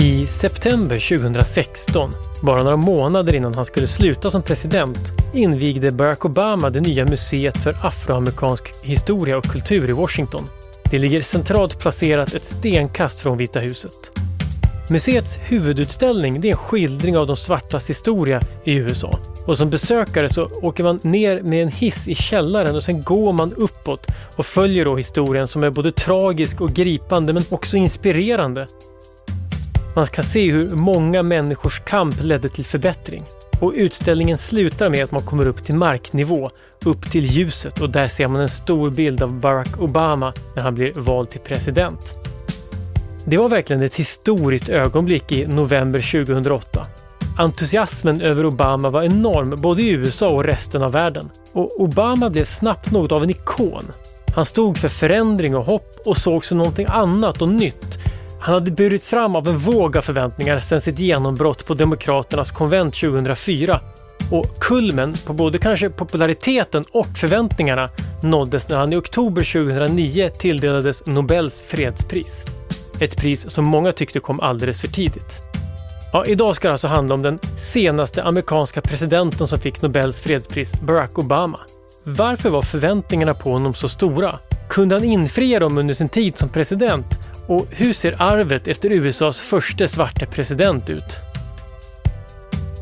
I 0.00 0.26
september 0.26 1.18
2016, 1.18 2.10
bara 2.42 2.62
några 2.62 2.76
månader 2.76 3.34
innan 3.34 3.54
han 3.54 3.64
skulle 3.64 3.86
sluta 3.86 4.30
som 4.30 4.42
president, 4.42 4.98
invigde 5.34 5.90
Barack 5.90 6.24
Obama 6.24 6.70
det 6.70 6.80
nya 6.80 7.04
museet 7.04 7.56
för 7.56 7.76
afroamerikansk 7.82 8.84
historia 8.84 9.38
och 9.38 9.44
kultur 9.44 9.90
i 9.90 9.92
Washington. 9.92 10.48
Det 10.90 10.98
ligger 10.98 11.20
centralt 11.20 11.78
placerat 11.78 12.34
ett 12.34 12.44
stenkast 12.44 13.20
från 13.20 13.38
Vita 13.38 13.60
huset. 13.60 14.17
Museets 14.90 15.38
huvudutställning 15.42 16.36
är 16.36 16.46
en 16.46 16.56
skildring 16.56 17.16
av 17.18 17.26
de 17.26 17.36
svartas 17.36 17.90
historia 17.90 18.40
i 18.64 18.74
USA. 18.74 19.18
Och 19.46 19.58
som 19.58 19.70
besökare 19.70 20.28
så 20.28 20.50
åker 20.62 20.84
man 20.84 21.00
ner 21.02 21.42
med 21.42 21.62
en 21.62 21.68
hiss 21.68 22.08
i 22.08 22.14
källaren 22.14 22.74
och 22.74 22.82
sen 22.82 23.02
går 23.02 23.32
man 23.32 23.52
uppåt 23.52 24.06
och 24.36 24.46
följer 24.46 24.84
då 24.84 24.96
historien 24.96 25.48
som 25.48 25.64
är 25.64 25.70
både 25.70 25.92
tragisk 25.92 26.60
och 26.60 26.70
gripande 26.70 27.32
men 27.32 27.42
också 27.50 27.76
inspirerande. 27.76 28.66
Man 29.96 30.06
kan 30.06 30.24
se 30.24 30.52
hur 30.52 30.70
många 30.70 31.22
människors 31.22 31.80
kamp 31.80 32.22
ledde 32.22 32.48
till 32.48 32.64
förbättring. 32.64 33.24
Och 33.60 33.72
utställningen 33.76 34.38
slutar 34.38 34.88
med 34.88 35.04
att 35.04 35.12
man 35.12 35.22
kommer 35.22 35.46
upp 35.46 35.64
till 35.64 35.74
marknivå, 35.74 36.50
upp 36.84 37.10
till 37.10 37.24
ljuset 37.24 37.80
och 37.80 37.90
där 37.90 38.08
ser 38.08 38.28
man 38.28 38.40
en 38.40 38.48
stor 38.48 38.90
bild 38.90 39.22
av 39.22 39.40
Barack 39.40 39.80
Obama 39.80 40.32
när 40.56 40.62
han 40.62 40.74
blir 40.74 40.92
vald 40.92 41.30
till 41.30 41.40
president. 41.40 42.18
Det 43.30 43.38
var 43.38 43.48
verkligen 43.48 43.82
ett 43.82 43.94
historiskt 43.94 44.68
ögonblick 44.68 45.32
i 45.32 45.46
november 45.46 46.24
2008. 46.24 46.86
Entusiasmen 47.38 48.20
över 48.20 48.46
Obama 48.46 48.90
var 48.90 49.02
enorm 49.02 49.54
både 49.60 49.82
i 49.82 49.90
USA 49.90 50.28
och 50.28 50.44
resten 50.44 50.82
av 50.82 50.92
världen. 50.92 51.30
Och 51.52 51.80
Obama 51.80 52.30
blev 52.30 52.44
snabbt 52.44 52.90
något 52.90 53.12
av 53.12 53.22
en 53.22 53.30
ikon. 53.30 53.92
Han 54.34 54.46
stod 54.46 54.78
för 54.78 54.88
förändring 54.88 55.56
och 55.56 55.64
hopp 55.64 55.96
och 56.04 56.16
såg 56.16 56.44
som 56.44 56.58
någonting 56.58 56.86
annat 56.88 57.42
och 57.42 57.48
nytt 57.48 57.98
han 58.40 58.54
hade 58.54 58.70
burits 58.70 59.10
fram 59.10 59.36
av 59.36 59.48
en 59.48 59.58
våg 59.58 59.96
av 59.96 60.02
förväntningar 60.02 60.58
sedan 60.58 60.80
sitt 60.80 60.98
genombrott 60.98 61.66
på 61.66 61.74
Demokraternas 61.74 62.50
konvent 62.50 62.94
2004. 62.94 63.80
Och 64.30 64.58
kulmen 64.60 65.14
på 65.26 65.32
både 65.32 65.58
kanske 65.58 65.90
populariteten 65.90 66.84
och 66.92 67.06
förväntningarna 67.16 67.88
nåddes 68.22 68.68
när 68.68 68.76
han 68.76 68.92
i 68.92 68.96
oktober 68.96 69.52
2009 69.64 70.30
tilldelades 70.38 71.06
Nobels 71.06 71.62
fredspris. 71.62 72.44
Ett 73.00 73.16
pris 73.16 73.50
som 73.50 73.64
många 73.64 73.92
tyckte 73.92 74.20
kom 74.20 74.40
alldeles 74.40 74.80
för 74.80 74.88
tidigt. 74.88 75.42
Ja, 76.12 76.24
idag 76.26 76.56
ska 76.56 76.68
det 76.68 76.72
alltså 76.72 76.88
handla 76.88 77.14
om 77.14 77.22
den 77.22 77.38
senaste 77.58 78.22
amerikanska 78.22 78.80
presidenten 78.80 79.46
som 79.46 79.58
fick 79.58 79.82
Nobels 79.82 80.20
fredspris, 80.20 80.72
Barack 80.80 81.18
Obama. 81.18 81.60
Varför 82.04 82.50
var 82.50 82.62
förväntningarna 82.62 83.34
på 83.34 83.52
honom 83.52 83.74
så 83.74 83.88
stora? 83.88 84.38
Kunde 84.68 84.94
han 84.94 85.04
infria 85.04 85.58
dem 85.58 85.78
under 85.78 85.94
sin 85.94 86.08
tid 86.08 86.36
som 86.36 86.48
president 86.48 87.06
och 87.46 87.66
hur 87.70 87.92
ser 87.92 88.22
arvet 88.22 88.68
efter 88.68 88.90
USAs 88.90 89.40
första 89.40 89.88
svarta 89.88 90.26
president 90.26 90.90
ut? 90.90 91.16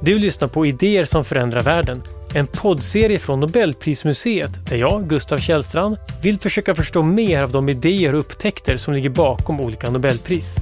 Du 0.02 0.18
lyssnar 0.18 0.48
på 0.48 0.66
Idéer 0.66 1.04
som 1.04 1.24
förändrar 1.24 1.62
världen, 1.62 2.02
en 2.36 2.46
poddserie 2.46 3.18
från 3.18 3.40
Nobelprismuseet 3.40 4.66
där 4.66 4.76
jag, 4.76 5.08
Gustav 5.08 5.38
Källstrand, 5.38 5.96
vill 6.22 6.38
försöka 6.38 6.74
förstå 6.74 7.02
mer 7.02 7.42
av 7.42 7.52
de 7.52 7.68
idéer 7.68 8.14
och 8.14 8.20
upptäckter 8.20 8.76
som 8.76 8.94
ligger 8.94 9.10
bakom 9.10 9.60
olika 9.60 9.90
Nobelpris. 9.90 10.56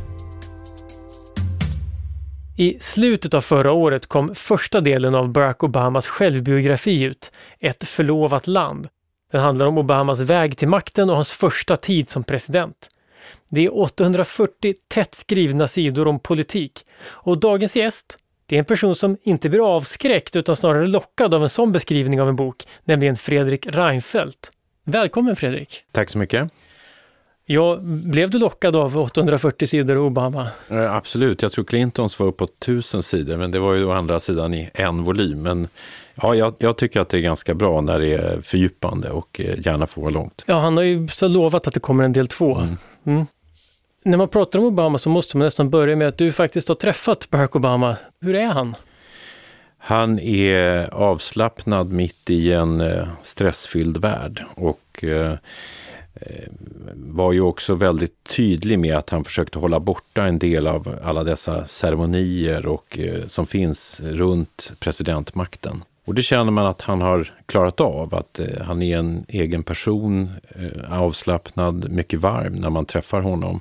I 2.57 2.77
slutet 2.81 3.35
av 3.35 3.41
förra 3.41 3.73
året 3.73 4.07
kom 4.07 4.35
första 4.35 4.81
delen 4.81 5.15
av 5.15 5.33
Barack 5.33 5.63
Obamas 5.63 6.07
självbiografi 6.07 7.03
ut, 7.03 7.33
Ett 7.61 7.89
förlovat 7.89 8.47
land. 8.47 8.89
Den 9.33 9.41
handlar 9.41 9.67
om 9.67 9.79
Obamas 9.79 10.21
väg 10.21 10.57
till 10.57 10.69
makten 10.69 11.11
och 11.11 11.17
hans 11.17 11.33
första 11.33 11.77
tid 11.77 12.09
som 12.09 12.25
president. 12.25 12.89
Det 13.51 13.65
är 13.65 13.79
840 13.79 14.75
tätt 14.89 15.15
skrivna 15.15 15.69
sidor 15.69 16.09
om 16.09 16.21
politik. 16.21 16.87
Och 17.05 17.39
dagens 17.39 17.77
gäst, 17.77 18.19
det 18.47 18.57
är 18.57 18.59
en 18.59 18.65
person 18.65 18.97
som 18.97 19.17
inte 19.23 19.49
blir 19.49 19.77
avskräckt 19.77 20.37
utan 20.37 20.57
snarare 20.57 20.87
lockad 20.87 21.35
av 21.35 21.43
en 21.43 21.49
sån 21.49 21.73
beskrivning 21.73 22.21
av 22.21 22.29
en 22.29 22.37
bok, 22.37 22.67
nämligen 22.85 23.17
Fredrik 23.17 23.67
Reinfeldt. 23.67 24.53
Välkommen 24.85 25.37
Fredrik! 25.37 25.85
Tack 25.93 26.11
så 26.11 26.19
mycket! 26.19 26.51
Ja, 27.47 27.79
blev 27.83 28.31
du 28.31 28.39
lockad 28.39 28.77
av 28.77 28.99
840 28.99 29.67
sidor 29.67 29.99
Obama? 29.99 30.47
absolut, 30.91 31.43
jag 31.43 31.53
tror 31.53 31.65
Clintons 31.65 32.19
var 32.19 32.27
uppåt 32.27 32.51
1000 32.63 33.03
sidor, 33.03 33.37
men 33.37 33.51
det 33.51 33.59
var 33.59 33.75
ju 33.75 33.85
å 33.85 33.93
andra 33.93 34.21
sidan 34.21 34.55
i 34.55 34.71
en 34.75 35.05
volym. 35.05 35.43
Men 35.43 35.69
ja, 36.15 36.35
jag, 36.35 36.55
jag, 36.59 36.77
tycker 36.77 37.01
att 37.01 37.09
det 37.09 37.19
är 37.19 37.21
ganska 37.21 37.55
bra 37.55 37.81
när 37.81 37.99
det 37.99 38.13
är 38.13 38.41
fördjupande 38.41 39.11
och 39.11 39.41
eh, 39.41 39.67
gärna 39.67 39.87
får 39.87 40.03
vara 40.03 40.13
långt. 40.13 40.45
Ja, 40.47 40.59
han 40.59 40.77
har 40.77 40.85
ju 40.85 41.09
så 41.09 41.29
lovat 41.29 41.67
att 41.67 41.75
det 41.75 41.81
kommer 41.81 42.05
en 42.05 42.13
del 42.13 42.27
två. 42.27 42.57
Mm. 42.57 42.77
Mm. 43.07 43.27
När 44.07 44.19
man 44.19 44.29
pratar 44.29 44.59
om 44.59 44.65
Obama 44.65 44.99
så 44.99 45.09
måste 45.09 45.37
man 45.37 45.45
nästan 45.45 45.71
börja 45.71 45.97
med 45.97 46.09
att 46.09 46.19
du 46.19 46.33
faktiskt 46.33 46.69
har 46.69 46.75
träffat 46.75 47.31
Barack 47.31 47.57
Obama. 47.57 47.97
Hur 48.21 48.35
är 48.35 48.47
han? 48.47 48.75
Han 49.79 50.19
är 50.19 50.95
avslappnad 50.95 51.93
mitt 51.93 52.31
i 52.31 52.53
en 52.53 52.81
eh, 52.81 53.09
stressfylld 53.23 53.97
värld 53.97 54.45
och 54.55 55.05
eh, 55.05 55.33
eh, 56.15 56.49
var 56.95 57.33
ju 57.33 57.41
också 57.41 57.75
väldigt 57.75 58.25
tydlig 58.25 58.79
med 58.79 58.97
att 58.97 59.11
han 59.11 59.25
försökte 59.25 59.59
hålla 59.59 59.81
borta 59.81 60.25
en 60.25 60.39
del 60.39 60.67
av 60.67 60.99
alla 61.05 61.25
dessa 61.25 61.65
ceremonier 61.65 62.67
och, 62.67 62.99
som 63.27 63.47
finns 63.47 64.01
runt 64.01 64.73
presidentmakten. 64.81 65.85
Och 66.07 66.15
det 66.15 66.23
känner 66.23 66.51
man 66.51 66.67
att 66.67 66.81
han 66.81 67.01
har 67.01 67.33
klarat 67.47 67.81
av, 67.81 68.15
att 68.15 68.39
eh, 68.39 68.47
han 68.63 68.83
är 68.83 68.99
en 68.99 69.25
egen 69.29 69.63
person, 69.63 70.31
eh, 70.49 71.01
avslappnad, 71.01 71.91
mycket 71.91 72.21
varm 72.21 72.53
när 72.53 72.71
man 72.71 72.87
träffar 72.87 73.21
honom. 73.21 73.61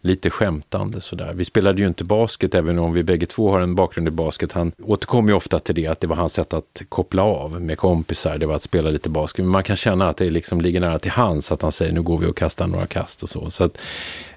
Lite 0.00 0.30
skämtande 0.30 1.00
sådär. 1.00 1.32
Vi 1.34 1.44
spelade 1.44 1.80
ju 1.80 1.88
inte 1.88 2.04
basket, 2.04 2.54
även 2.54 2.78
om 2.78 2.92
vi 2.92 3.02
bägge 3.02 3.26
två 3.26 3.50
har 3.50 3.60
en 3.60 3.74
bakgrund 3.74 4.08
i 4.08 4.10
basket. 4.10 4.52
Han 4.52 4.72
återkommer 4.82 5.28
ju 5.28 5.34
ofta 5.34 5.58
till 5.58 5.74
det, 5.74 5.86
att 5.86 6.00
det 6.00 6.06
var 6.06 6.16
hans 6.16 6.32
sätt 6.32 6.54
att 6.54 6.82
koppla 6.88 7.22
av 7.22 7.60
med 7.62 7.78
kompisar, 7.78 8.38
det 8.38 8.46
var 8.46 8.54
att 8.54 8.62
spela 8.62 8.90
lite 8.90 9.08
basket. 9.08 9.44
Men 9.44 9.52
man 9.52 9.64
kan 9.64 9.76
känna 9.76 10.08
att 10.08 10.16
det 10.16 10.30
liksom 10.30 10.60
ligger 10.60 10.80
nära 10.80 10.98
till 10.98 11.10
hans, 11.10 11.52
att 11.52 11.62
han 11.62 11.72
säger 11.72 11.92
nu 11.92 12.02
går 12.02 12.18
vi 12.18 12.26
och 12.26 12.36
kastar 12.36 12.66
några 12.66 12.86
kast 12.86 13.22
och 13.22 13.28
så. 13.28 13.50
så 13.50 13.64
att, 13.64 13.78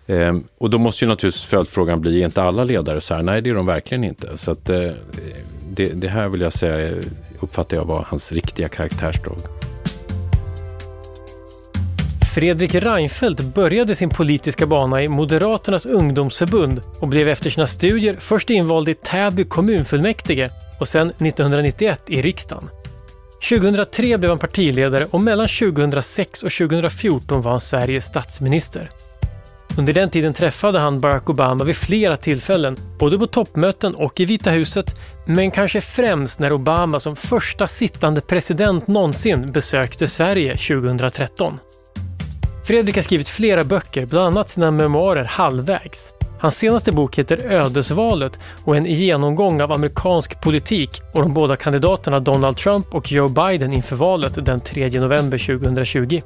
eh, 0.07 0.37
och 0.57 0.69
då 0.69 0.77
måste 0.77 1.05
ju 1.05 1.09
naturligtvis 1.09 1.45
följdfrågan 1.45 2.01
bli, 2.01 2.21
är 2.21 2.25
inte 2.25 2.43
alla 2.43 2.63
ledare 2.63 3.01
så 3.01 3.13
här? 3.13 3.23
Nej, 3.23 3.41
det 3.41 3.49
är 3.49 3.53
de 3.53 3.65
verkligen 3.65 4.03
inte. 4.03 4.37
Så 4.37 4.51
att, 4.51 4.69
eh, 4.69 4.91
det, 5.69 5.89
det 5.89 6.07
här 6.07 6.29
vill 6.29 6.41
jag 6.41 6.53
säga 6.53 6.95
uppfattar 7.43 7.77
jag 7.77 7.85
var 7.85 8.05
hans 8.09 8.31
riktiga 8.31 8.67
karaktärsdrag. 8.67 9.37
Fredrik 12.35 12.75
Reinfeldt 12.75 13.41
började 13.41 13.95
sin 13.95 14.09
politiska 14.09 14.65
bana 14.65 15.03
i 15.03 15.07
Moderaternas 15.07 15.85
ungdomsförbund 15.85 16.81
och 16.99 17.07
blev 17.07 17.29
efter 17.29 17.49
sina 17.49 17.67
studier 17.67 18.15
först 18.19 18.49
invald 18.49 18.89
i 18.89 18.93
Täby 18.93 19.43
kommunfullmäktige 19.45 20.49
och 20.79 20.87
sen 20.87 21.09
1991 21.09 22.01
i 22.07 22.21
riksdagen. 22.21 22.69
2003 23.49 24.17
blev 24.17 24.29
han 24.29 24.39
partiledare 24.39 25.05
och 25.11 25.21
mellan 25.21 25.47
2006 25.47 26.43
och 26.43 26.51
2014 26.51 27.41
var 27.41 27.51
han 27.51 27.61
Sveriges 27.61 28.05
statsminister. 28.05 28.89
Under 29.77 29.93
den 29.93 30.09
tiden 30.09 30.33
träffade 30.33 30.79
han 30.79 30.99
Barack 30.99 31.29
Obama 31.29 31.63
vid 31.63 31.75
flera 31.75 32.17
tillfällen, 32.17 32.77
både 32.99 33.19
på 33.19 33.27
toppmöten 33.27 33.95
och 33.95 34.19
i 34.19 34.25
Vita 34.25 34.49
huset, 34.51 34.95
men 35.25 35.51
kanske 35.51 35.81
främst 35.81 36.39
när 36.39 36.53
Obama 36.53 36.99
som 36.99 37.15
första 37.15 37.67
sittande 37.67 38.21
president 38.21 38.87
någonsin 38.87 39.51
besökte 39.51 40.07
Sverige 40.07 40.57
2013. 40.57 41.59
Fredrik 42.65 42.95
har 42.95 43.03
skrivit 43.03 43.29
flera 43.29 43.63
böcker, 43.63 44.05
bland 44.05 44.27
annat 44.27 44.49
sina 44.49 44.71
memoarer 44.71 45.23
Halvvägs. 45.23 46.11
Hans 46.39 46.57
senaste 46.57 46.91
bok 46.91 47.19
heter 47.19 47.51
Ödesvalet 47.51 48.39
och 48.63 48.77
en 48.77 48.85
genomgång 48.85 49.61
av 49.61 49.71
amerikansk 49.71 50.41
politik 50.41 51.01
och 51.13 51.21
de 51.21 51.33
båda 51.33 51.55
kandidaterna 51.55 52.19
Donald 52.19 52.57
Trump 52.57 52.95
och 52.95 53.11
Joe 53.11 53.29
Biden 53.29 53.73
inför 53.73 53.95
valet 53.95 54.45
den 54.45 54.59
3 54.59 54.99
november 54.99 55.37
2020. 55.37 56.21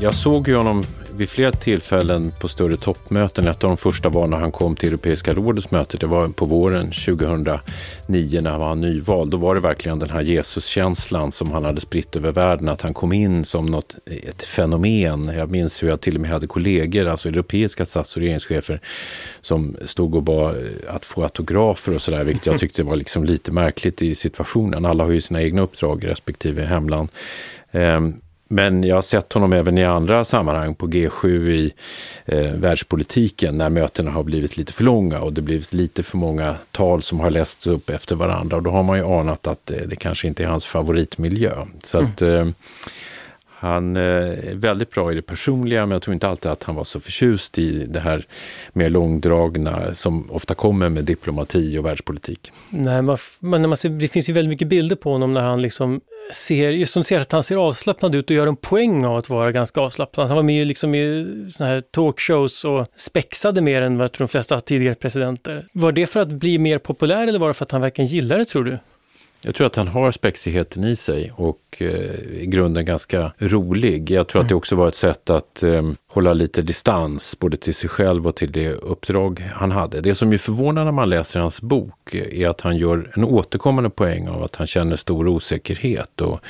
Jag 0.00 0.14
såg 0.14 0.48
ju 0.48 0.56
honom 0.56 0.84
vid 1.16 1.28
flera 1.28 1.52
tillfällen 1.52 2.32
på 2.40 2.48
större 2.48 2.76
toppmöten. 2.76 3.46
Ett 3.46 3.64
av 3.64 3.70
de 3.70 3.76
första 3.76 4.08
var 4.08 4.26
när 4.26 4.36
han 4.36 4.52
kom 4.52 4.76
till 4.76 4.88
Europeiska 4.88 5.34
rådets 5.34 5.70
möte. 5.70 5.96
Det 5.96 6.06
var 6.06 6.28
på 6.28 6.46
våren 6.46 6.86
2009 6.86 8.40
när 8.40 8.50
han 8.50 8.60
var 8.60 8.74
nyvald. 8.74 9.30
Då 9.30 9.36
var 9.36 9.54
det 9.54 9.60
verkligen 9.60 9.98
den 9.98 10.10
här 10.10 10.20
Jesuskänslan 10.20 11.32
som 11.32 11.50
han 11.50 11.64
hade 11.64 11.80
spritt 11.80 12.16
över 12.16 12.32
världen. 12.32 12.68
Att 12.68 12.82
han 12.82 12.94
kom 12.94 13.12
in 13.12 13.44
som 13.44 13.66
något, 13.66 13.96
ett 14.06 14.42
fenomen. 14.42 15.32
Jag 15.36 15.50
minns 15.50 15.82
hur 15.82 15.88
jag 15.88 16.00
till 16.00 16.14
och 16.14 16.20
med 16.20 16.30
hade 16.30 16.46
kollegor, 16.46 17.06
alltså 17.06 17.28
europeiska 17.28 17.84
stats 17.84 18.16
och 18.16 18.22
regeringschefer 18.22 18.80
som 19.40 19.76
stod 19.84 20.14
och 20.14 20.22
bad 20.22 20.56
eh, 20.56 20.94
att 20.94 21.04
få 21.04 21.22
autografer 21.22 21.94
och 21.94 22.02
sådär, 22.02 22.24
vilket 22.24 22.46
jag 22.46 22.58
tyckte 22.58 22.82
var 22.82 22.96
liksom 22.96 23.24
lite 23.24 23.52
märkligt 23.52 24.02
i 24.02 24.14
situationen. 24.14 24.84
Alla 24.84 25.04
har 25.04 25.10
ju 25.10 25.20
sina 25.20 25.42
egna 25.42 25.62
uppdrag 25.62 26.04
i 26.04 26.06
respektive 26.06 26.64
hemland. 26.64 27.08
Ehm, 27.70 28.14
men 28.54 28.84
jag 28.84 28.94
har 28.94 29.02
sett 29.02 29.32
honom 29.32 29.52
även 29.52 29.78
i 29.78 29.84
andra 29.84 30.24
sammanhang 30.24 30.74
på 30.74 30.86
G7 30.86 31.48
i 31.48 31.72
eh, 32.24 32.52
världspolitiken 32.52 33.58
när 33.58 33.70
mötena 33.70 34.10
har 34.10 34.22
blivit 34.22 34.56
lite 34.56 34.72
för 34.72 34.84
långa 34.84 35.20
och 35.20 35.32
det 35.32 35.42
blivit 35.42 35.72
lite 35.72 36.02
för 36.02 36.16
många 36.16 36.56
tal 36.70 37.02
som 37.02 37.20
har 37.20 37.30
lästs 37.30 37.66
upp 37.66 37.90
efter 37.90 38.16
varandra. 38.16 38.56
Och 38.56 38.62
då 38.62 38.70
har 38.70 38.82
man 38.82 38.98
ju 38.98 39.04
anat 39.04 39.46
att 39.46 39.70
eh, 39.70 39.76
det 39.86 39.96
kanske 39.96 40.28
inte 40.28 40.44
är 40.44 40.46
hans 40.46 40.64
favoritmiljö. 40.64 41.52
Så 41.82 41.98
mm. 41.98 42.10
att 42.10 42.22
eh, 42.22 42.46
han 43.64 43.96
eh, 43.96 44.02
är 44.02 44.54
väldigt 44.54 44.90
bra 44.90 45.12
i 45.12 45.14
det 45.14 45.22
personliga, 45.22 45.80
men 45.86 45.90
jag 45.90 46.02
tror 46.02 46.14
inte 46.14 46.28
alltid 46.28 46.50
att 46.50 46.62
han 46.62 46.74
var 46.74 46.84
så 46.84 47.00
förtjust 47.00 47.58
i 47.58 47.86
det 47.86 48.00
här 48.00 48.26
mer 48.72 48.88
långdragna 48.88 49.94
som 49.94 50.30
ofta 50.30 50.54
kommer 50.54 50.88
med 50.88 51.04
diplomati 51.04 51.78
och 51.78 51.84
världspolitik. 51.84 52.52
Nej, 52.70 53.02
man, 53.02 53.16
man, 53.40 53.68
man 53.68 53.76
ser, 53.76 53.88
det 53.88 54.08
finns 54.08 54.28
ju 54.28 54.32
väldigt 54.32 54.50
mycket 54.50 54.68
bilder 54.68 54.96
på 54.96 55.12
honom 55.12 55.34
när 55.34 55.42
han 55.42 55.62
liksom 55.62 56.00
ser, 56.32 56.70
just 56.70 56.92
som 56.92 57.04
ser 57.04 57.20
att 57.20 57.32
han 57.32 57.42
ser 57.42 57.56
avslappnad 57.56 58.14
ut 58.14 58.30
och 58.30 58.36
gör 58.36 58.46
en 58.46 58.56
poäng 58.56 59.04
av 59.04 59.16
att 59.16 59.30
vara 59.30 59.52
ganska 59.52 59.80
avslappnad. 59.80 60.26
Han 60.26 60.36
var 60.36 60.42
med 60.42 60.66
liksom 60.66 60.94
i 60.94 61.26
såna 61.56 61.68
här 61.68 61.80
talkshows 61.80 62.64
och 62.64 62.86
spexade 62.96 63.60
mer 63.60 63.82
än 63.82 63.98
vad 63.98 64.10
de 64.18 64.28
flesta 64.28 64.60
tidigare 64.60 64.94
presidenter. 64.94 65.66
Var 65.72 65.92
det 65.92 66.06
för 66.06 66.20
att 66.20 66.28
bli 66.28 66.58
mer 66.58 66.78
populär 66.78 67.26
eller 67.26 67.38
var 67.38 67.48
det 67.48 67.54
för 67.54 67.64
att 67.64 67.72
han 67.72 67.80
verkligen 67.80 68.10
gillar 68.10 68.38
det, 68.38 68.44
tror 68.44 68.64
du? 68.64 68.78
Jag 69.44 69.54
tror 69.54 69.66
att 69.66 69.76
han 69.76 69.88
har 69.88 70.10
spexigheten 70.10 70.84
i 70.84 70.96
sig 70.96 71.32
och 71.36 71.60
eh, 71.78 71.88
i 72.40 72.46
grunden 72.46 72.84
ganska 72.84 73.32
rolig. 73.38 74.10
Jag 74.10 74.28
tror 74.28 74.40
mm. 74.40 74.44
att 74.44 74.48
det 74.48 74.52
mm. 74.52 74.58
också 74.58 74.76
var 74.76 74.88
ett 74.88 74.94
sätt 74.94 75.30
att 75.30 75.62
eh, 75.62 75.82
hålla 76.10 76.32
lite 76.32 76.62
distans 76.62 77.38
både 77.38 77.56
till 77.56 77.74
sig 77.74 77.90
själv 77.90 78.26
och 78.26 78.36
till 78.36 78.52
det 78.52 78.72
uppdrag 78.72 79.50
han 79.54 79.70
hade. 79.70 80.00
Det 80.00 80.14
som 80.14 80.32
är 80.32 80.38
förvånande 80.38 80.84
när 80.84 80.92
man 80.92 81.10
läser 81.10 81.40
hans 81.40 81.62
bok 81.62 82.14
är 82.14 82.48
att 82.48 82.60
han 82.60 82.76
gör 82.76 83.12
en 83.16 83.24
återkommande 83.24 83.90
poäng 83.90 84.28
av 84.28 84.42
att 84.42 84.56
han 84.56 84.66
känner 84.66 84.96
stor 84.96 85.28
osäkerhet 85.28 86.20
och 86.20 86.40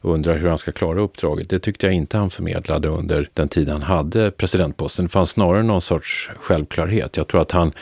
undrar 0.00 0.38
hur 0.38 0.48
han 0.48 0.58
ska 0.58 0.72
klara 0.72 1.00
uppdraget. 1.00 1.48
Det 1.48 1.58
tyckte 1.58 1.86
jag 1.86 1.94
inte 1.94 2.16
han 2.16 2.30
förmedlade 2.30 2.88
under 2.88 3.28
den 3.34 3.48
tid 3.48 3.68
han 3.68 3.82
hade 3.82 4.30
presidentposten. 4.30 5.04
Det 5.04 5.08
fanns 5.08 5.30
snarare 5.30 5.62
någon 5.62 5.82
sorts 5.82 6.30
självklarhet. 6.40 7.16
Jag 7.16 7.28
tror 7.28 7.40
att 7.40 7.52
han 7.52 7.72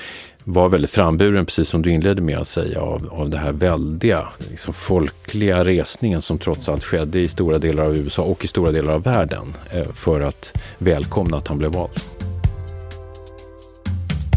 var 0.44 0.68
väldigt 0.68 0.90
framburen, 0.90 1.46
precis 1.46 1.68
som 1.68 1.82
du 1.82 1.90
inledde 1.90 2.22
med 2.22 2.38
att 2.38 2.48
säga, 2.48 2.80
av, 2.80 3.08
av 3.12 3.30
den 3.30 3.40
här 3.40 3.52
väldiga 3.52 4.28
liksom 4.50 4.74
folkliga 4.74 5.64
resningen 5.64 6.20
som 6.20 6.38
trots 6.38 6.68
allt 6.68 6.84
skedde 6.84 7.20
i 7.20 7.28
stora 7.28 7.58
delar 7.58 7.84
av 7.84 7.96
USA 7.96 8.22
och 8.22 8.44
i 8.44 8.48
stora 8.48 8.72
delar 8.72 8.92
av 8.92 9.02
världen 9.02 9.54
eh, 9.70 9.92
för 9.92 10.20
att 10.20 10.62
välkomna 10.78 11.36
att 11.36 11.48
han 11.48 11.58
blev 11.58 11.72
vald. 11.72 12.00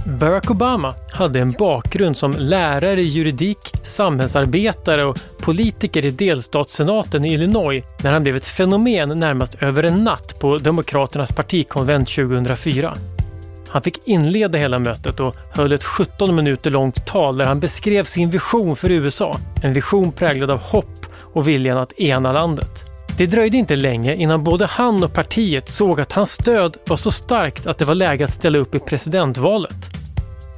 Barack 0.05 0.51
Obama 0.51 0.93
hade 1.11 1.39
en 1.39 1.51
bakgrund 1.51 2.17
som 2.17 2.35
lärare 2.37 3.01
i 3.01 3.05
juridik, 3.05 3.57
samhällsarbetare 3.83 5.05
och 5.05 5.19
politiker 5.39 6.05
i 6.05 6.11
delstatssenaten 6.11 7.25
i 7.25 7.33
Illinois 7.33 7.83
när 8.03 8.11
han 8.11 8.23
blev 8.23 8.35
ett 8.35 8.45
fenomen 8.45 9.19
närmast 9.19 9.55
över 9.59 9.83
en 9.83 10.03
natt 10.03 10.39
på 10.39 10.57
Demokraternas 10.57 11.31
partikonvent 11.31 12.09
2004. 12.09 12.93
Han 13.73 13.81
fick 13.81 14.07
inleda 14.07 14.57
hela 14.57 14.79
mötet 14.79 15.19
och 15.19 15.35
höll 15.51 15.71
ett 15.71 15.83
17 15.83 16.35
minuter 16.35 16.71
långt 16.71 17.05
tal 17.05 17.37
där 17.37 17.45
han 17.45 17.59
beskrev 17.59 18.03
sin 18.03 18.29
vision 18.29 18.75
för 18.75 18.91
USA. 18.91 19.39
En 19.63 19.73
vision 19.73 20.11
präglad 20.11 20.51
av 20.51 20.59
hopp 20.59 21.05
och 21.33 21.47
viljan 21.47 21.77
att 21.77 21.99
ena 21.99 22.31
landet. 22.31 22.83
Det 23.17 23.25
dröjde 23.25 23.57
inte 23.57 23.75
länge 23.75 24.15
innan 24.15 24.43
både 24.43 24.65
han 24.65 25.03
och 25.03 25.13
partiet 25.13 25.67
såg 25.67 26.01
att 26.01 26.11
hans 26.11 26.31
stöd 26.31 26.77
var 26.87 26.97
så 26.97 27.11
starkt 27.11 27.67
att 27.67 27.77
det 27.77 27.85
var 27.85 27.95
läge 27.95 28.23
att 28.23 28.33
ställa 28.33 28.57
upp 28.57 28.75
i 28.75 28.79
presidentvalet. 28.79 29.89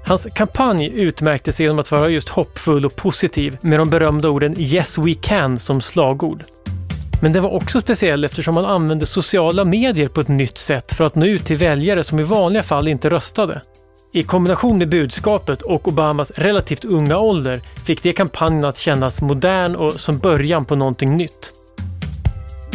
Hans 0.06 0.28
kampanj 0.36 0.88
utmärkte 0.88 1.54
sig 1.54 1.66
genom 1.66 1.80
att 1.80 1.92
vara 1.92 2.10
just 2.10 2.30
hoppfull 2.30 2.86
och 2.86 2.96
positiv 2.96 3.58
med 3.62 3.80
de 3.80 3.90
berömda 3.90 4.30
orden 4.30 4.56
“Yes 4.58 4.98
we 4.98 5.14
can” 5.14 5.60
som 5.60 5.82
slagord. 5.82 6.44
Men 7.26 7.32
den 7.32 7.44
var 7.44 7.54
också 7.54 7.82
speciell 7.82 8.24
eftersom 8.24 8.56
man 8.56 8.66
använde 8.66 9.06
sociala 9.06 9.64
medier 9.64 10.08
på 10.08 10.22
ett 10.22 10.28
nytt 10.28 10.58
sätt 10.58 10.94
för 10.94 11.04
att 11.04 11.16
nå 11.16 11.26
ut 11.26 11.46
till 11.46 11.58
väljare 11.58 12.04
som 12.04 12.20
i 12.20 12.24
vanliga 12.24 12.64
fall 12.64 12.88
inte 12.88 13.10
röstade. 13.10 13.62
I 14.14 14.24
kombination 14.24 14.78
med 14.78 14.90
budskapet 14.90 15.62
och 15.62 15.88
Obamas 15.88 16.32
relativt 16.32 16.86
unga 16.86 17.18
ålder 17.18 17.62
fick 17.86 18.04
det 18.04 18.14
kampanjen 18.14 18.66
att 18.66 18.78
kännas 18.78 19.22
modern 19.22 19.76
och 19.76 19.92
som 19.92 20.18
början 20.18 20.66
på 20.66 20.76
någonting 20.76 21.18
nytt. 21.18 21.52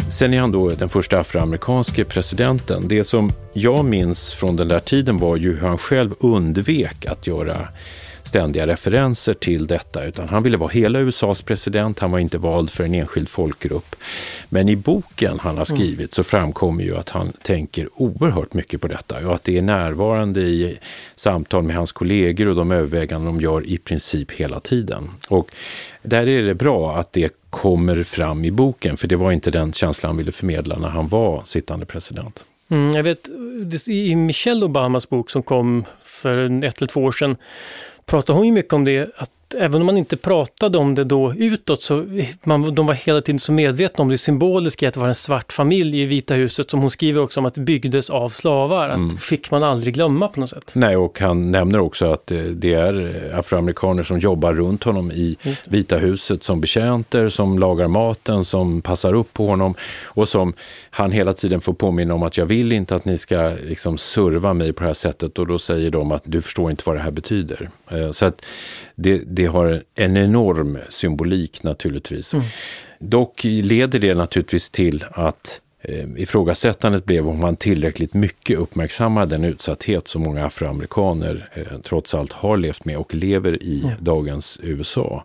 Sen 0.09 0.33
är 0.33 0.39
han 0.39 0.51
då 0.51 0.69
den 0.69 0.89
första 0.89 1.19
afroamerikanske 1.19 2.03
presidenten. 2.03 2.87
Det 2.87 3.03
som 3.03 3.31
jag 3.53 3.85
minns 3.85 4.33
från 4.33 4.55
den 4.55 4.67
där 4.67 4.79
tiden 4.79 5.17
var 5.17 5.35
ju 5.35 5.53
hur 5.53 5.67
han 5.67 5.77
själv 5.77 6.13
undvek 6.19 7.05
att 7.05 7.27
göra 7.27 7.67
ständiga 8.31 8.67
referenser 8.67 9.33
till 9.33 9.67
detta, 9.67 10.03
utan 10.03 10.29
han 10.29 10.43
ville 10.43 10.57
vara 10.57 10.69
hela 10.69 10.99
USAs 10.99 11.41
president. 11.41 11.99
Han 11.99 12.11
var 12.11 12.19
inte 12.19 12.37
vald 12.37 12.69
för 12.69 12.83
en 12.83 12.93
enskild 12.93 13.29
folkgrupp. 13.29 13.95
Men 14.49 14.69
i 14.69 14.75
boken 14.75 15.39
han 15.39 15.57
har 15.57 15.65
mm. 15.71 15.77
skrivit 15.77 16.13
så 16.13 16.23
framkommer 16.23 16.83
ju 16.83 16.97
att 16.97 17.09
han 17.09 17.33
tänker 17.43 17.89
oerhört 17.95 18.53
mycket 18.53 18.81
på 18.81 18.87
detta 18.87 19.27
och 19.27 19.35
att 19.35 19.43
det 19.43 19.57
är 19.57 19.61
närvarande 19.61 20.41
i 20.41 20.77
samtal 21.15 21.63
med 21.63 21.75
hans 21.75 21.91
kollegor 21.91 22.47
och 22.47 22.55
de 22.55 22.71
överväganden 22.71 23.33
de 23.33 23.41
gör 23.41 23.65
i 23.65 23.77
princip 23.77 24.31
hela 24.31 24.59
tiden. 24.59 25.09
Och 25.27 25.51
där 26.03 26.27
är 26.27 26.41
det 26.41 26.55
bra 26.55 26.95
att 26.95 27.13
det 27.13 27.33
kommer 27.49 28.03
fram 28.03 28.45
i 28.45 28.51
boken, 28.51 28.97
för 28.97 29.07
det 29.07 29.15
var 29.15 29.31
inte 29.31 29.51
den 29.51 29.73
känslan 29.73 30.09
han 30.09 30.17
ville 30.17 30.31
förmedla 30.31 30.77
när 30.77 30.89
han 30.89 31.07
var 31.07 31.41
sittande 31.45 31.85
president. 31.85 32.45
Mm, 32.69 32.91
jag 32.91 33.03
vet, 33.03 33.29
i 33.87 34.15
Michelle 34.15 34.65
Obamas 34.65 35.09
bok 35.09 35.29
som 35.29 35.43
kom 35.43 35.83
för 36.03 36.63
ett 36.63 36.77
eller 36.77 36.87
två 36.87 37.03
år 37.03 37.11
sedan 37.11 37.35
pratar 38.11 38.33
hon 38.33 38.45
ju 38.45 38.51
mycket 38.51 38.73
om 38.73 38.83
det, 38.83 39.11
att 39.15 39.31
även 39.59 39.81
om 39.81 39.85
man 39.85 39.97
inte 39.97 40.17
pratade 40.17 40.77
om 40.77 40.95
det 40.95 41.03
då 41.03 41.33
utåt 41.33 41.81
så 41.81 42.05
man, 42.43 42.75
de 42.75 42.87
var 42.87 42.93
hela 42.93 43.21
tiden 43.21 43.39
så 43.39 43.51
medvetna 43.51 44.01
om 44.01 44.09
det 44.09 44.17
symboliska 44.17 44.87
att 44.87 44.93
det 44.93 44.99
var 44.99 45.07
en 45.07 45.15
svart 45.15 45.53
familj 45.53 46.01
i 46.01 46.05
Vita 46.05 46.33
huset 46.33 46.69
som 46.69 46.79
hon 46.79 46.91
skriver 46.91 47.21
också 47.21 47.39
om 47.39 47.45
att 47.45 47.57
byggdes 47.57 48.09
av 48.09 48.29
slavar. 48.29 48.89
Att 48.89 48.95
mm. 48.95 49.17
fick 49.17 49.51
man 49.51 49.63
aldrig 49.63 49.93
glömma 49.93 50.27
på 50.27 50.39
något 50.39 50.49
sätt. 50.49 50.71
Nej, 50.75 50.97
och 50.97 51.19
han 51.19 51.51
nämner 51.51 51.79
också 51.79 52.11
att 52.11 52.31
det 52.51 52.73
är 52.73 53.31
afroamerikaner 53.35 54.03
som 54.03 54.19
jobbar 54.19 54.53
runt 54.53 54.83
honom 54.83 55.11
i 55.11 55.37
Vita 55.69 55.97
huset 55.97 56.43
som 56.43 56.61
betjänter, 56.61 57.29
som 57.29 57.59
lagar 57.59 57.87
maten, 57.87 58.45
som 58.45 58.81
passar 58.81 59.13
upp 59.13 59.33
på 59.33 59.47
honom 59.47 59.75
och 60.03 60.29
som 60.29 60.53
han 60.89 61.11
hela 61.11 61.33
tiden 61.33 61.61
får 61.61 61.73
påminna 61.73 62.13
om 62.13 62.23
att 62.23 62.37
jag 62.37 62.45
vill 62.45 62.71
inte 62.71 62.95
att 62.95 63.05
ni 63.05 63.17
ska 63.17 63.51
liksom 63.67 63.97
serva 63.97 64.53
mig 64.53 64.73
på 64.73 64.83
det 64.83 64.89
här 64.89 64.93
sättet 64.93 65.39
och 65.39 65.47
då 65.47 65.59
säger 65.59 65.91
de 65.91 66.11
att 66.11 66.21
du 66.25 66.41
förstår 66.41 66.71
inte 66.71 66.83
vad 66.85 66.95
det 66.95 67.01
här 67.01 67.11
betyder. 67.11 67.69
Eh, 67.91 68.11
så 68.11 68.25
att 68.25 68.45
det, 68.95 69.21
det 69.25 69.40
har 69.45 69.83
en 69.95 70.17
enorm 70.17 70.77
symbolik 70.89 71.63
naturligtvis. 71.63 72.33
Mm. 72.33 72.45
Dock 72.99 73.43
leder 73.43 73.99
det 73.99 74.13
naturligtvis 74.13 74.69
till 74.69 75.05
att 75.11 75.61
eh, 75.81 76.05
ifrågasättandet 76.17 77.05
blev 77.05 77.27
om 77.27 77.39
man 77.39 77.55
tillräckligt 77.55 78.13
mycket 78.13 78.59
uppmärksammar 78.59 79.25
den 79.25 79.43
utsatthet 79.43 80.07
som 80.07 80.21
många 80.21 80.45
afroamerikaner 80.45 81.49
eh, 81.53 81.79
trots 81.83 82.13
allt 82.13 82.33
har 82.33 82.57
levt 82.57 82.85
med 82.85 82.97
och 82.97 83.15
lever 83.15 83.63
i 83.63 83.83
mm. 83.83 83.95
dagens 83.99 84.59
USA. 84.63 85.23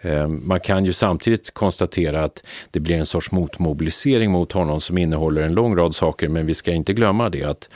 Eh, 0.00 0.28
man 0.28 0.60
kan 0.60 0.84
ju 0.84 0.92
samtidigt 0.92 1.54
konstatera 1.54 2.24
att 2.24 2.42
det 2.70 2.80
blir 2.80 2.96
en 2.96 3.06
sorts 3.06 3.30
motmobilisering 3.30 4.30
mot 4.30 4.52
honom 4.52 4.80
som 4.80 4.98
innehåller 4.98 5.42
en 5.42 5.54
lång 5.54 5.76
rad 5.76 5.94
saker, 5.94 6.28
men 6.28 6.46
vi 6.46 6.54
ska 6.54 6.72
inte 6.72 6.92
glömma 6.92 7.28
det 7.28 7.42
att 7.42 7.68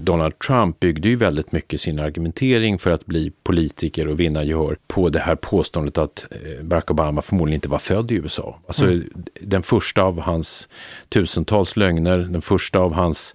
Donald 0.00 0.38
Trump 0.38 0.80
byggde 0.80 1.08
ju 1.08 1.16
väldigt 1.16 1.52
mycket 1.52 1.80
sin 1.80 2.00
argumentering 2.00 2.78
för 2.78 2.90
att 2.90 3.06
bli 3.06 3.32
politiker 3.42 4.08
och 4.08 4.20
vinna 4.20 4.44
gehör 4.44 4.76
på 4.86 5.08
det 5.08 5.18
här 5.18 5.34
påståendet 5.34 5.98
att 5.98 6.26
eh, 6.30 6.64
Barack 6.64 6.90
Obama 6.90 7.22
förmodligen 7.22 7.54
inte 7.54 7.68
var 7.68 7.78
född 7.78 8.10
i 8.10 8.14
USA. 8.14 8.60
Alltså 8.66 8.84
mm. 8.84 9.10
den 9.40 9.62
första 9.62 10.02
av 10.02 10.20
hans 10.20 10.68
tusentals 11.08 11.76
lögner, 11.76 12.18
den 12.18 12.42
första 12.42 12.78
av 12.78 12.92
hans 12.92 13.34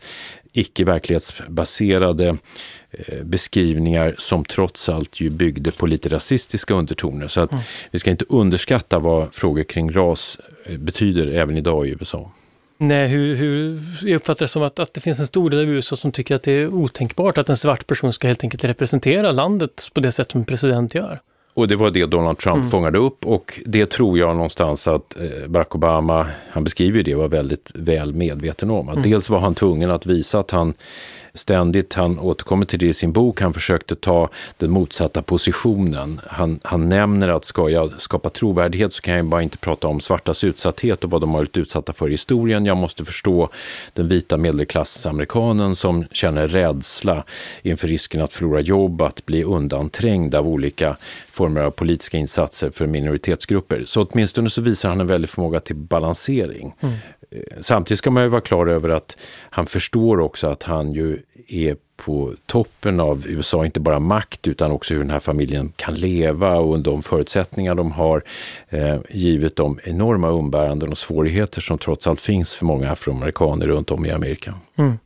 icke 0.54 0.86
verklighetsbaserade 0.86 2.38
eh, 2.92 3.24
beskrivningar 3.24 4.16
som 4.18 4.46
trots 4.46 4.90
allt 4.90 5.20
ju 5.20 5.30
byggde 5.30 5.72
på 5.72 5.88
lite 5.88 6.10
rasistiska 6.10 6.74
undertoner. 6.74 7.28
Så 7.28 7.42
att 7.42 7.52
mm. 7.52 7.64
vi 7.92 8.00
ska 8.00 8.12
inte 8.12 8.26
underskatta 8.30 9.00
vad 9.00 9.34
frågor 9.34 9.64
kring 9.64 9.92
ras 9.92 10.40
betyder 10.78 11.28
även 11.28 11.58
idag 11.58 11.88
i 11.88 11.92
USA. 11.92 12.32
Nej, 12.84 13.08
hur, 13.08 13.36
hur, 13.36 13.80
jag 14.02 14.16
uppfattar 14.16 14.46
det 14.46 14.48
som 14.48 14.64
att, 14.64 14.80
att 14.80 14.94
det 14.94 15.02
finns 15.02 15.20
en 15.20 15.28
stor 15.28 15.50
del 15.50 15.60
av 15.60 15.70
USA 15.70 15.96
som 15.96 16.12
tycker 16.12 16.36
att 16.36 16.44
det 16.44 16.52
är 16.52 16.68
otänkbart 16.68 17.38
att 17.38 17.50
en 17.50 17.58
svart 17.58 17.88
person 17.88 18.14
ska 18.14 18.28
helt 18.28 18.44
enkelt 18.44 18.64
representera 18.64 19.32
landet 19.32 19.90
på 19.94 20.00
det 20.00 20.12
sätt 20.12 20.32
som 20.32 20.42
en 20.42 20.46
president 20.46 20.96
gör. 20.96 21.20
Och 21.54 21.68
det 21.68 21.76
var 21.76 21.92
det 21.92 22.06
Donald 22.06 22.38
Trump 22.38 22.58
mm. 22.58 22.70
fångade 22.70 22.98
upp 22.98 23.26
och 23.26 23.60
det 23.66 23.86
tror 23.86 24.20
jag 24.20 24.36
någonstans 24.36 24.88
att 24.88 25.18
eh, 25.20 25.48
Barack 25.48 25.76
Obama, 25.76 26.28
han 26.50 26.64
beskriver 26.64 27.04
det, 27.04 27.16
var 27.16 27.28
väldigt 27.28 27.72
väl 27.76 28.14
medveten 28.14 28.70
om. 28.70 28.90
Att 28.90 28.96
mm. 28.96 29.12
Dels 29.12 29.30
var 29.30 29.40
han 29.40 29.56
tvungen 29.56 29.92
att 29.92 30.06
visa 30.06 30.40
att 30.40 30.52
han 30.52 30.74
ständigt, 31.34 31.94
han 31.94 32.20
återkommer 32.20 32.66
till 32.66 32.80
det 32.80 32.88
i 32.88 32.94
sin 32.94 33.12
bok, 33.12 33.42
han 33.42 33.54
försökte 33.54 33.96
ta 33.96 34.30
den 34.58 34.72
motsatta 34.72 35.22
positionen. 35.22 36.22
Han, 36.28 36.60
han 36.64 36.90
nämner 36.90 37.28
att 37.28 37.46
ska 37.46 37.70
jag 37.70 38.02
skapa 38.02 38.30
trovärdighet 38.30 38.94
så 38.94 39.02
kan 39.02 39.14
jag 39.14 39.26
bara 39.26 39.42
inte 39.42 39.58
prata 39.58 39.88
om 39.88 40.00
svartas 40.00 40.44
utsatthet 40.44 41.04
och 41.04 41.10
vad 41.10 41.22
de 41.22 41.30
har 41.30 41.38
varit 41.38 41.58
utsatta 41.58 41.94
för 41.94 42.08
i 42.08 42.12
historien. 42.12 42.66
Jag 42.66 42.78
måste 42.78 43.06
förstå 43.06 43.50
den 43.94 44.08
vita 44.08 44.38
medelklassamerikanen 44.38 45.76
som 45.76 46.06
känner 46.12 46.48
rädsla 46.48 47.24
inför 47.62 47.88
risken 47.88 48.22
att 48.22 48.34
förlora 48.34 48.60
jobb, 48.60 49.02
att 49.02 49.26
bli 49.26 49.44
undanträngd 49.44 50.36
av 50.36 50.48
olika 50.48 50.98
former 51.32 51.62
av 51.62 51.72
politiska 51.72 52.18
insatser 52.18 52.72
för 52.72 52.88
minoritetsgrupper. 52.88 53.84
Så 53.86 54.04
åtminstone 54.04 54.50
så 54.50 54.62
visar 54.62 54.90
han 54.90 55.02
en 55.02 55.08
väldig 55.08 55.30
förmåga 55.30 55.60
till 55.60 55.76
balansering. 55.76 56.76
Mm. 56.82 56.96
samtidigt 57.60 58.00
ska 58.00 58.12
man 58.12 58.24
ju 58.24 58.30
vara 58.30 58.42
klar 58.42 58.68
över 58.68 58.90
att 58.90 59.18
han 59.50 59.66
förstår 59.66 60.20
också 60.20 60.48
att 60.48 60.64
han 60.64 60.94
ju 60.94 61.20
är 61.48 61.76
på 62.06 62.34
toppen 62.46 63.00
av 63.00 63.28
USA, 63.28 63.66
inte 63.66 63.80
bara 63.80 64.00
makt 64.00 64.48
utan 64.48 64.72
också 64.72 64.94
hur 64.94 65.02
den 65.02 65.10
här 65.10 65.20
familjen 65.20 65.74
kan 65.76 65.96
leva 65.96 66.58
och 66.58 66.80
de 66.80 67.02
förutsättningar 67.02 67.76
de 67.76 67.92
har, 67.92 68.24
eh, 68.70 68.98
givet 69.10 69.56
de 69.56 69.80
enorma 69.84 70.30
umbäranden 70.30 70.90
och 70.90 70.98
svårigheter 70.98 71.62
som 71.62 71.78
trots 71.78 72.08
allt 72.08 72.22
finns 72.22 72.54
för 72.54 72.66
många 72.66 72.92
afroamerikaner 72.92 73.68
runt 73.68 73.92
om 73.92 74.06
i 74.06 74.12
Amerika. 74.12 74.54
Mm. 74.76 74.98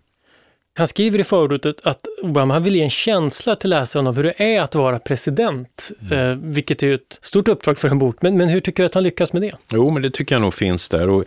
Han 0.78 0.88
skriver 0.88 1.20
i 1.20 1.24
förordet 1.24 1.82
att 1.84 2.08
Obama 2.22 2.54
han 2.54 2.64
vill 2.64 2.76
ge 2.76 2.84
en 2.84 2.90
känsla 2.90 3.56
till 3.56 3.70
läsaren 3.70 4.08
av 4.08 4.16
hur 4.16 4.24
det 4.24 4.42
är 4.44 4.62
att 4.62 4.76
vara 4.76 5.00
president, 5.00 5.92
mm. 6.02 6.32
eh, 6.32 6.38
vilket 6.38 6.84
är 6.84 6.94
ett 6.94 7.20
stort 7.22 7.48
uppdrag 7.48 7.78
för 7.78 7.90
en 7.90 8.00
bok. 8.00 8.18
Men, 8.22 8.38
men 8.38 8.50
hur 8.50 8.60
tycker 8.60 8.84
du 8.84 8.88
att 8.88 8.94
han 8.94 9.04
lyckas 9.04 9.34
med 9.34 9.42
det? 9.42 9.52
Jo, 9.72 9.90
men 9.90 10.02
det 10.02 10.10
tycker 10.10 10.36
jag 10.36 10.42
nog 10.42 10.54
finns 10.54 10.90
där. 10.90 11.10
Och 11.10 11.26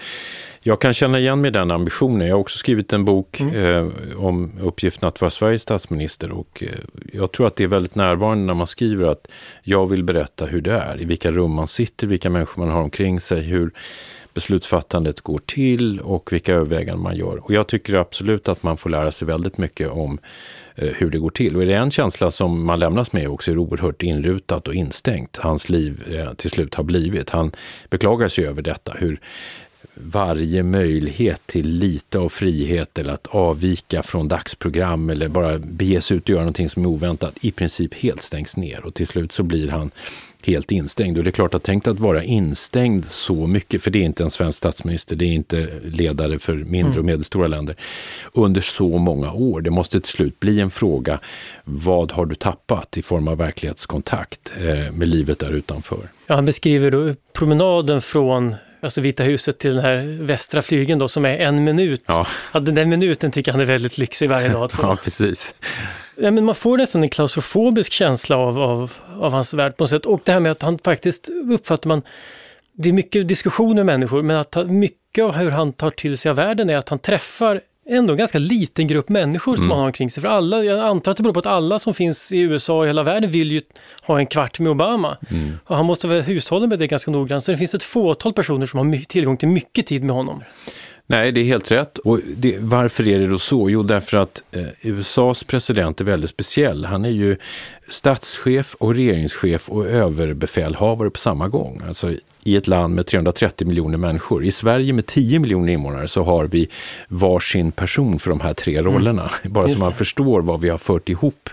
jag 0.61 0.81
kan 0.81 0.95
känna 0.95 1.19
igen 1.19 1.40
mig 1.40 1.49
i 1.49 1.52
den 1.52 1.71
ambitionen. 1.71 2.28
Jag 2.28 2.35
har 2.35 2.40
också 2.40 2.59
skrivit 2.59 2.93
en 2.93 3.05
bok 3.05 3.40
mm. 3.40 3.55
eh, 3.55 4.25
om 4.25 4.52
uppgiften 4.61 5.09
att 5.09 5.21
vara 5.21 5.31
Sveriges 5.31 5.62
statsminister 5.62 6.31
och 6.31 6.62
eh, 6.62 6.69
jag 7.12 7.33
tror 7.33 7.47
att 7.47 7.57
det 7.57 7.64
är 7.64 7.69
väldigt 7.69 7.95
närvarande 7.95 8.45
när 8.45 8.55
man 8.55 8.67
skriver 8.67 9.07
att 9.07 9.26
jag 9.62 9.87
vill 9.87 10.05
berätta 10.05 10.47
hur 10.47 10.61
det 10.61 10.73
är, 10.73 11.00
i 11.00 11.05
vilka 11.05 11.31
rum 11.31 11.52
man 11.52 11.69
sitter, 11.69 12.07
vilka 12.07 12.31
människor 12.31 12.62
man 12.62 12.75
har 12.75 12.83
omkring 12.83 13.21
sig, 13.21 13.40
hur 13.40 13.71
beslutsfattandet 14.38 15.21
går 15.21 15.38
till 15.38 16.00
och 16.00 16.33
vilka 16.33 16.54
överväganden 16.54 17.02
man 17.02 17.16
gör. 17.16 17.45
Och 17.45 17.52
jag 17.52 17.66
tycker 17.66 17.95
absolut 17.95 18.49
att 18.49 18.62
man 18.62 18.76
får 18.76 18.90
lära 18.90 19.11
sig 19.11 19.28
väldigt 19.28 19.59
mycket 19.59 19.90
om 19.90 20.18
eh, 20.75 20.88
hur 20.88 21.11
det 21.11 21.18
går 21.18 21.30
till. 21.30 21.57
Och 21.57 21.62
är 21.62 21.66
det 21.66 21.75
en 21.75 21.90
känsla 21.90 22.30
som 22.30 22.64
man 22.64 22.78
lämnas 22.78 23.12
med 23.12 23.28
också 23.28 23.50
är 23.50 23.54
det 23.54 23.61
oerhört 23.61 24.02
inrutat 24.02 24.68
och 24.68 24.75
instängt 24.75 25.37
hans 25.37 25.68
liv 25.68 26.02
eh, 26.14 26.35
till 26.35 26.50
slut 26.50 26.75
har 26.75 26.85
blivit. 26.85 27.30
Han 27.30 27.52
beklagar 27.90 28.28
sig 28.28 28.47
över 28.47 28.62
detta, 28.62 28.92
hur 28.99 29.21
varje 29.95 30.62
möjlighet 30.62 31.47
till 31.47 31.68
lite 31.68 32.18
av 32.18 32.28
frihet 32.28 32.99
eller 32.99 33.12
att 33.12 33.26
avvika 33.26 34.02
från 34.02 34.28
dagsprogram 34.28 35.11
eller 35.11 35.28
bara 35.28 35.59
bege 35.59 36.00
sig 36.00 36.16
ut 36.16 36.23
och 36.23 36.30
göra 36.30 36.40
någonting 36.40 36.68
som 36.68 36.83
är 36.85 36.88
oväntat 36.88 37.45
i 37.45 37.50
princip 37.50 37.95
helt 37.95 38.23
stängs 38.23 38.57
ner 38.57 38.87
och 38.87 38.95
till 38.95 39.07
slut 39.07 39.33
så 39.33 39.42
blir 39.42 39.68
han 39.68 39.90
helt 40.42 40.71
instängd. 40.71 41.18
Och 41.18 41.25
det 41.25 41.30
är 41.30 41.33
klart 41.33 41.54
att 41.54 41.62
tänk 41.62 41.87
att 41.87 41.99
vara 41.99 42.23
instängd 42.23 43.04
så 43.04 43.47
mycket, 43.47 43.83
för 43.83 43.90
det 43.90 43.99
är 43.99 44.04
inte 44.04 44.23
en 44.23 44.30
svensk 44.30 44.59
statsminister, 44.59 45.16
det 45.16 45.25
är 45.25 45.33
inte 45.33 45.68
ledare 45.85 46.38
för 46.38 46.54
mindre 46.54 46.90
och 46.90 46.95
mm. 46.95 47.07
medelstora 47.07 47.47
länder, 47.47 47.76
under 48.33 48.61
så 48.61 48.99
många 48.99 49.33
år. 49.33 49.61
Det 49.61 49.71
måste 49.71 50.00
till 50.00 50.12
slut 50.12 50.40
bli 50.40 50.61
en 50.61 50.71
fråga, 50.71 51.21
vad 51.64 52.12
har 52.12 52.26
du 52.26 52.35
tappat 52.35 52.97
i 52.97 53.02
form 53.02 53.28
av 53.28 53.37
verklighetskontakt 53.37 54.52
eh, 54.57 54.92
med 54.92 55.09
livet 55.09 55.38
där 55.38 55.50
utanför? 55.50 56.09
Ja, 56.26 56.35
han 56.35 56.45
beskriver 56.45 56.90
då 56.90 57.14
promenaden 57.33 58.00
från 58.00 58.54
alltså 58.80 59.00
Vita 59.00 59.23
huset 59.23 59.58
till 59.58 59.75
den 59.75 59.85
här 59.85 60.23
västra 60.23 60.62
flygen 60.62 60.99
då 60.99 61.08
som 61.08 61.25
är 61.25 61.38
en 61.38 61.64
minut. 61.64 62.02
Ja. 62.06 62.26
Ja, 62.52 62.61
den 62.61 62.75
där 62.75 62.85
minuten 62.85 63.30
tycker 63.30 63.52
han 63.52 63.61
är 63.61 63.64
väldigt 63.64 63.99
lyxig 63.99 64.28
varje 64.28 64.49
dag 64.49 64.70
ja, 64.82 64.97
precis. 65.04 65.54
Ja, 66.16 66.30
men 66.30 66.44
man 66.44 66.54
får 66.54 66.78
nästan 66.78 67.02
en 67.02 67.08
klaustrofobisk 67.08 67.92
känsla 67.92 68.37
av, 68.37 68.58
av, 68.58 68.92
av 69.20 69.32
hans 69.32 69.54
värld 69.54 69.76
på 69.76 69.85
något 69.85 69.90
sätt. 69.90 70.06
Och 70.06 70.20
det 70.25 70.32
här 70.32 70.40
med 70.40 70.52
att 70.52 70.62
han 70.62 70.78
faktiskt 70.78 71.28
uppfattar 71.52 71.88
man, 71.88 72.02
det 72.73 72.88
är 72.88 72.92
mycket 72.92 73.28
diskussioner 73.28 73.75
med 73.75 73.87
människor, 73.87 74.23
men 74.23 74.37
att 74.37 74.56
mycket 74.66 75.25
av 75.25 75.32
hur 75.32 75.50
han 75.50 75.73
tar 75.73 75.90
till 75.90 76.18
sig 76.18 76.30
av 76.30 76.37
världen 76.37 76.70
är 76.70 76.76
att 76.76 76.88
han 76.88 76.99
träffar 76.99 77.61
ändå 77.88 78.12
en 78.12 78.18
ganska 78.18 78.38
liten 78.38 78.87
grupp 78.87 79.09
människor 79.09 79.57
som 79.57 79.64
mm. 79.64 79.71
han 79.71 79.80
har 79.80 79.87
omkring 79.87 80.11
sig. 80.11 80.21
För 80.21 80.28
alla, 80.28 80.64
jag 80.64 80.80
antar 80.80 81.11
att 81.11 81.16
det 81.16 81.23
beror 81.23 81.35
på 81.35 81.40
att 81.40 81.47
alla 81.47 81.78
som 81.78 81.95
finns 81.95 82.33
i 82.33 82.38
USA 82.38 82.78
och 82.78 82.87
hela 82.87 83.02
världen 83.02 83.30
vill 83.30 83.52
ju 83.52 83.61
ha 84.02 84.18
en 84.18 84.26
kvart 84.26 84.59
med 84.59 84.71
Obama. 84.71 85.16
Mm. 85.30 85.59
Och 85.64 85.76
han 85.76 85.87
måste 85.87 86.09
väl 86.09 86.23
hushålla 86.23 86.66
med 86.66 86.78
det 86.78 86.87
ganska 86.87 87.11
noggrant. 87.11 87.45
Så 87.45 87.50
det 87.50 87.59
finns 87.59 87.75
ett 87.75 87.83
fåtal 87.83 88.33
personer 88.33 88.66
som 88.66 88.78
har 88.78 89.04
tillgång 89.04 89.37
till 89.37 89.49
mycket 89.49 89.87
tid 89.87 90.04
med 90.04 90.16
honom. 90.16 90.42
Nej, 91.10 91.32
det 91.32 91.40
är 91.40 91.44
helt 91.44 91.70
rätt. 91.70 91.98
Och 91.98 92.20
det, 92.36 92.56
varför 92.60 93.08
är 93.08 93.18
det 93.18 93.26
då 93.26 93.38
så? 93.38 93.70
Jo, 93.70 93.82
därför 93.82 94.16
att 94.16 94.42
eh, 94.52 94.66
USAs 94.82 95.44
president 95.44 96.00
är 96.00 96.04
väldigt 96.04 96.30
speciell. 96.30 96.84
Han 96.84 97.04
är 97.04 97.10
ju 97.10 97.36
statschef 97.88 98.74
och 98.74 98.94
regeringschef 98.94 99.68
och 99.68 99.86
överbefälhavare 99.86 101.10
på 101.10 101.18
samma 101.18 101.48
gång. 101.48 101.82
Alltså 101.86 102.12
i 102.44 102.56
ett 102.56 102.66
land 102.66 102.94
med 102.94 103.06
330 103.06 103.66
miljoner 103.66 103.98
människor. 103.98 104.44
I 104.44 104.50
Sverige 104.50 104.92
med 104.92 105.06
10 105.06 105.38
miljoner 105.38 105.72
invånare 105.72 106.08
så 106.08 106.24
har 106.24 106.44
vi 106.44 106.68
varsin 107.08 107.72
person 107.72 108.18
för 108.18 108.30
de 108.30 108.40
här 108.40 108.54
tre 108.54 108.82
rollerna. 108.82 109.30
Mm. 109.42 109.52
Bara 109.52 109.68
så 109.68 109.78
man 109.78 109.92
förstår 109.92 110.42
vad 110.42 110.60
vi 110.60 110.68
har 110.68 110.78
fört 110.78 111.08
ihop. 111.08 111.50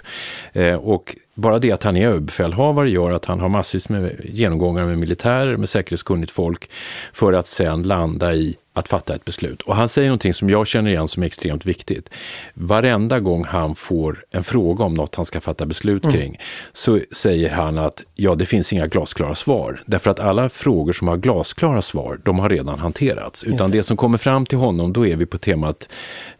Eh, 0.53 0.75
och 0.75 1.15
bara 1.35 1.59
det 1.59 1.71
att 1.71 1.83
han 1.83 1.97
är 1.97 2.07
överbefälhavare 2.07 2.89
gör 2.89 3.11
att 3.11 3.25
han 3.25 3.39
har 3.39 3.49
massvis 3.49 3.89
med 3.89 4.21
genomgångar 4.23 4.85
med 4.85 4.97
militärer, 4.97 5.57
med 5.57 5.69
säkerhetskunnigt 5.69 6.31
folk 6.31 6.69
för 7.13 7.33
att 7.33 7.47
sen 7.47 7.83
landa 7.83 8.33
i 8.33 8.57
att 8.75 8.87
fatta 8.87 9.15
ett 9.15 9.25
beslut. 9.25 9.61
Och 9.61 9.75
han 9.75 9.89
säger 9.89 10.09
någonting 10.09 10.33
som 10.33 10.49
jag 10.49 10.67
känner 10.67 10.91
igen 10.91 11.07
som 11.07 11.23
är 11.23 11.27
extremt 11.27 11.65
viktigt. 11.65 12.09
Varenda 12.53 13.19
gång 13.19 13.45
han 13.45 13.75
får 13.75 14.25
en 14.31 14.43
fråga 14.43 14.85
om 14.85 14.93
något 14.93 15.15
han 15.15 15.25
ska 15.25 15.41
fatta 15.41 15.65
beslut 15.65 16.03
mm. 16.03 16.15
kring 16.15 16.39
så 16.73 16.99
säger 17.11 17.49
han 17.49 17.77
att 17.77 18.03
ja, 18.15 18.35
det 18.35 18.45
finns 18.45 18.73
inga 18.73 18.87
glasklara 18.87 19.35
svar. 19.35 19.83
Därför 19.85 20.11
att 20.11 20.19
alla 20.19 20.49
frågor 20.49 20.93
som 20.93 21.07
har 21.07 21.17
glasklara 21.17 21.81
svar, 21.81 22.19
de 22.23 22.39
har 22.39 22.49
redan 22.49 22.79
hanterats. 22.79 23.43
Utan 23.43 23.71
det. 23.71 23.77
det 23.77 23.83
som 23.83 23.97
kommer 23.97 24.17
fram 24.17 24.45
till 24.45 24.57
honom, 24.57 24.93
då 24.93 25.07
är 25.07 25.15
vi 25.15 25.25
på 25.25 25.37
temat 25.37 25.89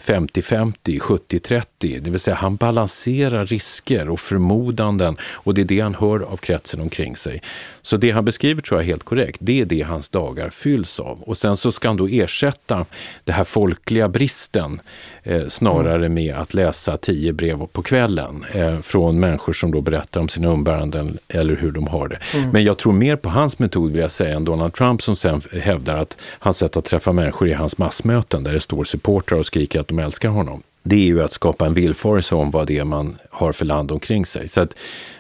50-50, 0.06 0.74
70-30. 1.00 1.64
Det 1.80 2.10
vill 2.10 2.20
säga 2.20 2.36
han 2.36 2.56
balanserar 2.56 3.46
risker 3.46 4.10
och 4.10 4.20
förmodanden 4.86 5.18
och 5.34 5.54
det 5.54 5.62
är 5.62 5.66
det 5.66 5.80
han 5.80 5.96
hör 5.96 6.20
av 6.20 6.38
kretsen 6.38 6.82
omkring 6.82 7.16
sig. 7.16 7.42
Så 7.82 7.98
det 7.98 8.12
han 8.12 8.26
beskriver 8.26 8.62
tror 8.62 8.80
jag 8.80 8.84
är 8.84 8.88
helt 8.88 9.04
korrekt. 9.04 9.38
Det 9.42 9.62
är 9.62 9.66
det 9.66 9.82
hans 9.82 10.10
dagar 10.10 10.50
fylls 10.50 11.00
av. 11.00 11.22
Och 11.22 11.38
sen 11.38 11.58
så 11.58 11.72
ska 11.72 11.88
han 11.88 11.98
då 11.98 12.08
ersätta 12.08 12.86
den 13.24 13.36
här 13.36 13.44
folkliga 13.44 14.10
bristen 14.10 14.82
eh, 15.24 15.48
snarare 15.48 16.10
med 16.10 16.36
att 16.36 16.54
läsa 16.54 16.98
tio 16.98 17.34
brev 17.34 17.68
på 17.72 17.82
kvällen 17.82 18.46
eh, 18.54 18.80
från 18.82 19.20
människor 19.20 19.54
som 19.54 19.72
då 19.72 19.82
berättar 19.82 20.22
om 20.22 20.30
sina 20.30 20.48
umbäranden 20.48 21.18
eller 21.28 21.56
hur 21.56 21.72
de 21.72 21.88
har 21.88 22.08
det. 22.08 22.20
Mm. 22.34 22.50
Men 22.50 22.64
jag 22.64 22.78
tror 22.78 22.94
mer 22.94 23.16
på 23.16 23.30
hans 23.30 23.60
metod 23.60 23.92
vill 23.92 24.02
jag 24.02 24.12
säga 24.12 24.36
än 24.36 24.46
Donald 24.46 24.74
Trump 24.74 25.02
som 25.02 25.16
sen 25.16 25.42
hävdar 25.62 25.98
att 25.98 26.18
hans 26.40 26.58
sätt 26.58 26.78
att 26.78 26.86
träffa 26.86 27.14
människor 27.14 27.50
är 27.50 27.56
hans 27.56 27.78
massmöten 27.78 28.44
där 28.44 28.54
det 28.54 28.60
står 28.60 28.84
supportrar 28.84 29.40
och 29.40 29.46
skriker 29.46 29.80
att 29.80 29.88
de 29.88 30.00
älskar 30.00 30.30
honom 30.30 30.64
det 30.88 30.96
är 30.96 31.06
ju 31.06 31.24
att 31.24 31.32
skapa 31.32 31.66
en 31.66 31.74
villfarelse 31.74 32.36
om 32.36 32.52
vad 32.52 32.68
det 32.68 32.78
är 32.78 32.84
man 32.84 33.18
har 33.32 33.52
för 33.52 33.66
land 33.66 33.92
omkring 33.92 34.26
sig. 34.26 34.48
Så 34.48 34.62
att 34.62 34.76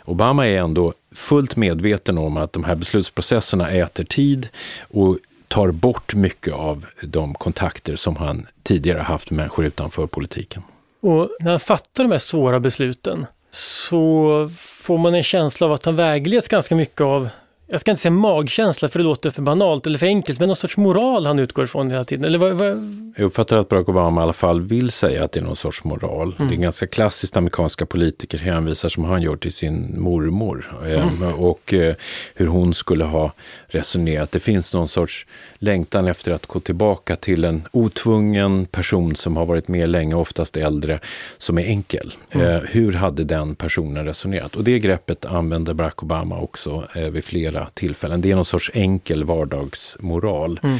Obama 0.05 0.47
är 0.47 0.57
ändå 0.57 0.93
fullt 1.15 1.55
medveten 1.55 2.17
om 2.17 2.37
att 2.37 2.53
de 2.53 2.63
här 2.63 2.75
beslutsprocesserna 2.75 3.69
äter 3.69 4.03
tid 4.03 4.49
och 4.81 5.17
tar 5.47 5.71
bort 5.71 6.15
mycket 6.15 6.53
av 6.53 6.85
de 7.01 7.33
kontakter 7.33 7.95
som 7.95 8.15
han 8.15 8.47
tidigare 8.63 8.99
haft 8.99 9.31
med 9.31 9.37
människor 9.37 9.65
utanför 9.65 10.07
politiken. 10.07 10.63
Och 11.01 11.29
när 11.39 11.51
han 11.51 11.59
fattar 11.59 12.03
de 12.03 12.11
här 12.11 12.19
svåra 12.19 12.59
besluten 12.59 13.25
så 13.51 14.49
får 14.57 14.97
man 14.97 15.15
en 15.15 15.23
känsla 15.23 15.67
av 15.67 15.73
att 15.73 15.85
han 15.85 15.95
vägleds 15.95 16.47
ganska 16.47 16.75
mycket 16.75 17.01
av 17.01 17.29
jag 17.67 17.79
ska 17.79 17.91
inte 17.91 18.01
säga 18.01 18.11
magkänsla 18.11 18.87
för 18.87 18.99
det 18.99 19.05
låter 19.05 19.29
för 19.29 19.41
banalt 19.41 19.87
eller 19.87 19.97
för 19.97 20.05
enkelt, 20.05 20.39
men 20.39 20.47
någon 20.47 20.55
sorts 20.55 20.77
moral 20.77 21.25
han 21.25 21.39
utgår 21.39 21.63
ifrån 21.63 21.91
hela 21.91 22.05
tiden. 22.05 22.25
Eller 22.25 22.37
vad, 22.37 22.53
vad... 22.53 22.91
Jag 23.17 23.25
uppfattar 23.25 23.57
att 23.57 23.69
Barack 23.69 23.89
Obama 23.89 24.21
i 24.21 24.23
alla 24.23 24.33
fall 24.33 24.61
vill 24.61 24.91
säga 24.91 25.23
att 25.23 25.31
det 25.31 25.39
är 25.39 25.43
någon 25.43 25.55
sorts 25.55 25.83
moral. 25.83 26.35
Mm. 26.37 26.49
Det 26.49 26.55
är 26.55 26.57
ganska 26.57 26.87
klassiskt 26.87 27.37
amerikanska 27.37 27.85
politiker 27.85 28.37
hänvisar 28.37 28.89
som 28.89 29.03
han 29.03 29.21
gör 29.21 29.35
till 29.35 29.53
sin 29.53 30.01
mormor 30.01 30.77
mm. 30.85 31.33
och 31.33 31.73
eh, 31.73 31.95
hur 32.35 32.47
hon 32.47 32.73
skulle 32.73 33.03
ha 33.03 33.31
resonerat. 33.67 34.31
Det 34.31 34.39
finns 34.39 34.73
någon 34.73 34.87
sorts 34.87 35.27
längtan 35.65 36.07
efter 36.07 36.31
att 36.31 36.45
gå 36.45 36.59
tillbaka 36.59 37.15
till 37.15 37.43
en 37.43 37.67
otvungen 37.71 38.65
person 38.65 39.15
som 39.15 39.37
har 39.37 39.45
varit 39.45 39.67
med 39.67 39.89
länge, 39.89 40.15
oftast 40.15 40.57
äldre, 40.57 40.99
som 41.37 41.57
är 41.57 41.65
enkel. 41.65 42.13
Mm. 42.31 42.47
Eh, 42.47 42.61
hur 42.61 42.91
hade 42.93 43.23
den 43.23 43.55
personen 43.55 44.05
resonerat? 44.05 44.55
Och 44.55 44.63
det 44.63 44.79
greppet 44.79 45.25
använder 45.25 45.73
Barack 45.73 46.03
Obama 46.03 46.39
också 46.39 46.87
eh, 46.95 47.09
vid 47.09 47.23
flera 47.23 47.67
tillfällen. 47.73 48.21
Det 48.21 48.31
är 48.31 48.35
någon 48.35 48.45
sorts 48.45 48.71
enkel 48.73 49.23
vardagsmoral. 49.23 50.59
Mm. 50.63 50.77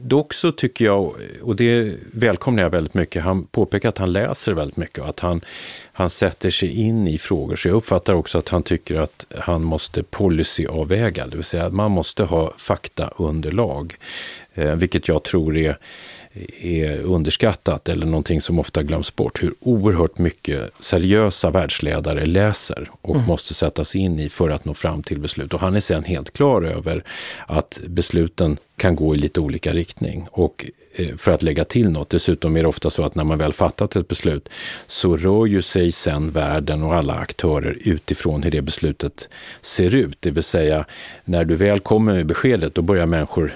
Dock 0.00 0.34
så 0.34 0.52
tycker 0.52 0.84
jag, 0.84 1.14
och 1.42 1.56
det 1.56 1.94
välkomnar 2.12 2.62
jag 2.62 2.70
väldigt 2.70 2.94
mycket, 2.94 3.22
han 3.22 3.44
påpekar 3.44 3.88
att 3.88 3.98
han 3.98 4.12
läser 4.12 4.52
väldigt 4.52 4.76
mycket 4.76 4.98
och 4.98 5.08
att 5.08 5.20
han, 5.20 5.40
han 5.92 6.10
sätter 6.10 6.50
sig 6.50 6.80
in 6.80 7.08
i 7.08 7.18
frågor. 7.18 7.56
Så 7.56 7.68
jag 7.68 7.74
uppfattar 7.74 8.14
också 8.14 8.38
att 8.38 8.48
han 8.48 8.62
tycker 8.62 9.00
att 9.00 9.26
han 9.38 9.62
måste 9.62 10.02
policyavväga, 10.02 11.26
det 11.26 11.36
vill 11.36 11.44
säga 11.44 11.66
att 11.66 11.72
man 11.72 11.90
måste 11.90 12.24
ha 12.24 12.52
faktaunderlag. 12.56 13.96
Eh, 14.54 14.74
vilket 14.74 15.08
jag 15.08 15.22
tror 15.22 15.56
är 15.56 15.78
är 16.60 16.98
underskattat 16.98 17.88
eller 17.88 18.06
någonting 18.06 18.40
som 18.40 18.58
ofta 18.58 18.82
glöms 18.82 19.16
bort. 19.16 19.42
Hur 19.42 19.54
oerhört 19.60 20.18
mycket 20.18 20.70
seriösa 20.80 21.50
världsledare 21.50 22.26
läser 22.26 22.90
och 23.00 23.14
mm. 23.14 23.26
måste 23.26 23.54
sättas 23.54 23.96
in 23.96 24.18
i 24.18 24.28
för 24.28 24.50
att 24.50 24.64
nå 24.64 24.74
fram 24.74 25.02
till 25.02 25.18
beslut. 25.18 25.54
Och 25.54 25.60
han 25.60 25.76
är 25.76 25.80
sen 25.80 26.04
helt 26.04 26.32
klar 26.32 26.62
över 26.62 27.04
att 27.46 27.80
besluten 27.86 28.56
kan 28.78 28.96
gå 28.96 29.14
i 29.14 29.18
lite 29.18 29.40
olika 29.40 29.72
riktning. 29.72 30.26
Och 30.30 30.70
eh, 30.94 31.16
för 31.16 31.30
att 31.30 31.42
lägga 31.42 31.64
till 31.64 31.90
något, 31.90 32.10
dessutom 32.10 32.56
är 32.56 32.62
det 32.62 32.68
ofta 32.68 32.90
så 32.90 33.02
att 33.02 33.14
när 33.14 33.24
man 33.24 33.38
väl 33.38 33.52
fattat 33.52 33.96
ett 33.96 34.08
beslut 34.08 34.48
så 34.86 35.16
rör 35.16 35.46
ju 35.46 35.62
sig 35.62 35.92
sen 35.92 36.30
världen 36.30 36.82
och 36.82 36.94
alla 36.94 37.14
aktörer 37.14 37.78
utifrån 37.80 38.42
hur 38.42 38.50
det 38.50 38.62
beslutet 38.62 39.28
ser 39.60 39.94
ut. 39.94 40.16
Det 40.20 40.30
vill 40.30 40.42
säga, 40.42 40.84
när 41.24 41.44
du 41.44 41.56
väl 41.56 41.80
kommer 41.80 42.12
med 42.12 42.26
beskedet, 42.26 42.74
då 42.74 42.82
börjar 42.82 43.06
människor 43.06 43.54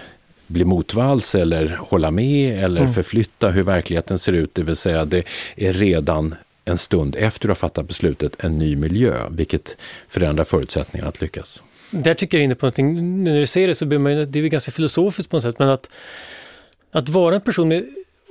bli 0.53 0.65
motvalls 0.65 1.35
eller 1.35 1.77
hålla 1.77 2.11
med 2.11 2.65
eller 2.65 2.81
mm. 2.81 2.93
förflytta 2.93 3.51
hur 3.51 3.63
verkligheten 3.63 4.19
ser 4.19 4.33
ut. 4.33 4.55
Det 4.55 4.63
vill 4.63 4.77
säga 4.77 5.05
det 5.05 5.25
är 5.57 5.73
redan 5.73 6.35
en 6.65 6.79
stund 6.79 7.17
efter 7.19 7.49
du 7.49 7.51
har 7.51 7.55
fattat 7.55 7.89
beslutet 7.89 8.45
en 8.45 8.59
ny 8.59 8.77
miljö, 8.77 9.15
vilket 9.31 9.77
förändrar 10.09 10.45
förutsättningarna 10.45 11.09
att 11.09 11.21
lyckas. 11.21 11.63
Där 11.91 12.15
tycker 12.15 12.39
jag 12.39 12.45
inne 12.45 12.55
på 12.55 12.67
någonting, 12.67 13.25
när 13.25 13.41
du 13.41 13.47
säger 13.47 13.69
det 13.69 13.75
så 13.75 13.87
blir 13.87 13.99
man 13.99 14.33
det 14.33 14.39
är 14.39 14.49
ganska 14.49 14.71
filosofiskt 14.71 15.31
på 15.31 15.37
något 15.37 15.43
sätt, 15.43 15.59
men 15.59 15.69
att, 15.69 15.89
att 16.93 17.09
vara 17.09 17.35
en 17.35 17.41
person 17.41 17.69
med 17.69 17.85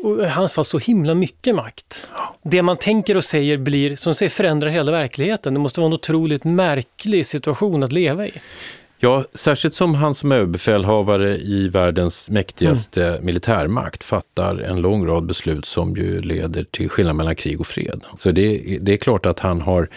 i 0.03 0.25
hans 0.25 0.53
fall 0.53 0.65
så 0.65 0.77
himla 0.77 1.13
mycket 1.13 1.55
makt. 1.55 2.09
Det 2.43 2.61
man 2.61 2.77
tänker 2.77 3.17
och 3.17 3.23
säger 3.23 3.57
blir, 3.57 3.95
som 3.95 4.15
säger, 4.15 4.29
förändrar 4.29 4.69
hela 4.69 4.91
verkligheten. 4.91 5.53
Det 5.53 5.59
måste 5.59 5.79
vara 5.79 5.87
en 5.87 5.93
otroligt 5.93 6.43
märklig 6.43 7.25
situation 7.25 7.83
att 7.83 7.91
leva 7.91 8.27
i. 8.27 8.31
Ja, 9.03 9.23
särskilt 9.33 9.73
som 9.73 9.95
han 9.95 10.13
som 10.13 10.31
överbefälhavare 10.31 11.37
i 11.37 11.69
världens 11.69 12.29
mäktigaste 12.29 13.07
mm. 13.07 13.25
militärmakt 13.25 14.03
fattar 14.03 14.57
en 14.57 14.81
lång 14.81 15.07
rad 15.07 15.25
beslut 15.25 15.65
som 15.65 15.95
ju 15.95 16.21
leder 16.21 16.63
till 16.63 16.89
skillnad 16.89 17.15
mellan 17.15 17.35
krig 17.35 17.59
och 17.59 17.67
fred. 17.67 18.01
Så 18.17 18.31
det, 18.31 18.77
det 18.81 18.93
är 18.93 18.97
klart 18.97 19.25
att 19.25 19.39
han 19.39 19.61
har 19.61 19.89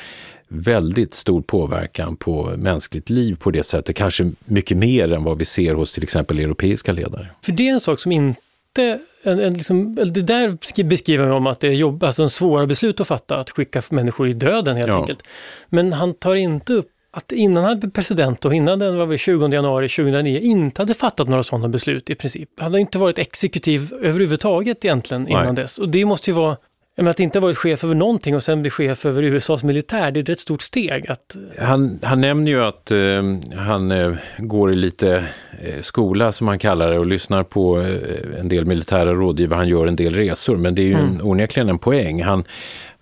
väldigt 0.49 1.15
stor 1.15 1.43
påverkan 1.43 2.17
på 2.17 2.55
mänskligt 2.57 3.11
liv 3.11 3.37
på 3.37 3.51
det 3.51 3.63
sättet, 3.63 3.97
kanske 3.97 4.33
mycket 4.45 4.77
mer 4.77 5.13
än 5.13 5.25
vad 5.25 5.39
vi 5.39 5.45
ser 5.45 5.75
hos 5.75 5.95
till 5.95 6.03
exempel 6.03 6.39
europeiska 6.39 6.93
ledare. 6.93 7.31
För 7.43 7.53
det 7.53 7.69
är 7.69 7.73
en 7.73 7.81
sak 7.81 8.01
som 8.01 8.13
inte 8.13 9.01
en, 9.23 9.41
en 9.41 9.55
liksom, 9.55 9.95
det 9.95 10.23
där 10.23 10.85
beskriver 10.85 11.25
man 11.25 11.37
om 11.37 11.47
att 11.47 11.61
det 11.61 11.69
är 11.69 11.73
jobb, 11.73 12.05
alltså 12.05 12.23
en 12.23 12.31
svåra 12.31 12.67
beslut 12.67 13.01
att 13.01 13.07
fatta, 13.07 13.37
att 13.37 13.51
skicka 13.51 13.83
människor 13.91 14.29
i 14.29 14.33
döden 14.33 14.77
helt 14.77 14.89
ja. 14.89 15.01
enkelt. 15.01 15.23
Men 15.69 15.93
han 15.93 16.15
tar 16.15 16.35
inte 16.35 16.73
upp 16.73 16.91
att 17.17 17.33
innan 17.33 17.65
han 17.65 17.79
blev 17.79 17.91
president 17.91 18.45
och 18.45 18.55
innan 18.55 18.79
den 18.79 18.97
var 18.97 19.17
20 19.17 19.49
januari 19.49 19.89
2009 19.89 20.41
inte 20.41 20.83
hade 20.83 20.95
fattat 20.95 21.29
några 21.29 21.43
sådana 21.43 21.69
beslut 21.69 22.11
i 22.11 22.15
princip. 22.15 22.51
Han 22.61 22.73
har 22.73 22.79
inte 22.79 22.99
varit 22.99 23.19
exekutiv 23.19 23.93
överhuvudtaget 24.03 24.85
egentligen 24.85 25.29
innan 25.29 25.45
Nej. 25.45 25.55
dess. 25.55 25.79
Och 25.79 25.89
det 25.89 26.05
måste 26.05 26.31
ju 26.31 26.37
vara 26.37 26.57
men 26.97 27.09
att 27.09 27.21
inte 27.21 27.41
varit 27.41 27.59
chef 27.59 27.85
över 27.85 27.95
någonting 27.95 28.37
och 28.37 28.43
sen 28.43 28.63
bli 28.63 28.71
chef 28.71 29.07
över 29.07 29.23
USAs 29.23 29.65
militär, 29.65 30.11
det 30.11 30.19
är 30.19 30.23
ett 30.23 30.29
rätt 30.29 30.39
stort 30.39 30.63
steg. 30.63 31.11
Att... 31.11 31.37
Han, 31.59 31.99
han 32.03 32.21
nämner 32.21 32.51
ju 32.51 32.65
att 32.65 32.91
eh, 32.91 33.59
han 33.59 33.93
eh, 33.93 34.15
går 34.39 34.73
i 34.73 34.77
lite 34.77 35.25
eh, 35.63 35.81
skola, 35.81 36.33
som 36.33 36.49
han 36.49 36.59
kallar 36.59 36.91
det, 36.91 36.99
och 36.99 37.07
lyssnar 37.07 37.43
på 37.43 37.81
eh, 37.81 38.41
en 38.41 38.49
del 38.49 38.67
militära 38.67 39.15
rådgivare. 39.15 39.57
Han 39.57 39.69
gör 39.69 39.87
en 39.87 39.97
del 39.97 40.15
resor, 40.15 40.57
men 40.57 40.75
det 40.75 40.83
är 40.83 40.87
ju 40.87 40.95
mm. 40.95 41.15
en, 41.15 41.23
onekligen 41.23 41.69
en 41.69 41.79
poäng. 41.79 42.23
Han, 42.23 42.45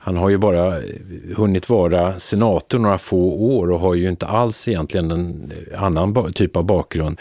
han 0.05 0.17
har 0.17 0.29
ju 0.29 0.39
bara 0.39 0.81
hunnit 1.37 1.69
vara 1.69 2.19
senator 2.19 2.79
några 2.79 2.99
få 2.99 3.33
år 3.33 3.71
och 3.71 3.81
har 3.81 3.95
ju 3.95 4.09
inte 4.09 4.27
alls 4.27 4.69
egentligen 4.69 5.11
en 5.11 5.53
annan 5.77 6.33
typ 6.33 6.57
av 6.57 6.65
bakgrund. 6.65 7.21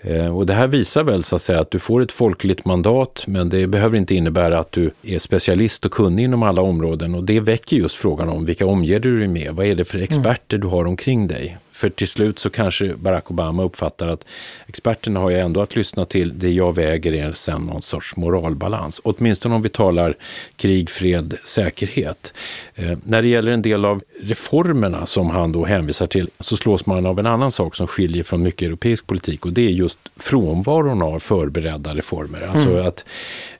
Eh, 0.00 0.36
och 0.36 0.46
det 0.46 0.54
här 0.54 0.66
visar 0.66 1.04
väl 1.04 1.22
så 1.22 1.36
att 1.36 1.42
säga 1.42 1.60
att 1.60 1.70
du 1.70 1.78
får 1.78 2.02
ett 2.02 2.12
folkligt 2.12 2.64
mandat 2.64 3.24
men 3.26 3.48
det 3.48 3.66
behöver 3.66 3.98
inte 3.98 4.14
innebära 4.14 4.58
att 4.58 4.72
du 4.72 4.90
är 5.02 5.18
specialist 5.18 5.84
och 5.84 5.92
kunnig 5.92 6.24
inom 6.24 6.42
alla 6.42 6.62
områden 6.62 7.14
och 7.14 7.24
det 7.24 7.40
väcker 7.40 7.76
just 7.76 7.94
frågan 7.94 8.28
om 8.28 8.44
vilka 8.44 8.66
omger 8.66 9.00
du 9.00 9.18
dig 9.18 9.28
med? 9.28 9.54
Vad 9.54 9.66
är 9.66 9.74
det 9.74 9.84
för 9.84 9.98
experter 9.98 10.58
du 10.58 10.66
har 10.66 10.84
omkring 10.84 11.28
dig? 11.28 11.58
För 11.80 11.90
till 11.90 12.08
slut 12.08 12.38
så 12.38 12.50
kanske 12.50 12.94
Barack 12.94 13.30
Obama 13.30 13.62
uppfattar 13.62 14.08
att 14.08 14.24
experterna 14.66 15.20
har 15.20 15.30
ju 15.30 15.38
ändå 15.38 15.62
att 15.62 15.76
lyssna 15.76 16.04
till. 16.04 16.38
Det 16.38 16.50
jag 16.50 16.74
väger 16.74 17.12
är 17.12 17.32
sen 17.32 17.62
någon 17.62 17.82
sorts 17.82 18.16
moralbalans. 18.16 19.00
Åtminstone 19.04 19.54
om 19.54 19.62
vi 19.62 19.68
talar 19.68 20.16
krig, 20.56 20.90
fred, 20.90 21.34
säkerhet. 21.44 22.34
Eh, 22.74 22.98
när 23.04 23.22
det 23.22 23.28
gäller 23.28 23.52
en 23.52 23.62
del 23.62 23.84
av 23.84 24.02
reformerna 24.22 25.06
som 25.06 25.30
han 25.30 25.52
då 25.52 25.64
hänvisar 25.64 26.06
till 26.06 26.28
så 26.40 26.56
slås 26.56 26.86
man 26.86 27.06
av 27.06 27.18
en 27.18 27.26
annan 27.26 27.50
sak 27.50 27.74
som 27.74 27.86
skiljer 27.86 28.22
från 28.22 28.42
mycket 28.42 28.66
europeisk 28.66 29.06
politik 29.06 29.46
och 29.46 29.52
det 29.52 29.66
är 29.66 29.70
just 29.70 29.98
frånvaron 30.16 31.02
av 31.02 31.18
förberedda 31.18 31.94
reformer. 31.94 32.42
Alltså 32.42 32.70
mm. 32.70 32.86
att 32.86 33.04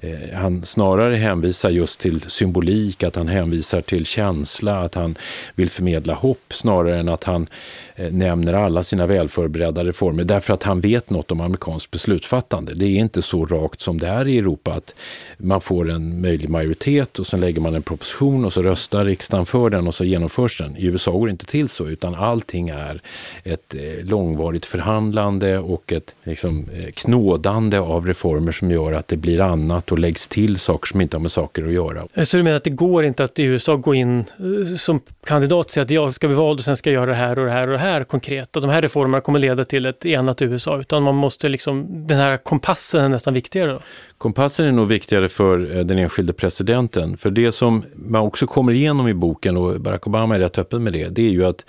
eh, 0.00 0.38
han 0.38 0.64
snarare 0.64 1.16
hänvisar 1.16 1.70
just 1.70 2.00
till 2.00 2.20
symbolik, 2.20 3.02
att 3.02 3.16
han 3.16 3.28
hänvisar 3.28 3.80
till 3.80 4.06
känsla, 4.06 4.78
att 4.78 4.94
han 4.94 5.18
vill 5.54 5.70
förmedla 5.70 6.14
hopp 6.14 6.52
snarare 6.52 6.98
än 6.98 7.08
att 7.08 7.24
han 7.24 7.48
Eh, 8.00 8.12
nämner 8.12 8.52
alla 8.52 8.82
sina 8.82 9.06
välförberedda 9.06 9.84
reformer 9.84 10.24
därför 10.24 10.54
att 10.54 10.62
han 10.62 10.80
vet 10.80 11.10
något 11.10 11.30
om 11.30 11.40
amerikanskt 11.40 11.90
beslutsfattande. 11.90 12.74
Det 12.74 12.86
är 12.86 12.98
inte 12.98 13.22
så 13.22 13.46
rakt 13.46 13.80
som 13.80 13.98
det 13.98 14.06
är 14.06 14.28
i 14.28 14.38
Europa 14.38 14.72
att 14.72 14.94
man 15.38 15.60
får 15.60 15.90
en 15.90 16.20
möjlig 16.20 16.48
majoritet 16.48 17.18
och 17.18 17.26
sen 17.26 17.40
lägger 17.40 17.60
man 17.60 17.74
en 17.74 17.82
proposition 17.82 18.44
och 18.44 18.52
så 18.52 18.62
röstar 18.62 19.04
riksdagen 19.04 19.46
för 19.46 19.70
den 19.70 19.86
och 19.86 19.94
så 19.94 20.04
genomförs 20.04 20.58
den. 20.58 20.76
I 20.76 20.86
USA 20.86 21.10
går 21.10 21.26
det 21.26 21.30
inte 21.30 21.46
till 21.46 21.68
så 21.68 21.86
utan 21.88 22.14
allting 22.14 22.68
är 22.68 23.02
ett 23.44 23.74
eh, 23.74 24.04
långvarigt 24.04 24.66
förhandlande 24.66 25.58
och 25.58 25.92
ett 25.92 26.14
liksom, 26.24 26.68
eh, 26.74 26.90
knådande 26.94 27.78
av 27.78 28.06
reformer 28.06 28.52
som 28.52 28.70
gör 28.70 28.92
att 28.92 29.08
det 29.08 29.16
blir 29.16 29.40
annat 29.40 29.92
och 29.92 29.98
läggs 29.98 30.28
till 30.28 30.58
saker 30.58 30.86
som 30.86 31.00
inte 31.00 31.16
har 31.16 31.22
med 31.22 31.32
saker 31.32 31.66
att 31.66 31.72
göra. 31.72 32.24
Så 32.24 32.36
du 32.36 32.42
menar 32.42 32.56
att 32.56 32.64
det 32.64 32.70
går 32.70 33.04
inte 33.04 33.24
att 33.24 33.38
i 33.38 33.42
USA 33.42 33.76
gå 33.76 33.94
in 33.94 34.24
som 34.78 35.00
kandidat 35.26 35.64
och 35.64 35.70
säga 35.70 35.84
att 35.84 35.90
jag 35.90 36.14
ska 36.14 36.26
bli 36.26 36.36
vald 36.36 36.58
och 36.58 36.64
sen 36.64 36.76
ska 36.76 36.90
jag 36.90 37.00
göra 37.00 37.10
det 37.10 37.16
här 37.16 37.38
och 37.38 37.44
det 37.44 37.52
här 37.52 37.66
och 37.66 37.72
det 37.72 37.78
här 37.78 37.89
konkret 38.04 38.56
och 38.56 38.62
de 38.62 38.70
här 38.70 38.82
reformerna 38.82 39.20
kommer 39.20 39.38
leda 39.38 39.64
till 39.64 39.86
ett 39.86 40.06
enat 40.06 40.42
USA, 40.42 40.80
utan 40.80 41.02
man 41.02 41.14
måste 41.14 41.48
liksom, 41.48 42.06
den 42.06 42.18
här 42.18 42.36
kompassen 42.36 43.04
är 43.04 43.08
nästan 43.08 43.34
viktigare. 43.34 43.72
Då. 43.72 43.80
Kompassen 44.18 44.66
är 44.66 44.72
nog 44.72 44.88
viktigare 44.88 45.28
för 45.28 45.76
eh, 45.76 45.84
den 45.84 45.98
enskilde 45.98 46.32
presidenten, 46.32 47.16
för 47.16 47.30
det 47.30 47.52
som 47.52 47.84
man 47.94 48.22
också 48.22 48.46
kommer 48.46 48.72
igenom 48.72 49.08
i 49.08 49.14
boken, 49.14 49.56
och 49.56 49.80
Barack 49.80 50.06
Obama 50.06 50.34
är 50.34 50.38
rätt 50.38 50.58
öppen 50.58 50.82
med 50.82 50.92
det, 50.92 51.08
det 51.08 51.22
är 51.22 51.30
ju 51.30 51.46
att 51.46 51.64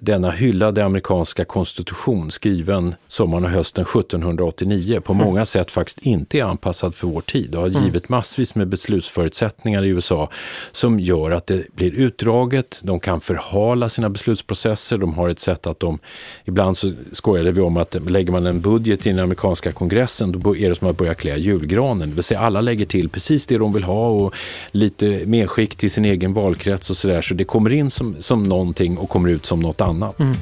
denna 0.00 0.30
hyllade 0.30 0.84
amerikanska 0.84 1.44
konstitution 1.44 2.30
skriven 2.30 2.94
sommaren 3.08 3.44
och 3.44 3.50
hösten 3.50 3.84
1789 3.84 5.00
på 5.00 5.12
mm. 5.12 5.26
många 5.26 5.46
sätt 5.46 5.70
faktiskt 5.70 5.98
inte 5.98 6.38
är 6.38 6.44
anpassad 6.44 6.94
för 6.94 7.06
vår 7.06 7.20
tid 7.20 7.54
och 7.54 7.60
har 7.60 7.68
mm. 7.68 7.84
givit 7.84 8.08
massvis 8.08 8.54
med 8.54 8.68
beslutsförutsättningar 8.68 9.84
i 9.84 9.88
USA 9.88 10.30
som 10.72 11.00
gör 11.00 11.30
att 11.30 11.46
det 11.46 11.74
blir 11.74 11.90
utdraget, 11.90 12.78
de 12.82 13.00
kan 13.00 13.20
förhala 13.20 13.88
sina 13.88 14.10
beslutsprocesser, 14.10 14.98
de 14.98 15.14
har 15.14 15.28
ett 15.28 15.40
sätt 15.40 15.66
att 15.66 15.80
de, 15.80 15.98
ibland 16.44 16.78
så 16.78 16.92
skojade 17.12 17.52
vi 17.52 17.60
om 17.60 17.76
att 17.76 17.96
lägger 18.10 18.32
man 18.32 18.46
en 18.46 18.60
budget 18.60 19.06
i 19.06 19.10
den 19.10 19.18
amerikanska 19.18 19.72
kongressen 19.72 20.32
då 20.32 20.56
är 20.56 20.68
det 20.68 20.74
som 20.74 20.88
att 20.88 20.96
börja 20.96 21.14
klä 21.14 21.36
julgranen, 21.36 22.08
det 22.08 22.14
vill 22.14 22.24
säga 22.24 22.40
alla 22.40 22.60
lägger 22.60 22.86
till 22.86 23.08
precis 23.08 23.46
det 23.46 23.58
de 23.58 23.72
vill 23.72 23.84
ha 23.84 24.08
och 24.08 24.34
lite 24.70 25.22
medskick 25.26 25.76
till 25.76 25.90
sin 25.90 26.04
egen 26.04 26.32
valkrets 26.32 26.90
och 26.90 26.96
sådär 26.96 27.22
så 27.22 27.34
det 27.34 27.44
kommer 27.44 27.72
in 27.72 27.90
som, 27.90 28.16
som 28.20 28.42
någonting 28.42 28.98
och 28.98 29.08
kommer 29.08 29.28
ut 29.28 29.46
som 29.46 29.60
något 29.60 29.80
något 29.80 29.88
annat. 29.90 30.20
Mm. 30.20 30.36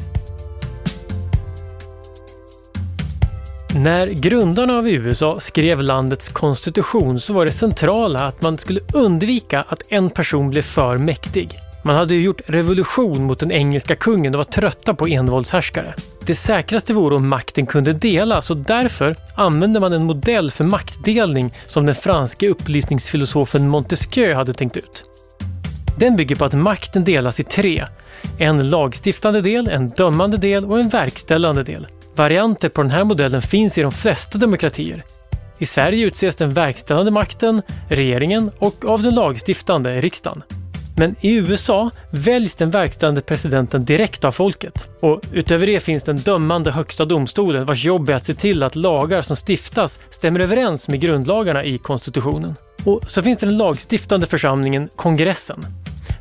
När 3.74 4.06
grundarna 4.06 4.78
av 4.78 4.88
USA 4.88 5.40
skrev 5.40 5.82
landets 5.82 6.28
konstitution 6.28 7.20
så 7.20 7.32
var 7.32 7.44
det 7.44 7.52
centrala 7.52 8.26
att 8.26 8.42
man 8.42 8.58
skulle 8.58 8.80
undvika 8.92 9.64
att 9.68 9.82
en 9.88 10.10
person 10.10 10.50
blev 10.50 10.62
för 10.62 10.98
mäktig. 10.98 11.58
Man 11.84 11.96
hade 11.96 12.14
ju 12.14 12.22
gjort 12.22 12.40
revolution 12.46 13.24
mot 13.24 13.38
den 13.38 13.52
engelska 13.52 13.94
kungen 13.94 14.34
och 14.34 14.38
var 14.38 14.44
trötta 14.44 14.94
på 14.94 15.06
envåldshärskare. 15.06 15.94
Det 16.26 16.34
säkraste 16.34 16.92
vore 16.92 17.16
om 17.16 17.28
makten 17.28 17.66
kunde 17.66 17.92
delas 17.92 18.50
och 18.50 18.56
därför 18.56 19.16
använde 19.34 19.80
man 19.80 19.92
en 19.92 20.04
modell 20.04 20.50
för 20.50 20.64
maktdelning 20.64 21.54
som 21.66 21.86
den 21.86 21.94
franske 21.94 22.48
upplysningsfilosofen 22.48 23.68
Montesquieu 23.68 24.34
hade 24.34 24.52
tänkt 24.52 24.76
ut. 24.76 25.04
Den 25.98 26.16
bygger 26.16 26.36
på 26.36 26.44
att 26.44 26.54
makten 26.54 27.04
delas 27.04 27.40
i 27.40 27.44
tre 27.44 27.84
en 28.38 28.70
lagstiftande 28.70 29.40
del, 29.40 29.68
en 29.68 29.88
dömande 29.88 30.36
del 30.36 30.64
och 30.64 30.80
en 30.80 30.88
verkställande 30.88 31.62
del. 31.62 31.86
Varianter 32.14 32.68
på 32.68 32.82
den 32.82 32.90
här 32.90 33.04
modellen 33.04 33.42
finns 33.42 33.78
i 33.78 33.82
de 33.82 33.92
flesta 33.92 34.38
demokratier. 34.38 35.04
I 35.58 35.66
Sverige 35.66 36.06
utses 36.06 36.36
den 36.36 36.54
verkställande 36.54 37.10
makten, 37.10 37.62
regeringen, 37.88 38.50
och 38.58 38.84
av 38.84 39.02
den 39.02 39.14
lagstiftande, 39.14 40.00
riksdagen. 40.00 40.42
Men 40.96 41.16
i 41.20 41.34
USA 41.34 41.90
väljs 42.10 42.54
den 42.54 42.70
verkställande 42.70 43.20
presidenten 43.20 43.84
direkt 43.84 44.24
av 44.24 44.32
folket. 44.32 44.88
Och 45.00 45.20
utöver 45.32 45.66
det 45.66 45.80
finns 45.80 46.04
den 46.04 46.16
dömande 46.16 46.70
högsta 46.70 47.04
domstolen 47.04 47.64
vars 47.64 47.84
jobb 47.84 48.10
är 48.10 48.14
att 48.14 48.24
se 48.24 48.34
till 48.34 48.62
att 48.62 48.76
lagar 48.76 49.22
som 49.22 49.36
stiftas 49.36 49.98
stämmer 50.10 50.40
överens 50.40 50.88
med 50.88 51.00
grundlagarna 51.00 51.64
i 51.64 51.78
konstitutionen. 51.78 52.54
Och 52.84 53.10
så 53.10 53.22
finns 53.22 53.38
det 53.38 53.46
den 53.46 53.58
lagstiftande 53.58 54.26
församlingen, 54.26 54.88
kongressen. 54.96 55.64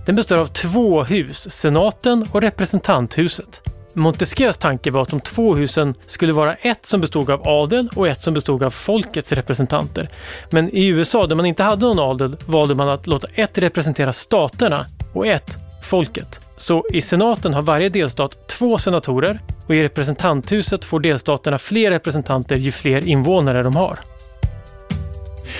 Den 0.07 0.15
består 0.15 0.37
av 0.37 0.45
två 0.45 1.03
hus, 1.03 1.51
senaten 1.51 2.27
och 2.31 2.41
representanthuset. 2.41 3.61
Montesquieus 3.93 4.57
tanke 4.57 4.91
var 4.91 5.01
att 5.01 5.09
de 5.09 5.19
två 5.19 5.55
husen 5.55 5.93
skulle 6.05 6.33
vara 6.33 6.53
ett 6.53 6.85
som 6.85 7.01
bestod 7.01 7.29
av 7.29 7.47
adel 7.47 7.89
och 7.95 8.07
ett 8.07 8.21
som 8.21 8.33
bestod 8.33 8.63
av 8.63 8.69
folkets 8.69 9.31
representanter. 9.31 10.09
Men 10.49 10.69
i 10.69 10.85
USA, 10.87 11.27
där 11.27 11.35
man 11.35 11.45
inte 11.45 11.63
hade 11.63 11.85
någon 11.85 11.99
adel, 11.99 12.37
valde 12.45 12.75
man 12.75 12.89
att 12.89 13.07
låta 13.07 13.27
ett 13.33 13.57
representera 13.57 14.13
staterna 14.13 14.85
och 15.13 15.27
ett 15.27 15.57
folket. 15.83 16.41
Så 16.57 16.85
i 16.93 17.01
senaten 17.01 17.53
har 17.53 17.61
varje 17.61 17.89
delstat 17.89 18.47
två 18.47 18.77
senatorer 18.77 19.41
och 19.65 19.75
i 19.75 19.83
representanthuset 19.83 20.85
får 20.85 20.99
delstaterna 20.99 21.57
fler 21.57 21.91
representanter 21.91 22.55
ju 22.55 22.71
fler 22.71 23.07
invånare 23.07 23.63
de 23.63 23.75
har. 23.75 23.99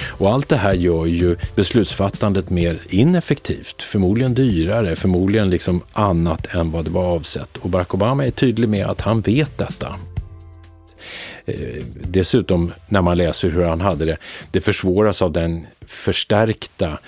Och 0.07 0.33
allt 0.33 0.49
det 0.49 0.57
här 0.57 0.73
gör 0.73 1.05
ju 1.05 1.35
beslutsfattandet 1.55 2.49
mer 2.49 2.79
ineffektivt, 2.89 3.81
förmodligen 3.81 4.33
dyrare, 4.33 4.95
förmodligen 4.95 5.49
liksom 5.49 5.81
annat 5.93 6.55
än 6.55 6.71
vad 6.71 6.85
det 6.85 6.91
var 6.91 7.05
avsett. 7.05 7.57
Och 7.57 7.69
Barack 7.69 7.93
Obama 7.93 8.25
är 8.25 8.31
tydlig 8.31 8.69
med 8.69 8.85
att 8.85 9.01
han 9.01 9.21
vet 9.21 9.57
detta. 9.57 9.95
Eh, 11.45 11.83
dessutom 12.01 12.73
när 12.87 13.01
man 13.01 13.17
läser 13.17 13.49
hur 13.49 13.63
han 13.63 13.81
hade 13.81 14.05
det, 14.05 14.17
det 14.51 14.61
försvåras 14.61 15.21
av 15.21 15.31
den 15.31 15.67
förstärkta 15.85 16.99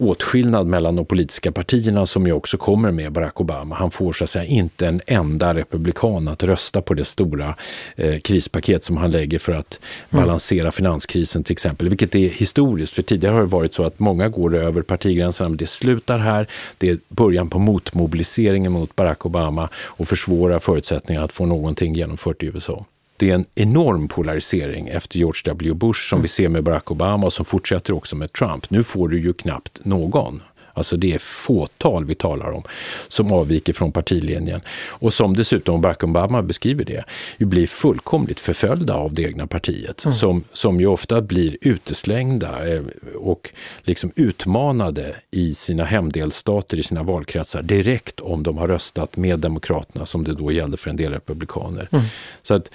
åtskillnad 0.00 0.66
mellan 0.66 0.96
de 0.96 1.04
politiska 1.06 1.52
partierna 1.52 2.06
som 2.06 2.26
ju 2.26 2.32
också 2.32 2.56
kommer 2.56 2.90
med 2.90 3.12
Barack 3.12 3.40
Obama. 3.40 3.74
Han 3.74 3.90
får 3.90 4.12
så 4.12 4.24
att 4.24 4.30
säga 4.30 4.44
inte 4.44 4.86
en 4.86 5.00
enda 5.06 5.54
republikan 5.54 6.28
att 6.28 6.42
rösta 6.42 6.82
på 6.82 6.94
det 6.94 7.04
stora 7.04 7.54
eh, 7.96 8.20
krispaket 8.20 8.84
som 8.84 8.96
han 8.96 9.10
lägger 9.10 9.38
för 9.38 9.52
att 9.52 9.80
mm. 10.10 10.24
balansera 10.24 10.72
finanskrisen 10.72 11.44
till 11.44 11.52
exempel, 11.52 11.88
vilket 11.88 12.14
är 12.14 12.28
historiskt. 12.28 12.92
För 12.92 13.02
tidigare 13.02 13.34
har 13.34 13.40
det 13.40 13.46
varit 13.46 13.74
så 13.74 13.82
att 13.82 13.98
många 13.98 14.28
går 14.28 14.56
över 14.56 14.82
partigränserna, 14.82 15.48
men 15.48 15.58
det 15.58 15.66
slutar 15.66 16.18
här. 16.18 16.46
Det 16.78 16.90
är 16.90 16.98
början 17.08 17.50
på 17.50 17.58
motmobiliseringen 17.58 18.72
mot 18.72 18.96
Barack 18.96 19.26
Obama 19.26 19.68
och 19.74 20.08
försvårar 20.08 20.58
förutsättningarna 20.58 21.24
att 21.24 21.32
få 21.32 21.46
någonting 21.46 21.94
genomfört 21.94 22.42
i 22.42 22.46
USA 22.46 22.84
det 23.20 23.30
är 23.30 23.34
en 23.34 23.44
enorm 23.54 24.08
polarisering 24.08 24.88
efter 24.88 25.18
George 25.18 25.42
W. 25.44 25.74
Bush 25.74 26.08
som 26.08 26.16
mm. 26.16 26.22
vi 26.22 26.28
ser 26.28 26.48
med 26.48 26.64
Barack 26.64 26.90
Obama 26.90 27.26
och 27.26 27.32
som 27.32 27.44
fortsätter 27.44 27.92
också 27.92 28.16
med 28.16 28.32
Trump. 28.32 28.70
Nu 28.70 28.84
får 28.84 29.08
du 29.08 29.20
ju 29.20 29.32
knappt 29.32 29.84
någon. 29.84 30.42
Alltså 30.74 30.96
det 30.96 31.12
är 31.12 31.18
fåtal 31.18 32.04
vi 32.04 32.14
talar 32.14 32.50
om 32.50 32.62
som 33.08 33.32
avviker 33.32 33.72
från 33.72 33.92
partilinjen 33.92 34.60
och 34.88 35.14
som 35.14 35.36
dessutom, 35.36 35.80
Barack 35.80 36.04
Obama 36.04 36.42
beskriver 36.42 36.84
det, 36.84 37.04
ju 37.38 37.46
blir 37.46 37.66
fullkomligt 37.66 38.40
förföljda 38.40 38.94
av 38.94 39.14
det 39.14 39.22
egna 39.22 39.46
partiet 39.46 40.04
mm. 40.04 40.14
som, 40.14 40.44
som 40.52 40.80
ju 40.80 40.86
ofta 40.86 41.20
blir 41.20 41.56
uteslängda 41.60 42.74
eh, 42.74 42.82
och 43.14 43.50
liksom 43.82 44.12
utmanade 44.16 45.14
i 45.30 45.54
sina 45.54 45.84
hemdelstater, 45.84 46.76
i 46.76 46.82
sina 46.82 47.02
valkretsar 47.02 47.62
direkt 47.62 48.20
om 48.20 48.42
de 48.42 48.58
har 48.58 48.66
röstat 48.66 49.16
med 49.16 49.38
Demokraterna 49.38 50.06
som 50.06 50.24
det 50.24 50.34
då 50.34 50.52
gällde 50.52 50.76
för 50.76 50.90
en 50.90 50.96
del 50.96 51.12
republikaner. 51.12 51.88
Mm. 51.92 52.04
Så 52.42 52.54
att 52.54 52.70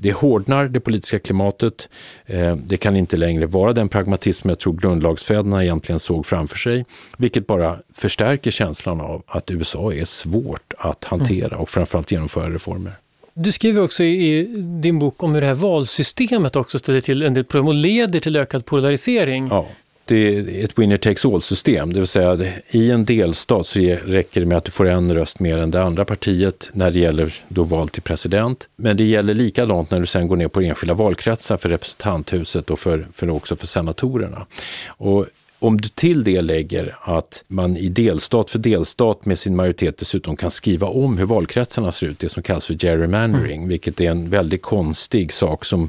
det 0.00 0.12
hårdnar, 0.12 0.68
det 0.68 0.80
politiska 0.80 1.18
klimatet. 1.18 1.88
Eh, 2.26 2.56
det 2.56 2.76
kan 2.76 2.96
inte 2.96 3.16
längre 3.16 3.46
vara 3.46 3.72
den 3.72 3.88
pragmatism 3.88 4.48
jag 4.48 4.58
tror 4.58 4.72
grundlagsfäderna 4.72 5.64
egentligen 5.64 5.98
såg 5.98 6.26
framför 6.26 6.58
sig, 6.58 6.84
vilket 7.16 7.46
bara 7.46 7.78
förstärker 7.94 8.50
känslan 8.50 9.00
av 9.00 9.22
att 9.26 9.50
USA 9.50 9.92
är 9.92 10.04
svårt 10.04 10.74
att 10.78 11.04
hantera 11.04 11.56
och 11.58 11.70
framförallt 11.70 12.10
genomföra 12.10 12.50
reformer. 12.50 12.92
Du 13.34 13.52
skriver 13.52 13.82
också 13.82 14.04
i 14.04 14.44
din 14.82 14.98
bok 14.98 15.22
om 15.22 15.34
hur 15.34 15.40
det 15.40 15.46
här 15.46 15.54
valsystemet 15.54 16.56
också 16.56 16.78
ställer 16.78 17.00
till 17.00 17.22
en 17.22 17.34
del 17.34 17.44
problem 17.44 17.68
och 17.68 17.74
leder 17.74 18.20
till 18.20 18.36
ökad 18.36 18.64
polarisering. 18.64 19.48
Ja 19.50 19.66
det 20.08 20.36
är 20.36 20.64
ett 20.64 20.78
winner 20.78 20.96
takes 20.96 21.24
all-system, 21.24 21.92
det 21.92 22.00
vill 22.00 22.06
säga 22.06 22.30
att 22.30 22.40
i 22.70 22.90
en 22.90 23.04
delstat 23.04 23.66
så 23.66 23.80
räcker 24.04 24.40
det 24.40 24.46
med 24.46 24.58
att 24.58 24.64
du 24.64 24.70
får 24.70 24.88
en 24.88 25.14
röst 25.14 25.40
mer 25.40 25.58
än 25.58 25.70
det 25.70 25.82
andra 25.82 26.04
partiet 26.04 26.70
när 26.72 26.90
det 26.90 26.98
gäller 26.98 27.34
då 27.48 27.62
val 27.62 27.88
till 27.88 28.02
president. 28.02 28.68
Men 28.76 28.96
det 28.96 29.04
gäller 29.04 29.34
likadant 29.34 29.90
när 29.90 30.00
du 30.00 30.06
sen 30.06 30.28
går 30.28 30.36
ner 30.36 30.48
på 30.48 30.60
enskilda 30.60 30.94
valkretsar 30.94 31.56
för 31.56 31.68
representanthuset 31.68 32.70
och 32.70 32.78
för, 32.78 33.06
för 33.14 33.30
också 33.30 33.56
för 33.56 33.66
senatorerna. 33.66 34.46
Och 34.86 35.26
om 35.60 35.80
du 35.80 35.88
till 35.88 36.24
det 36.24 36.40
lägger 36.40 36.96
att 37.00 37.44
man 37.48 37.76
i 37.76 37.88
delstat 37.88 38.50
för 38.50 38.58
delstat 38.58 39.26
med 39.26 39.38
sin 39.38 39.56
majoritet 39.56 39.98
dessutom 39.98 40.36
kan 40.36 40.50
skriva 40.50 40.86
om 40.86 41.18
hur 41.18 41.26
valkretsarna 41.26 41.92
ser 41.92 42.06
ut, 42.06 42.18
det 42.18 42.28
som 42.28 42.42
kallas 42.42 42.66
för 42.66 42.74
gerrymandering, 42.74 43.56
mm. 43.56 43.68
vilket 43.68 44.00
är 44.00 44.10
en 44.10 44.30
väldigt 44.30 44.62
konstig 44.62 45.32
sak 45.32 45.64
som 45.64 45.88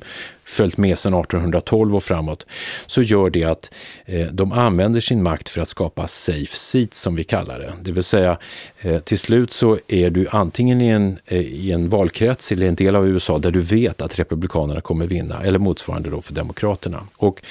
följt 0.49 0.77
med 0.77 0.97
sedan 0.97 1.13
1812 1.13 1.95
och 1.95 2.03
framåt, 2.03 2.45
så 2.85 3.01
gör 3.01 3.29
det 3.29 3.43
att 3.43 3.73
eh, 4.05 4.27
de 4.27 4.51
använder 4.51 4.99
sin 4.99 5.23
makt 5.23 5.49
för 5.49 5.61
att 5.61 5.69
skapa 5.69 6.07
safe 6.07 6.57
seats 6.57 7.01
som 7.01 7.15
vi 7.15 7.23
kallar 7.23 7.59
det. 7.59 7.73
Det 7.81 7.91
vill 7.91 8.03
säga 8.03 8.37
eh, 8.79 8.99
till 8.99 9.19
slut 9.19 9.51
så 9.51 9.77
är 9.87 10.09
du 10.09 10.27
antingen 10.31 10.81
i 10.81 10.87
en, 10.87 11.17
eh, 11.27 11.39
i 11.39 11.71
en 11.71 11.89
valkrets 11.89 12.51
eller 12.51 12.67
en 12.67 12.75
del 12.75 12.95
av 12.95 13.07
USA 13.07 13.37
där 13.39 13.51
du 13.51 13.61
vet 13.61 14.01
att 14.01 14.19
Republikanerna 14.19 14.81
kommer 14.81 15.05
vinna 15.05 15.41
eller 15.43 15.59
motsvarande 15.59 16.09
då 16.09 16.21
för 16.21 16.33
Demokraterna. 16.33 17.07
Och 17.17 17.41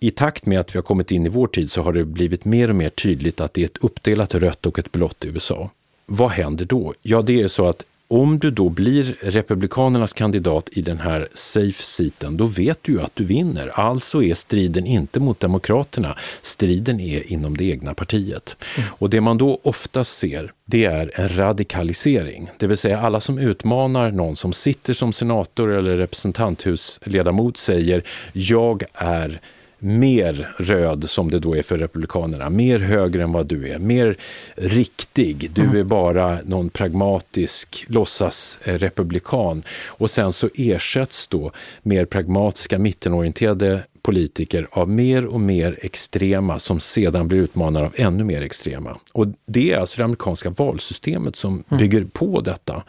i 0.00 0.10
takt 0.10 0.46
med 0.46 0.60
att 0.60 0.74
vi 0.74 0.78
har 0.78 0.82
kommit 0.82 1.10
in 1.10 1.26
i 1.26 1.28
vår 1.28 1.46
tid 1.46 1.70
så 1.70 1.82
har 1.82 1.92
det 1.92 2.04
blivit 2.04 2.44
mer 2.44 2.68
och 2.68 2.76
mer 2.76 2.90
tydligt 2.90 3.40
att 3.40 3.54
det 3.54 3.60
är 3.60 3.64
ett 3.64 3.78
uppdelat 3.80 4.34
rött 4.34 4.66
och 4.66 4.78
ett 4.78 4.92
blått 4.92 5.24
USA. 5.24 5.70
Vad 6.06 6.30
händer 6.30 6.64
då? 6.64 6.94
Ja, 7.02 7.22
det 7.22 7.42
är 7.42 7.48
så 7.48 7.66
att 7.66 7.84
om 8.08 8.38
du 8.38 8.50
då 8.50 8.68
blir 8.68 9.16
Republikanernas 9.20 10.12
kandidat 10.12 10.68
i 10.72 10.82
den 10.82 10.98
här 10.98 11.28
safe 11.34 11.82
seaten, 11.82 12.36
då 12.36 12.46
vet 12.46 12.78
du 12.82 12.92
ju 12.92 13.00
att 13.00 13.16
du 13.16 13.24
vinner. 13.24 13.68
Alltså 13.74 14.22
är 14.22 14.34
striden 14.34 14.86
inte 14.86 15.20
mot 15.20 15.40
Demokraterna, 15.40 16.16
striden 16.42 17.00
är 17.00 17.32
inom 17.32 17.56
det 17.56 17.64
egna 17.64 17.94
partiet. 17.94 18.56
Mm. 18.76 18.88
Och 18.98 19.10
det 19.10 19.20
man 19.20 19.38
då 19.38 19.60
oftast 19.62 20.18
ser, 20.18 20.52
det 20.64 20.84
är 20.84 21.12
en 21.14 21.36
radikalisering. 21.36 22.50
Det 22.58 22.66
vill 22.66 22.76
säga 22.76 23.00
alla 23.00 23.20
som 23.20 23.38
utmanar 23.38 24.10
någon 24.10 24.36
som 24.36 24.52
sitter 24.52 24.92
som 24.92 25.12
senator 25.12 25.70
eller 25.70 25.96
representanthusledamot 25.96 27.56
säger 27.56 28.02
jag 28.32 28.84
är 28.94 29.40
mer 29.78 30.54
röd 30.58 31.10
som 31.10 31.30
det 31.30 31.38
då 31.38 31.56
är 31.56 31.62
för 31.62 31.78
Republikanerna, 31.78 32.50
mer 32.50 32.78
höger 32.78 33.20
än 33.20 33.32
vad 33.32 33.46
du 33.46 33.68
är, 33.68 33.78
mer 33.78 34.16
riktig. 34.54 35.50
Du 35.54 35.62
mm. 35.62 35.76
är 35.76 35.84
bara 35.84 36.38
någon 36.44 36.70
pragmatisk 36.70 37.84
låtsas-republikan. 37.88 39.62
Och 39.86 40.10
sen 40.10 40.32
så 40.32 40.48
ersätts 40.54 41.26
då 41.26 41.52
mer 41.82 42.04
pragmatiska, 42.04 42.78
mittenorienterade 42.78 43.82
politiker 44.02 44.68
av 44.70 44.88
mer 44.88 45.26
och 45.26 45.40
mer 45.40 45.78
extrema 45.82 46.58
som 46.58 46.80
sedan 46.80 47.28
blir 47.28 47.38
utmanade 47.38 47.86
av 47.86 47.94
ännu 47.96 48.24
mer 48.24 48.42
extrema. 48.42 48.98
Och 49.12 49.26
det 49.46 49.72
är 49.72 49.78
alltså 49.78 49.98
det 49.98 50.04
amerikanska 50.04 50.50
valsystemet 50.50 51.36
som 51.36 51.64
mm. 51.68 51.78
bygger 51.78 52.04
på 52.04 52.40
detta. 52.40 52.82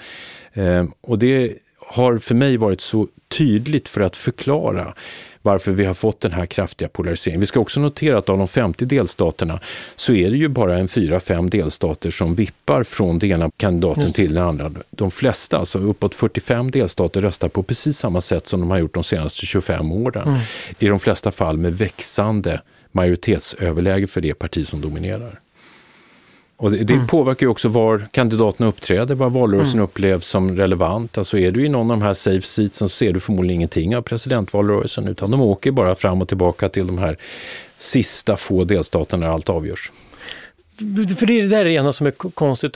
Eh, 0.53 0.85
och 1.01 1.19
det 1.19 1.53
har 1.79 2.17
för 2.17 2.35
mig 2.35 2.57
varit 2.57 2.81
så 2.81 3.07
tydligt 3.27 3.89
för 3.89 4.01
att 4.01 4.15
förklara 4.15 4.93
varför 5.41 5.71
vi 5.71 5.85
har 5.85 5.93
fått 5.93 6.21
den 6.21 6.31
här 6.31 6.45
kraftiga 6.45 6.89
polariseringen. 6.89 7.39
Vi 7.39 7.45
ska 7.45 7.59
också 7.59 7.79
notera 7.79 8.17
att 8.17 8.29
av 8.29 8.37
de 8.37 8.47
50 8.47 8.85
delstaterna 8.85 9.59
så 9.95 10.13
är 10.13 10.31
det 10.31 10.37
ju 10.37 10.47
bara 10.47 10.77
en 10.77 10.87
4-5 10.87 11.49
delstater 11.49 12.11
som 12.11 12.35
vippar 12.35 12.83
från 12.83 13.19
den 13.19 13.31
ena 13.31 13.51
kandidaten 13.57 14.13
till 14.13 14.33
den 14.33 14.43
andra. 14.43 14.71
De 14.89 15.11
flesta, 15.11 15.57
alltså 15.57 15.79
uppåt 15.79 16.15
45 16.15 16.71
delstater, 16.71 17.21
röstar 17.21 17.49
på 17.49 17.63
precis 17.63 17.97
samma 17.97 18.21
sätt 18.21 18.47
som 18.47 18.59
de 18.59 18.71
har 18.71 18.77
gjort 18.77 18.93
de 18.93 19.03
senaste 19.03 19.45
25 19.45 19.91
åren. 19.91 20.27
Mm. 20.27 20.39
I 20.79 20.87
de 20.87 20.99
flesta 20.99 21.31
fall 21.31 21.57
med 21.57 21.77
växande 21.77 22.61
majoritetsöverläge 22.91 24.07
för 24.07 24.21
det 24.21 24.33
parti 24.33 24.67
som 24.67 24.81
dominerar. 24.81 25.39
Och 26.59 26.71
det, 26.71 26.77
det 26.77 26.93
mm. 26.93 27.07
påverkar 27.07 27.45
ju 27.45 27.49
också 27.49 27.67
var 27.67 28.07
kandidaterna 28.11 28.69
uppträder, 28.69 29.15
vad 29.15 29.31
valrörelsen 29.31 29.73
mm. 29.73 29.83
upplevs 29.83 30.27
som 30.27 30.55
relevant. 30.55 31.17
Alltså 31.17 31.37
är 31.37 31.51
du 31.51 31.65
i 31.65 31.69
någon 31.69 31.91
av 31.91 31.97
de 31.97 32.05
här 32.05 32.13
safe 32.13 32.41
seatsen 32.41 32.89
så 32.89 32.95
ser 32.95 33.13
du 33.13 33.19
förmodligen 33.19 33.55
ingenting 33.55 33.95
av 33.95 34.01
presidentvalrörelsen, 34.01 35.07
utan 35.07 35.31
de 35.31 35.41
åker 35.41 35.71
bara 35.71 35.95
fram 35.95 36.21
och 36.21 36.27
tillbaka 36.27 36.69
till 36.69 36.87
de 36.87 36.97
här 36.97 37.17
sista 37.77 38.37
få 38.37 38.63
delstaterna 38.63 39.25
där 39.25 39.33
allt 39.33 39.49
avgörs. 39.49 39.91
För 41.17 41.25
det, 41.25 41.41
där 41.41 41.57
är 41.57 41.65
det 41.65 41.71
ena 41.71 41.91
som 41.91 42.07
är 42.07 42.11
konstigt. 42.11 42.75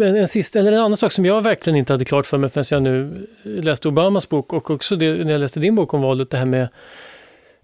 En, 0.00 0.28
sista, 0.28 0.58
eller 0.58 0.72
en 0.72 0.80
annan 0.80 0.96
sak 0.96 1.12
som 1.12 1.24
jag 1.24 1.40
verkligen 1.40 1.76
inte 1.76 1.92
hade 1.92 2.04
klart 2.04 2.26
för 2.26 2.38
mig 2.38 2.50
förrän 2.50 2.64
jag 2.70 2.82
nu 2.82 3.26
läste 3.44 3.88
Obamas 3.88 4.28
bok 4.28 4.52
och 4.52 4.70
också 4.70 4.96
det, 4.96 5.24
när 5.24 5.32
jag 5.32 5.40
läste 5.40 5.60
din 5.60 5.74
bok 5.74 5.94
om 5.94 6.02
valet, 6.02 6.30
det 6.30 6.36
här 6.36 6.46
med 6.46 6.68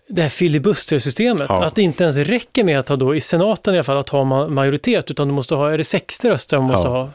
det 0.08 0.22
här 0.22 0.28
filibustersystemet. 0.28 1.46
Ja. 1.48 1.64
Att 1.64 1.74
det 1.74 1.82
inte 1.82 2.04
ens 2.04 2.16
räcker 2.16 2.64
med 2.64 2.78
att 2.78 2.88
ha 2.88 2.96
då, 2.96 3.14
i 3.14 3.20
senaten 3.20 3.74
i 3.74 3.76
alla 3.76 3.84
fall, 3.84 3.98
att 3.98 4.08
ha 4.08 4.48
majoritet, 4.48 5.10
utan 5.10 5.28
du 5.28 5.34
måste 5.34 5.54
ha, 5.54 5.70
är 5.70 5.78
det 5.78 5.84
60 5.84 6.28
röster 6.28 6.58
man 6.58 6.66
måste 6.66 6.88
ja. 6.88 6.92
ha? 6.92 7.10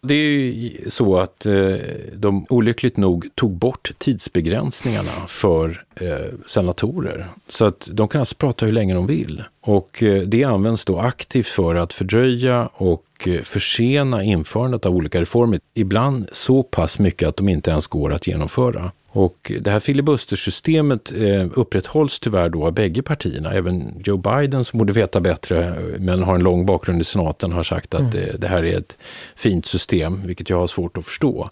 Det 0.00 0.14
är 0.14 0.28
ju 0.28 0.90
så 0.90 1.18
att 1.18 1.46
eh, 1.46 1.74
de 2.14 2.46
olyckligt 2.48 2.96
nog 2.96 3.28
tog 3.34 3.50
bort 3.50 3.92
tidsbegränsningarna 3.98 5.10
för 5.26 5.84
eh, 5.94 6.08
senatorer. 6.46 7.28
Så 7.48 7.64
att 7.64 7.88
de 7.92 8.08
kan 8.08 8.18
alltså 8.18 8.34
prata 8.34 8.66
hur 8.66 8.72
länge 8.72 8.94
de 8.94 9.06
vill. 9.06 9.42
Och 9.60 10.02
eh, 10.02 10.22
det 10.22 10.44
används 10.44 10.84
då 10.84 10.98
aktivt 10.98 11.46
för 11.46 11.74
att 11.74 11.92
fördröja 11.92 12.66
och 12.72 13.04
eh, 13.26 13.42
försena 13.42 14.22
införandet 14.22 14.86
av 14.86 14.96
olika 14.96 15.20
reformer. 15.20 15.60
Ibland 15.74 16.28
så 16.32 16.62
pass 16.62 16.98
mycket 16.98 17.28
att 17.28 17.36
de 17.36 17.48
inte 17.48 17.70
ens 17.70 17.86
går 17.86 18.12
att 18.12 18.26
genomföra. 18.26 18.92
Och 19.18 19.52
det 19.60 19.70
här 19.70 19.80
filibustersystemet 19.80 21.12
eh, 21.12 21.46
upprätthålls 21.54 22.20
tyvärr 22.20 22.48
då 22.48 22.66
av 22.66 22.72
bägge 22.72 23.02
partierna. 23.02 23.52
Även 23.52 24.02
Joe 24.04 24.16
Biden, 24.16 24.64
som 24.64 24.78
borde 24.78 24.92
veta 24.92 25.20
bättre, 25.20 25.78
men 25.98 26.22
har 26.22 26.34
en 26.34 26.42
lång 26.42 26.66
bakgrund 26.66 27.00
i 27.00 27.04
senaten, 27.04 27.52
har 27.52 27.62
sagt 27.62 27.94
att 27.94 28.00
mm. 28.00 28.12
det, 28.12 28.36
det, 28.38 28.48
här 28.48 28.64
är 28.64 28.78
ett 28.78 28.96
fint 29.36 29.66
system, 29.66 30.26
vilket 30.26 30.50
jag 30.50 30.58
har 30.58 30.66
svårt 30.66 30.96
att 30.98 31.04
förstå. 31.04 31.50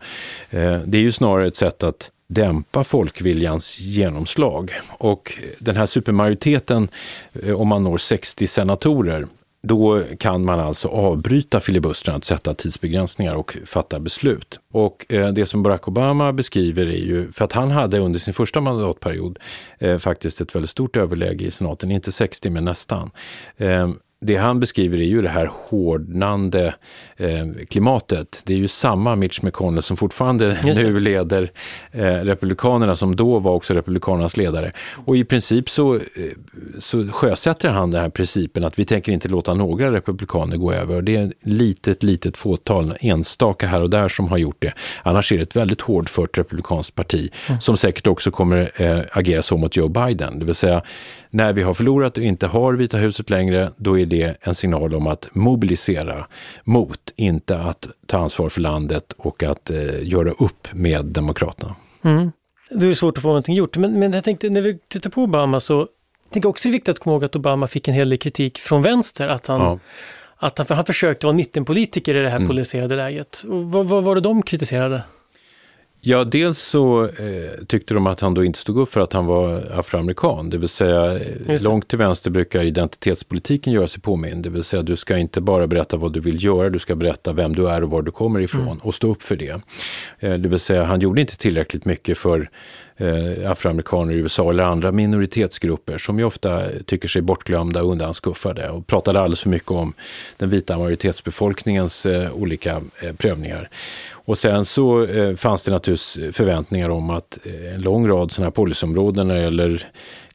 Eh, 0.51 0.79
det 0.87 0.99
är 0.99 1.03
ju 1.03 1.13
snarare 1.13 1.47
ett 1.47 1.57
sätt 1.57 1.83
att 1.83 2.11
dämpa 2.29 2.85
folkviljans 2.85 3.79
genomslag. 3.81 4.73
Och 4.89 5.39
den 5.59 5.77
här 5.77 5.87
supermajoriteten, 5.87 6.89
eh, 7.43 7.61
om 7.61 7.69
man 7.69 7.85
når 7.85 7.99
60 7.99 8.47
senatorer, 8.47 9.27
då 9.63 10.03
kan 10.19 10.45
man 10.45 10.61
alltså 10.61 10.89
avbryta 10.89 11.61
filibustern, 11.61 12.15
att 12.15 12.25
sätta 12.25 12.55
tidsbegränsningar 12.55 13.35
och 13.35 13.57
fatta 13.67 14.01
beslut. 14.01 14.61
Och 14.73 15.07
eh, 15.09 15.33
det 15.33 15.47
som 15.47 15.63
Barack 15.63 15.89
Obama 15.89 16.33
beskriver 16.33 16.87
är 16.87 17.05
ju, 17.05 17.33
för 17.33 17.45
att 17.45 17.53
han 17.53 17.71
hade 17.71 17.99
under 17.99 18.19
sin 18.19 18.35
första 18.35 18.61
mandatperiod 18.61 19.39
eh, 19.79 19.99
faktiskt 19.99 20.41
ett 20.41 20.55
väldigt 20.55 20.71
stort 20.71 20.97
överläge 20.97 21.45
i 21.45 21.51
senaten, 21.51 21.91
inte 21.91 22.13
60 22.13 22.51
men 22.51 22.65
nästan. 22.65 23.11
Eh, 23.57 23.89
det 24.21 24.37
han 24.37 24.61
beskriver 24.61 24.99
är 24.99 25.05
ju 25.05 25.23
det 25.23 25.29
här 25.29 25.51
hårdnande 25.69 26.75
eh, 27.17 27.47
klimatet. 27.69 28.43
Det 28.45 28.53
är 28.53 28.59
ju 28.59 28.69
samma 28.69 29.17
Mitch 29.17 29.43
McConnell 29.43 29.83
som 29.83 29.97
fortfarande 29.97 30.59
nu 30.65 31.01
leder 31.01 31.51
eh, 31.93 32.05
Republikanerna, 32.05 32.97
som 32.97 33.17
då 33.17 33.39
var 33.39 33.53
också 33.53 33.75
Republikanernas 33.75 34.37
ledare. 34.37 34.73
Och 35.07 35.17
i 35.17 35.25
princip 35.25 35.69
så, 35.71 35.95
eh, 35.95 36.01
så 36.79 37.09
sjösätter 37.09 37.69
han 37.69 37.91
den 37.91 38.03
här 38.03 38.09
principen 38.09 38.65
att 38.65 38.79
vi 38.79 38.85
tänker 38.85 39.13
inte 39.13 39.29
låta 39.29 39.55
några 39.55 39.93
republikaner 39.93 40.57
gå 40.57 40.73
över. 40.73 41.03
Det 41.03 41.17
är 41.17 41.27
ett 41.27 41.33
litet, 41.41 42.03
litet 42.03 42.37
fåtal, 42.37 42.97
enstaka 43.01 43.67
här 43.67 43.81
och 43.81 43.91
där 43.91 44.09
som 44.09 44.29
har 44.29 44.39
gjort 44.39 44.57
det. 44.59 44.73
Annars 45.03 45.33
är 45.33 45.37
det 45.37 45.43
ett 45.43 45.57
väldigt 45.57 45.81
hårdfört 45.81 46.39
republikanskt 46.39 46.95
parti 46.95 47.31
mm. 47.49 47.61
som 47.61 47.77
säkert 47.77 48.07
också 48.07 48.31
kommer 48.31 48.71
eh, 48.75 49.01
agera 49.13 49.43
så 49.43 49.57
mot 49.57 49.77
Joe 49.77 49.89
Biden. 49.89 50.39
Det 50.39 50.45
vill 50.45 50.55
säga, 50.55 50.83
när 51.31 51.53
vi 51.53 51.63
har 51.63 51.75
förlorat 51.75 52.19
och 52.19 52.25
inte 52.25 52.47
har 52.47 52.75
Vita 52.75 52.97
huset 52.97 53.31
längre, 53.31 53.71
då 53.77 53.99
är 53.99 54.06
det 54.07 54.37
en 54.41 54.55
signal 54.55 54.95
om 54.95 55.07
att 55.07 55.29
mobilisera 55.33 56.27
mot, 56.65 57.13
inte 57.17 57.59
att 57.59 57.89
ta 58.07 58.19
ansvar 58.19 58.49
för 58.49 58.61
landet 58.61 59.13
och 59.17 59.43
att 59.43 59.71
eh, 59.71 60.09
göra 60.09 60.31
upp 60.31 60.69
med 60.73 61.05
Demokraterna. 61.05 61.77
Mm. 62.03 62.33
Det 62.71 62.87
är 62.87 62.95
svårt 62.95 63.19
att 63.19 63.23
få 63.23 63.29
någonting 63.29 63.55
gjort, 63.55 63.77
men, 63.77 63.99
men 63.99 64.13
jag 64.13 64.25
tänkte 64.25 64.51
när 64.51 64.61
vi 64.61 64.79
tittar 64.89 65.11
på 65.11 65.23
Obama 65.23 65.61
så 65.61 65.89
jag 66.27 66.33
tänker 66.33 66.49
också 66.49 66.69
viktigt 66.69 66.89
att 66.89 66.99
komma 66.99 67.15
ihåg 67.15 67.25
att 67.25 67.37
Obama 67.37 67.67
fick 67.67 67.89
en 67.89 67.95
hel 67.95 68.11
del 68.11 68.19
kritik 68.19 68.59
från 68.59 68.83
vänster, 68.83 69.29
att 69.29 69.47
han, 69.47 69.61
ja. 69.61 69.79
att 70.37 70.59
han, 70.59 70.67
för 70.67 70.75
han 70.75 70.85
försökte 70.85 71.27
vara 71.27 71.33
en 71.33 71.37
mittenpolitiker 71.37 72.15
i 72.15 72.23
det 72.23 72.29
här 72.29 72.37
mm. 72.37 72.49
polariserade 72.49 72.97
läget. 72.97 73.45
Och 73.49 73.65
vad, 73.65 73.87
vad 73.87 74.05
var 74.05 74.15
det 74.15 74.21
de 74.21 74.43
kritiserade? 74.43 75.03
Ja, 76.01 76.25
dels 76.25 76.59
så 76.59 77.05
eh, 77.05 77.65
tyckte 77.67 77.95
de 77.95 78.07
att 78.07 78.21
han 78.21 78.35
då 78.35 78.45
inte 78.45 78.59
stod 78.59 78.79
upp 78.79 78.89
för 78.89 79.01
att 79.01 79.13
han 79.13 79.27
var 79.27 79.73
afroamerikan. 79.75 80.51
Det 80.51 80.59
vill 80.59 80.69
säga, 80.69 81.21
långt 81.61 81.89
till 81.89 81.99
vänster 81.99 82.31
brukar 82.31 82.63
identitetspolitiken 82.63 83.73
göra 83.73 83.87
sig 83.87 84.03
påminn. 84.03 84.43
Det 84.43 84.51
vill 84.51 84.65
säga, 84.65 84.83
du 84.83 84.97
ska 84.97 85.19
inte 85.19 85.41
bara 85.41 85.67
berätta 85.67 85.97
vad 85.97 86.13
du 86.13 86.21
vill 86.21 86.45
göra, 86.45 86.71
du 86.71 86.79
ska 86.79 86.95
berätta 86.95 87.33
vem 87.33 87.57
du 87.57 87.69
är 87.69 87.83
och 87.85 87.91
var 87.91 88.03
du 88.03 88.11
kommer 88.11 88.41
ifrån 88.41 88.63
mm. 88.63 88.79
och 88.79 88.95
stå 88.95 89.11
upp 89.11 89.23
för 89.23 89.37
det. 89.37 89.61
Eh, 90.19 90.35
det 90.35 90.49
vill 90.49 90.59
säga, 90.59 90.85
han 90.85 91.01
gjorde 91.01 91.21
inte 91.21 91.37
tillräckligt 91.37 91.85
mycket 91.85 92.19
för 92.19 92.51
eh, 92.97 93.51
afroamerikaner 93.51 94.13
i 94.13 94.17
USA 94.17 94.51
eller 94.51 94.65
andra 94.65 94.93
minoritetsgrupper 94.93 95.99
som 95.99 96.19
ju 96.19 96.25
ofta 96.25 96.63
tycker 96.87 97.09
sig 97.09 97.23
bortglömda 97.23 97.83
och 97.83 97.93
undanskuffade 97.93 98.71
och 98.71 98.87
pratade 98.87 99.21
alldeles 99.21 99.41
för 99.41 99.51
mycket 99.51 99.71
om 99.71 99.95
den 100.37 100.51
vita 100.51 100.79
majoritetsbefolkningens 100.79 102.07
eh, 102.07 102.33
olika 102.33 102.83
eh, 103.03 103.13
prövningar. 103.13 103.71
Och 104.13 104.39
sen 104.39 104.65
så 104.65 105.05
eh, 105.05 105.35
fanns 105.35 105.65
det 105.65 105.71
naturligtvis 105.71 106.37
förväntningar 106.37 106.89
om 106.89 107.11
att 107.11 107.39
eh, 107.45 107.75
en 107.75 107.81
lång 107.81 108.09
rad 108.09 108.33
sådana 108.33 108.47
här 108.47 108.51
policyområden 108.51 109.29
när 109.29 109.35
det 109.35 109.41
gäller 109.41 109.87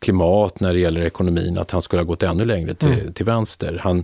klimat, 0.01 0.59
när 0.59 0.73
det 0.73 0.79
gäller 0.79 1.01
ekonomin, 1.01 1.57
att 1.57 1.71
han 1.71 1.81
skulle 1.81 1.99
ha 1.99 2.07
gått 2.07 2.23
ännu 2.23 2.45
längre 2.45 2.73
till, 2.73 2.93
mm. 2.93 3.13
till 3.13 3.25
vänster. 3.25 3.79
Han 3.83 4.03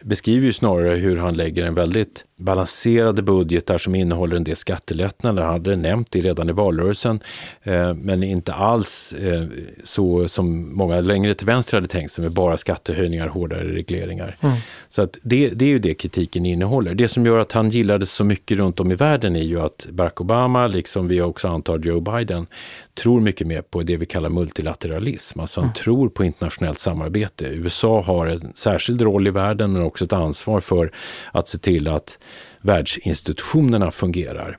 beskriver 0.00 0.46
ju 0.46 0.52
snarare 0.52 0.96
hur 0.96 1.16
han 1.16 1.34
lägger 1.34 1.62
en 1.62 1.74
väldigt 1.74 2.24
balanserade 2.36 3.22
budgetar 3.22 3.78
som 3.78 3.94
innehåller 3.94 4.36
en 4.36 4.44
del 4.44 4.56
skattelättnader. 4.56 5.42
Han 5.42 5.52
hade 5.52 5.76
nämnt 5.76 6.10
det 6.10 6.20
redan 6.20 6.48
i 6.48 6.52
valrörelsen, 6.52 7.20
eh, 7.62 7.94
men 7.94 8.22
inte 8.22 8.52
alls 8.52 9.12
eh, 9.12 9.44
så 9.84 10.28
som 10.28 10.76
många 10.76 11.00
längre 11.00 11.34
till 11.34 11.46
vänster 11.46 11.76
hade 11.76 11.86
tänkt 11.86 12.10
sig 12.10 12.24
med 12.24 12.32
bara 12.32 12.56
skattehöjningar, 12.56 13.28
hårdare 13.28 13.74
regleringar. 13.74 14.36
Mm. 14.40 14.56
Så 14.88 15.02
att 15.02 15.16
det, 15.22 15.48
det 15.48 15.64
är 15.64 15.68
ju 15.68 15.78
det 15.78 15.94
kritiken 15.94 16.46
innehåller. 16.46 16.94
Det 16.94 17.08
som 17.08 17.26
gör 17.26 17.38
att 17.38 17.52
han 17.52 17.68
gillades 17.68 18.12
så 18.12 18.24
mycket 18.24 18.56
runt 18.56 18.80
om 18.80 18.92
i 18.92 18.94
världen 18.94 19.36
är 19.36 19.42
ju 19.42 19.60
att 19.60 19.86
Barack 19.90 20.20
Obama, 20.20 20.66
liksom 20.66 21.08
vi 21.08 21.20
också 21.20 21.48
antar 21.48 21.78
Joe 21.78 22.00
Biden, 22.00 22.46
tror 22.94 23.20
mycket 23.20 23.46
mer 23.46 23.62
på 23.62 23.82
det 23.82 23.96
vi 23.96 24.06
kallar 24.06 24.30
multilateralism. 24.30 25.33
Alltså 25.40 25.60
han 25.60 25.68
mm. 25.68 25.74
tror 25.74 26.08
på 26.08 26.24
internationellt 26.24 26.78
samarbete. 26.78 27.44
USA 27.44 28.00
har 28.00 28.26
en 28.26 28.52
särskild 28.54 29.02
roll 29.02 29.26
i 29.26 29.30
världen 29.30 29.72
men 29.72 29.82
också 29.82 30.04
ett 30.04 30.12
ansvar 30.12 30.60
för 30.60 30.92
att 31.32 31.48
se 31.48 31.58
till 31.58 31.88
att 31.88 32.18
världsinstitutionerna 32.60 33.90
fungerar. 33.90 34.58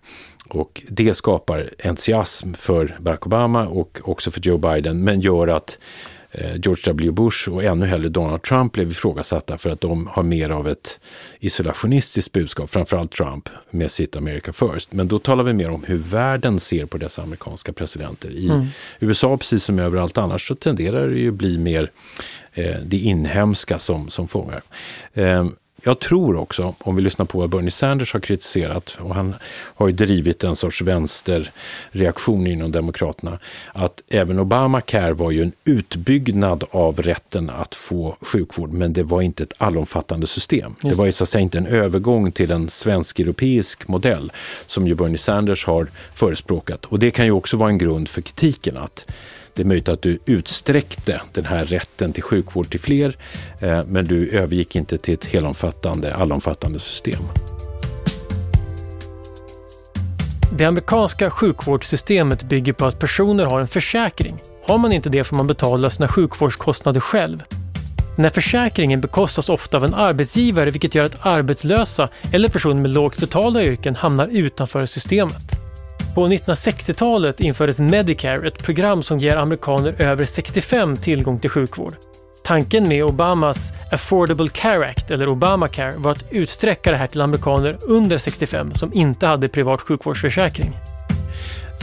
Och 0.49 0.83
det 0.89 1.13
skapar 1.13 1.69
entusiasm 1.83 2.53
för 2.53 2.97
Barack 2.99 3.25
Obama 3.25 3.67
och 3.67 3.99
också 4.03 4.31
för 4.31 4.41
Joe 4.41 4.57
Biden, 4.57 5.03
men 5.03 5.21
gör 5.21 5.47
att 5.47 5.79
George 6.55 6.83
W. 6.85 7.11
Bush 7.11 7.49
och 7.49 7.63
ännu 7.63 7.85
hellre 7.85 8.09
Donald 8.09 8.41
Trump 8.41 8.73
blev 8.73 8.91
ifrågasatta 8.91 9.57
för 9.57 9.69
att 9.69 9.81
de 9.81 10.07
har 10.07 10.23
mer 10.23 10.49
av 10.49 10.67
ett 10.67 10.99
isolationistiskt 11.39 12.31
budskap, 12.31 12.69
framförallt 12.69 13.11
Trump 13.11 13.49
med 13.69 13.91
sitt 13.91 14.15
America 14.15 14.53
First. 14.53 14.93
Men 14.93 15.07
då 15.07 15.19
talar 15.19 15.43
vi 15.43 15.53
mer 15.53 15.69
om 15.69 15.83
hur 15.83 15.97
världen 15.97 16.59
ser 16.59 16.85
på 16.85 16.97
dessa 16.97 17.21
amerikanska 17.21 17.73
presidenter. 17.73 18.29
I 18.29 18.49
mm. 18.49 18.67
USA, 18.99 19.37
precis 19.37 19.63
som 19.63 19.79
överallt 19.79 20.17
annars, 20.17 20.47
så 20.47 20.55
tenderar 20.55 21.07
det 21.07 21.19
ju 21.19 21.31
bli 21.31 21.57
mer 21.57 21.91
eh, 22.53 22.75
det 22.85 22.97
inhemska 22.97 23.79
som, 23.79 24.09
som 24.09 24.27
fångar. 24.27 24.61
Eh, 25.13 25.45
jag 25.87 25.99
tror 25.99 26.35
också, 26.35 26.75
om 26.79 26.95
vi 26.95 27.01
lyssnar 27.01 27.25
på 27.25 27.39
vad 27.39 27.49
Bernie 27.49 27.71
Sanders 27.71 28.13
har 28.13 28.19
kritiserat, 28.19 28.97
och 28.99 29.15
han 29.15 29.35
har 29.75 29.87
ju 29.87 29.93
drivit 29.93 30.43
en 30.43 30.55
sorts 30.55 30.81
vänsterreaktion 30.81 32.47
inom 32.47 32.71
Demokraterna, 32.71 33.39
att 33.73 34.01
även 34.09 34.39
Obamacare 34.39 35.13
var 35.13 35.31
ju 35.31 35.41
en 35.41 35.51
utbyggnad 35.63 36.63
av 36.71 37.01
rätten 37.01 37.49
att 37.49 37.75
få 37.75 38.17
sjukvård, 38.21 38.73
men 38.73 38.93
det 38.93 39.03
var 39.03 39.21
inte 39.21 39.43
ett 39.43 39.53
allomfattande 39.57 40.27
system. 40.27 40.75
Det. 40.81 40.89
det 40.89 40.95
var 40.95 41.05
ju 41.05 41.11
så 41.11 41.23
att 41.23 41.29
säga 41.29 41.41
inte 41.41 41.57
en 41.57 41.67
övergång 41.67 42.31
till 42.31 42.51
en 42.51 42.69
svensk-europeisk 42.69 43.87
modell, 43.87 44.31
som 44.67 44.87
ju 44.87 44.95
Bernie 44.95 45.17
Sanders 45.17 45.65
har 45.65 45.87
förespråkat. 46.13 46.85
Och 46.85 46.99
det 46.99 47.11
kan 47.11 47.25
ju 47.25 47.31
också 47.31 47.57
vara 47.57 47.69
en 47.69 47.77
grund 47.77 48.09
för 48.09 48.21
kritiken, 48.21 48.77
att 48.77 49.05
det 49.55 49.61
är 49.61 49.65
möjligt 49.65 49.89
att 49.89 50.01
du 50.01 50.19
utsträckte 50.25 51.21
den 51.33 51.45
här 51.45 51.65
rätten 51.65 52.13
till 52.13 52.23
sjukvård 52.23 52.69
till 52.69 52.79
fler, 52.79 53.17
eh, 53.59 53.85
men 53.87 54.05
du 54.05 54.29
övergick 54.29 54.75
inte 54.75 54.97
till 54.97 55.13
ett 55.13 55.25
helomfattande, 55.25 56.15
allomfattande 56.15 56.79
system. 56.79 57.21
Det 60.57 60.65
amerikanska 60.65 61.29
sjukvårdssystemet 61.29 62.43
bygger 62.43 62.73
på 62.73 62.85
att 62.85 62.99
personer 62.99 63.45
har 63.45 63.59
en 63.59 63.67
försäkring. 63.67 64.41
Har 64.63 64.77
man 64.77 64.91
inte 64.91 65.09
det 65.09 65.23
får 65.23 65.35
man 65.35 65.47
betala 65.47 65.89
sina 65.89 66.07
sjukvårdskostnader 66.07 66.99
själv. 66.99 67.43
Den 68.15 68.25
här 68.25 68.31
försäkringen 68.31 69.01
bekostas 69.01 69.49
ofta 69.49 69.77
av 69.77 69.85
en 69.85 69.93
arbetsgivare 69.93 70.69
vilket 70.69 70.95
gör 70.95 71.03
att 71.03 71.25
arbetslösa 71.25 72.09
eller 72.33 72.49
personer 72.49 72.81
med 72.81 72.91
lågt 72.91 73.17
betalda 73.17 73.63
yrken 73.63 73.95
hamnar 73.95 74.27
utanför 74.27 74.85
systemet. 74.85 75.64
På 76.15 76.27
1960-talet 76.27 77.39
infördes 77.39 77.79
Medicare, 77.79 78.47
ett 78.47 78.63
program 78.63 79.03
som 79.03 79.19
ger 79.19 79.35
amerikaner 79.35 79.95
över 80.01 80.25
65 80.25 80.97
tillgång 80.97 81.39
till 81.39 81.49
sjukvård. 81.49 81.95
Tanken 82.43 82.87
med 82.87 83.03
Obamas 83.03 83.73
Affordable 83.91 84.49
Care 84.49 84.87
Act, 84.87 85.11
eller 85.11 85.29
Obamacare, 85.29 85.93
var 85.97 86.11
att 86.11 86.25
utsträcka 86.31 86.91
det 86.91 86.97
här 86.97 87.07
till 87.07 87.21
amerikaner 87.21 87.77
under 87.81 88.17
65 88.17 88.73
som 88.73 88.93
inte 88.93 89.27
hade 89.27 89.47
privat 89.47 89.81
sjukvårdsförsäkring. 89.81 90.77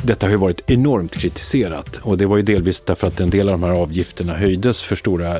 Detta 0.04 0.26
har 0.26 0.30
ju 0.30 0.36
varit 0.36 0.70
enormt 0.70 1.16
kritiserat 1.16 2.00
och 2.02 2.18
det 2.18 2.26
var 2.26 2.36
ju 2.36 2.42
delvis 2.42 2.80
därför 2.80 3.06
att 3.06 3.20
en 3.20 3.30
del 3.30 3.48
av 3.48 3.60
de 3.60 3.62
här 3.62 3.70
avgifterna 3.70 4.34
höjdes 4.34 4.82
för 4.82 4.96
stora, 4.96 5.36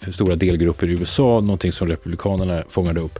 för 0.00 0.12
stora 0.12 0.36
delgrupper 0.36 0.86
i 0.86 0.92
USA, 0.92 1.40
någonting 1.40 1.72
som 1.72 1.88
Republikanerna 1.88 2.62
fångade 2.68 3.00
upp. 3.00 3.18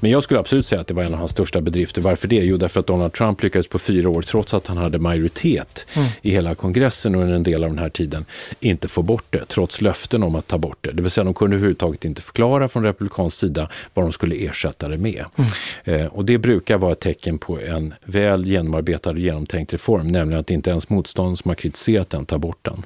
Men 0.00 0.10
jag 0.10 0.22
skulle 0.22 0.40
absolut 0.40 0.66
säga 0.66 0.80
att 0.80 0.86
det 0.86 0.94
var 0.94 1.02
en 1.02 1.12
av 1.12 1.18
hans 1.18 1.30
största 1.30 1.60
bedrifter. 1.60 2.02
Varför 2.02 2.28
det? 2.28 2.36
Jo, 2.36 2.56
därför 2.56 2.80
att 2.80 2.86
Donald 2.86 3.12
Trump 3.12 3.42
lyckades 3.42 3.68
på 3.68 3.78
fyra 3.78 4.08
år, 4.08 4.22
trots 4.22 4.54
att 4.54 4.66
han 4.66 4.76
hade 4.76 4.98
majoritet 4.98 5.86
mm. 5.94 6.08
i 6.22 6.30
hela 6.30 6.54
kongressen 6.54 7.14
under 7.14 7.34
en 7.34 7.42
del 7.42 7.64
av 7.64 7.70
den 7.70 7.78
här 7.78 7.88
tiden, 7.88 8.24
inte 8.60 8.88
få 8.88 9.02
bort 9.02 9.24
det, 9.30 9.44
trots 9.48 9.80
löften 9.80 10.22
om 10.22 10.34
att 10.34 10.46
ta 10.46 10.58
bort 10.58 10.78
det. 10.80 10.92
Det 10.92 11.02
vill 11.02 11.10
säga, 11.10 11.24
de 11.24 11.34
kunde 11.34 11.56
överhuvudtaget 11.56 12.04
inte 12.04 12.22
förklara 12.22 12.68
från 12.68 12.82
republikansk 12.82 13.36
sida 13.36 13.68
vad 13.94 14.04
de 14.04 14.12
skulle 14.12 14.36
ersätta 14.36 14.88
det 14.88 14.98
med. 14.98 15.24
Mm. 15.36 16.00
Eh, 16.00 16.06
och 16.06 16.24
det 16.24 16.38
brukar 16.38 16.78
vara 16.78 16.92
ett 16.92 17.00
tecken 17.00 17.38
på 17.38 17.60
en 17.60 17.94
väl 18.04 18.46
genomarbetad 18.46 19.10
och 19.10 19.18
genomtänkt 19.18 19.72
reform, 19.72 20.08
nämligen 20.08 20.37
att 20.38 20.50
inte 20.50 20.70
ens 20.70 20.88
motstånd 20.88 21.38
som 21.38 21.48
har 21.48 21.54
kritiserat 21.54 22.10
den 22.10 22.26
tar 22.26 22.38
bort 22.38 22.58
den. 22.62 22.84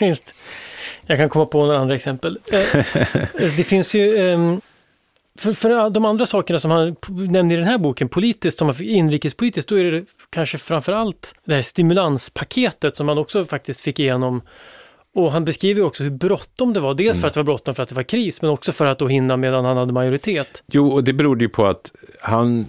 Just. 0.08 0.34
Jag 1.06 1.18
kan 1.18 1.28
komma 1.28 1.46
på 1.46 1.66
några 1.66 1.78
andra 1.78 1.94
exempel. 1.94 2.38
Eh, 2.52 2.84
det 3.56 3.64
finns 3.64 3.94
ju 3.94 4.18
ehm, 4.18 4.60
för, 5.38 5.52
för, 5.52 5.90
de 5.90 6.04
andra 6.04 6.26
sakerna 6.26 6.58
som 6.58 6.70
han 6.70 6.96
nämner 7.08 7.54
i 7.54 7.58
den 7.58 7.66
här 7.66 7.78
boken, 7.78 8.08
politiskt, 8.08 8.58
som 8.58 8.74
inrikespolitiskt, 8.80 9.68
då 9.68 9.78
är 9.78 9.84
det 9.84 10.04
kanske 10.30 10.58
framför 10.58 10.92
allt 10.92 11.34
det 11.44 11.54
här 11.54 11.62
stimulanspaketet 11.62 12.96
som 12.96 13.08
han 13.08 13.18
också 13.18 13.44
faktiskt 13.44 13.80
fick 13.80 14.00
igenom. 14.00 14.42
Och 15.14 15.32
han 15.32 15.44
beskriver 15.44 15.82
också 15.82 16.04
hur 16.04 16.10
bråttom 16.10 16.72
det 16.72 16.80
var, 16.80 16.94
dels 16.94 17.10
mm. 17.14 17.20
för 17.20 17.28
att 17.28 17.34
det 17.34 17.40
var 17.40 17.44
bråttom 17.44 17.74
för 17.74 17.82
att 17.82 17.88
det 17.88 17.94
var 17.94 18.02
kris, 18.02 18.42
men 18.42 18.50
också 18.50 18.72
för 18.72 18.86
att 18.86 18.98
då 18.98 19.08
hinna 19.08 19.36
medan 19.36 19.64
han 19.64 19.76
hade 19.76 19.92
majoritet. 19.92 20.62
Jo, 20.72 20.88
och 20.92 21.04
det 21.04 21.12
berodde 21.12 21.44
ju 21.44 21.48
på 21.48 21.66
att 21.66 21.92
han 22.20 22.66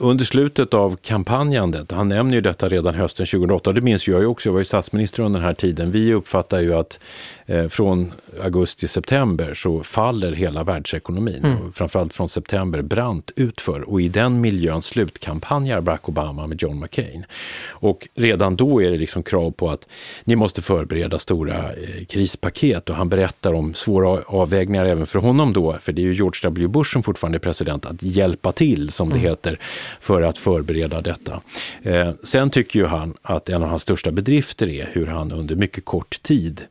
under 0.00 0.24
slutet 0.24 0.74
av 0.74 0.96
kampanjandet, 0.96 1.92
han 1.92 2.08
nämner 2.08 2.34
ju 2.34 2.40
detta 2.40 2.68
redan 2.68 2.94
hösten 2.94 3.26
2008, 3.26 3.72
det 3.72 3.80
minns 3.80 4.08
jag 4.08 4.20
ju 4.20 4.26
också, 4.26 4.48
jag 4.48 4.52
var 4.52 4.60
ju 4.60 4.64
statsminister 4.64 5.22
under 5.22 5.40
den 5.40 5.46
här 5.46 5.54
tiden. 5.54 5.90
Vi 5.90 6.14
uppfattar 6.14 6.60
ju 6.60 6.74
att 6.74 7.00
eh, 7.46 7.68
från 7.68 8.12
augusti-september 8.42 9.54
så 9.54 9.82
faller 9.82 10.32
hela 10.32 10.64
världsekonomin. 10.64 11.44
Mm. 11.44 11.58
Och 11.58 11.74
framförallt 11.74 12.14
från 12.14 12.28
september 12.28 12.82
brant 12.82 13.30
utför 13.36 13.80
och 13.80 14.00
i 14.00 14.08
den 14.08 14.40
miljön 14.40 14.82
slutkampanjar 14.82 15.80
Barack 15.80 16.08
Obama 16.08 16.46
med 16.46 16.62
John 16.62 16.80
McCain. 16.80 17.24
Och 17.68 18.08
redan 18.14 18.56
då 18.56 18.82
är 18.82 18.90
det 18.90 18.98
liksom 18.98 19.22
krav 19.22 19.50
på 19.50 19.70
att 19.70 19.86
ni 20.24 20.36
måste 20.36 20.62
förbereda 20.62 21.18
stora 21.18 21.72
eh, 21.72 22.04
krispaket 22.08 22.90
och 22.90 22.96
han 22.96 23.08
berättar 23.08 23.52
om 23.52 23.74
svåra 23.74 24.22
avvägningar 24.26 24.84
även 24.84 25.06
för 25.06 25.18
honom 25.18 25.52
då, 25.52 25.76
för 25.80 25.92
det 25.92 26.02
är 26.02 26.04
ju 26.04 26.14
George 26.14 26.40
W. 26.42 26.68
Bush 26.68 26.92
som 26.92 27.02
fortfarande 27.02 27.36
är 27.36 27.40
president, 27.40 27.86
att 27.86 28.02
hjälpa 28.02 28.52
till 28.52 28.90
som 28.90 29.08
det 29.08 29.18
mm. 29.18 29.28
heter 29.28 29.58
för 30.00 30.22
att 30.22 30.38
förbereda 30.38 31.00
detta. 31.00 31.40
Eh, 31.82 32.10
sen 32.22 32.50
tycker 32.50 32.78
ju 32.78 32.86
han 32.86 33.14
att 33.22 33.48
en 33.48 33.62
av 33.62 33.68
hans 33.68 33.82
största 33.82 34.10
bedrifter 34.10 34.68
är 34.68 34.90
hur 34.92 35.06
han 35.06 35.32
under 35.32 35.56
mycket 35.56 35.84
kort 35.84 36.22
tid 36.22 36.62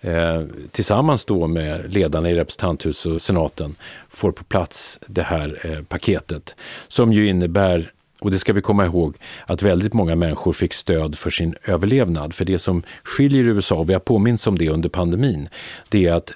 eh, 0.00 0.42
tillsammans 0.70 1.24
då 1.24 1.46
med 1.46 1.94
ledarna 1.94 2.30
i 2.30 2.34
representanthuset 2.34 3.12
och 3.12 3.22
senaten 3.22 3.74
får 4.10 4.32
på 4.32 4.44
plats 4.44 5.00
det 5.06 5.22
här 5.22 5.60
eh, 5.62 5.82
paketet 5.82 6.54
som 6.88 7.12
ju 7.12 7.28
innebär 7.28 7.92
och 8.20 8.30
det 8.30 8.38
ska 8.38 8.52
vi 8.52 8.62
komma 8.62 8.84
ihåg 8.84 9.16
att 9.46 9.62
väldigt 9.62 9.92
många 9.92 10.16
människor 10.16 10.52
fick 10.52 10.74
stöd 10.74 11.18
för 11.18 11.30
sin 11.30 11.54
överlevnad. 11.64 12.34
För 12.34 12.44
det 12.44 12.58
som 12.58 12.82
skiljer 13.02 13.44
USA, 13.44 13.74
och 13.74 13.88
vi 13.88 13.92
har 13.92 14.00
påminns 14.00 14.46
om 14.46 14.58
det 14.58 14.68
under 14.68 14.88
pandemin, 14.88 15.48
det 15.88 16.06
är 16.06 16.12
att 16.12 16.32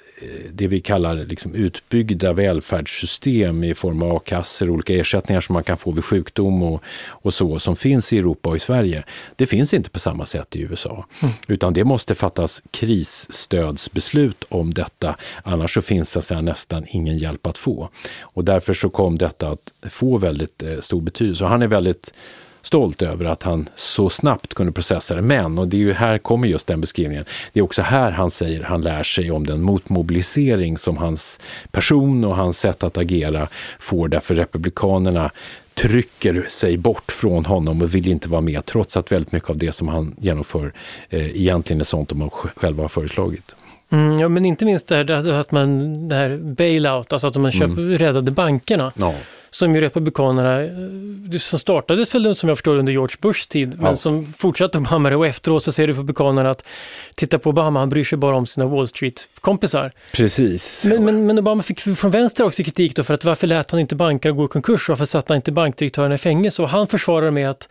det 0.53 0.67
vi 0.67 0.79
kallar 0.79 1.15
liksom 1.15 1.55
utbyggda 1.55 2.33
välfärdssystem 2.33 3.63
i 3.63 3.73
form 3.73 4.01
av 4.01 4.15
a-kassor 4.15 4.69
och 4.69 4.73
olika 4.73 4.93
ersättningar 4.93 5.41
som 5.41 5.53
man 5.53 5.63
kan 5.63 5.77
få 5.77 5.91
vid 5.91 6.05
sjukdom 6.05 6.63
och, 6.63 6.83
och 7.07 7.33
så, 7.33 7.59
som 7.59 7.75
finns 7.75 8.13
i 8.13 8.17
Europa 8.17 8.49
och 8.49 8.55
i 8.55 8.59
Sverige, 8.59 9.03
det 9.35 9.45
finns 9.45 9.73
inte 9.73 9.89
på 9.89 9.99
samma 9.99 10.25
sätt 10.25 10.55
i 10.55 10.61
USA. 10.61 11.05
Mm. 11.21 11.33
Utan 11.47 11.73
det 11.73 11.83
måste 11.83 12.15
fattas 12.15 12.61
krisstödsbeslut 12.71 14.43
om 14.49 14.73
detta, 14.73 15.15
annars 15.43 15.73
så 15.73 15.81
finns 15.81 16.13
det 16.13 16.21
så 16.21 16.41
nästan 16.41 16.85
ingen 16.87 17.17
hjälp 17.17 17.47
att 17.47 17.57
få. 17.57 17.89
Och 18.21 18.45
därför 18.45 18.73
så 18.73 18.89
kom 18.89 19.17
detta 19.17 19.49
att 19.49 19.73
få 19.89 20.17
väldigt 20.17 20.63
eh, 20.63 20.79
stor 20.79 21.01
betydelse. 21.01 21.43
Och 21.43 21.49
han 21.49 21.61
är 21.61 21.67
väldigt 21.67 22.13
stolt 22.61 23.01
över 23.01 23.25
att 23.25 23.43
han 23.43 23.69
så 23.75 24.09
snabbt 24.09 24.53
kunde 24.53 24.71
processa 24.71 25.15
det. 25.15 25.21
Men, 25.21 25.59
och 25.59 25.67
det 25.67 25.77
är 25.77 25.81
ju 25.81 25.93
här 25.93 26.17
kommer 26.17 26.47
just 26.47 26.67
den 26.67 26.81
beskrivningen, 26.81 27.25
det 27.53 27.59
är 27.59 27.63
också 27.63 27.81
här 27.81 28.11
han 28.11 28.31
säger 28.31 28.63
han 28.63 28.81
lär 28.81 29.03
sig 29.03 29.31
om 29.31 29.47
den 29.47 29.61
motmobilisering 29.61 30.77
som 30.77 30.97
hans 30.97 31.39
person 31.71 32.25
och 32.25 32.35
hans 32.35 32.59
sätt 32.59 32.83
att 32.83 32.97
agera 32.97 33.47
får 33.79 34.07
därför 34.07 34.35
republikanerna 34.35 35.31
trycker 35.73 36.45
sig 36.49 36.77
bort 36.77 37.11
från 37.11 37.45
honom 37.45 37.81
och 37.81 37.95
vill 37.95 38.07
inte 38.07 38.29
vara 38.29 38.41
med 38.41 38.65
trots 38.65 38.97
att 38.97 39.11
väldigt 39.11 39.31
mycket 39.31 39.49
av 39.49 39.57
det 39.57 39.71
som 39.71 39.87
han 39.87 40.15
genomför 40.19 40.73
eh, 41.09 41.37
egentligen 41.37 41.79
är 41.79 41.85
sånt 41.85 42.09
de 42.09 42.29
själva 42.29 42.83
har 42.83 42.89
föreslagit. 42.89 43.55
Mm, 43.91 44.19
ja, 44.19 44.29
men 44.29 44.45
inte 44.45 44.65
minst 44.65 44.87
det 44.87 44.95
här 44.95 45.29
att 45.29 45.51
man, 45.51 46.07
det 46.07 46.15
här 46.15 46.37
bailout, 46.37 47.13
alltså 47.13 47.27
att 47.27 47.35
man 47.35 47.51
köp, 47.51 47.63
mm. 47.63 47.97
räddade 47.97 48.31
bankerna. 48.31 48.91
Ja. 48.95 49.13
Som 49.49 49.75
ju 49.75 49.81
Republikanerna, 49.81 50.61
eh, 50.61 51.39
som 51.39 51.59
startades 51.59 52.15
väl 52.15 52.35
som 52.35 52.49
jag 52.49 52.57
förstår 52.57 52.75
under 52.75 52.93
George 52.93 53.15
Bushs 53.21 53.47
tid, 53.47 53.73
ja. 53.77 53.83
men 53.83 53.97
som 53.97 54.33
fortsatte 54.33 54.77
Obama 54.77 55.09
det 55.09 55.15
och 55.15 55.27
efteråt 55.27 55.63
så 55.63 55.71
ser 55.71 55.87
Republikanerna 55.87 56.51
att 56.51 56.67
titta 57.15 57.39
på 57.39 57.49
Obama, 57.49 57.79
han 57.79 57.89
bryr 57.89 58.03
sig 58.03 58.17
bara 58.17 58.35
om 58.35 58.45
sina 58.45 58.65
Wall 58.65 58.87
Street-kompisar. 58.87 59.91
Precis. 60.13 60.85
Men, 60.85 61.05
men, 61.05 61.25
men, 61.25 61.39
Obama 61.39 61.63
fick 61.63 61.79
från 61.79 62.11
vänster 62.11 62.43
också 62.43 62.63
kritik 62.63 62.95
då 62.95 63.03
för 63.03 63.13
att 63.13 63.25
varför 63.25 63.47
lät 63.47 63.71
han 63.71 63.79
inte 63.79 63.95
bankerna 63.95 64.35
gå 64.35 64.45
i 64.45 64.47
konkurs? 64.47 64.89
Varför 64.89 65.05
satte 65.05 65.33
han 65.33 65.35
inte 65.35 65.51
bankdirektörerna 65.51 66.15
i 66.15 66.17
fängelse? 66.17 66.61
Och 66.61 66.69
han 66.69 66.87
försvarar 66.87 67.31
med 67.31 67.49
att 67.49 67.69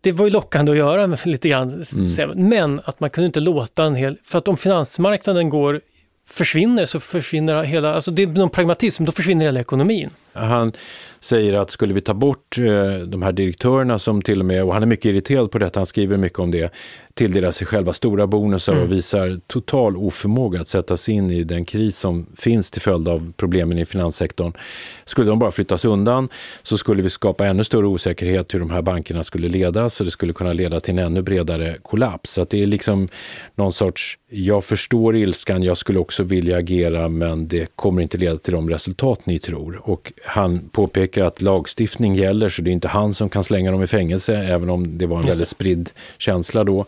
det 0.00 0.12
var 0.12 0.24
ju 0.24 0.30
lockande 0.30 0.72
att 0.72 0.78
göra 0.78 1.16
lite 1.24 1.48
grann, 1.48 1.84
mm. 1.92 2.48
men 2.48 2.80
att 2.84 3.00
man 3.00 3.10
kunde 3.10 3.26
inte 3.26 3.40
låta 3.40 3.84
en 3.84 3.94
hel, 3.94 4.18
för 4.24 4.38
att 4.38 4.48
om 4.48 4.56
finansmarknaden 4.56 5.50
går 5.50 5.80
försvinner 6.28 6.84
så 6.84 7.00
försvinner 7.00 7.62
hela, 7.64 7.94
alltså 7.94 8.10
det 8.10 8.22
är 8.22 8.26
någon 8.26 8.50
pragmatism, 8.50 9.04
då 9.04 9.12
försvinner 9.12 9.44
hela 9.44 9.60
ekonomin. 9.60 10.10
Han 10.32 10.72
säger 11.20 11.54
att 11.54 11.70
skulle 11.70 11.94
vi 11.94 12.00
ta 12.00 12.14
bort 12.14 12.58
eh, 12.58 12.98
de 13.06 13.22
här 13.22 13.32
direktörerna 13.32 13.98
som 13.98 14.22
till 14.22 14.40
och 14.40 14.46
med, 14.46 14.64
och 14.64 14.72
han 14.74 14.82
är 14.82 14.86
mycket 14.86 15.04
irriterad 15.04 15.50
på 15.50 15.58
detta, 15.58 15.80
han 15.80 15.86
skriver 15.86 16.16
mycket 16.16 16.38
om 16.38 16.50
det, 16.50 16.72
tilldelar 17.14 17.50
sig 17.50 17.66
själva 17.66 17.92
stora 17.92 18.26
bonusar 18.26 18.72
mm. 18.72 18.84
och 18.84 18.92
visar 18.92 19.40
total 19.46 19.96
oförmåga 19.96 20.60
att 20.60 20.68
sätta 20.68 20.96
sig 20.96 21.14
in 21.14 21.30
i 21.30 21.44
den 21.44 21.64
kris 21.64 21.98
som 21.98 22.26
finns 22.36 22.70
till 22.70 22.82
följd 22.82 23.08
av 23.08 23.32
problemen 23.36 23.78
i 23.78 23.84
finanssektorn. 23.84 24.52
Skulle 25.04 25.30
de 25.30 25.38
bara 25.38 25.50
flyttas 25.50 25.84
undan 25.84 26.28
så 26.62 26.78
skulle 26.78 27.02
vi 27.02 27.10
skapa 27.10 27.46
ännu 27.46 27.64
större 27.64 27.86
osäkerhet 27.86 28.54
hur 28.54 28.60
de 28.60 28.70
här 28.70 28.82
bankerna 28.82 29.24
skulle 29.24 29.48
ledas 29.48 30.00
och 30.00 30.04
det 30.04 30.10
skulle 30.10 30.32
kunna 30.32 30.52
leda 30.52 30.80
till 30.80 30.98
en 30.98 31.06
ännu 31.06 31.22
bredare 31.22 31.76
kollaps. 31.82 32.30
Så 32.30 32.42
att 32.42 32.50
det 32.50 32.62
är 32.62 32.66
liksom 32.66 33.08
någon 33.54 33.72
sorts, 33.72 34.18
jag 34.28 34.64
förstår 34.64 35.16
ilskan, 35.16 35.62
jag 35.62 35.76
skulle 35.76 35.98
också 35.98 36.22
vilja 36.22 36.56
agera 36.56 37.08
men 37.08 37.48
det 37.48 37.76
kommer 37.76 38.02
inte 38.02 38.18
leda 38.18 38.38
till 38.38 38.52
de 38.52 38.70
resultat 38.70 39.26
ni 39.26 39.38
tror. 39.38 39.80
Och 39.90 40.12
han 40.24 40.68
påpekar 40.72 41.24
att 41.24 41.42
lagstiftning 41.42 42.14
gäller 42.14 42.48
så 42.48 42.62
det 42.62 42.70
är 42.70 42.72
inte 42.72 42.88
han 42.88 43.14
som 43.14 43.28
kan 43.28 43.44
slänga 43.44 43.70
dem 43.70 43.82
i 43.82 43.86
fängelse, 43.86 44.36
även 44.36 44.70
om 44.70 44.98
det 44.98 45.06
var 45.06 45.18
en 45.18 45.26
väldigt 45.26 45.48
spridd 45.48 45.90
känsla 46.18 46.64
då. 46.64 46.86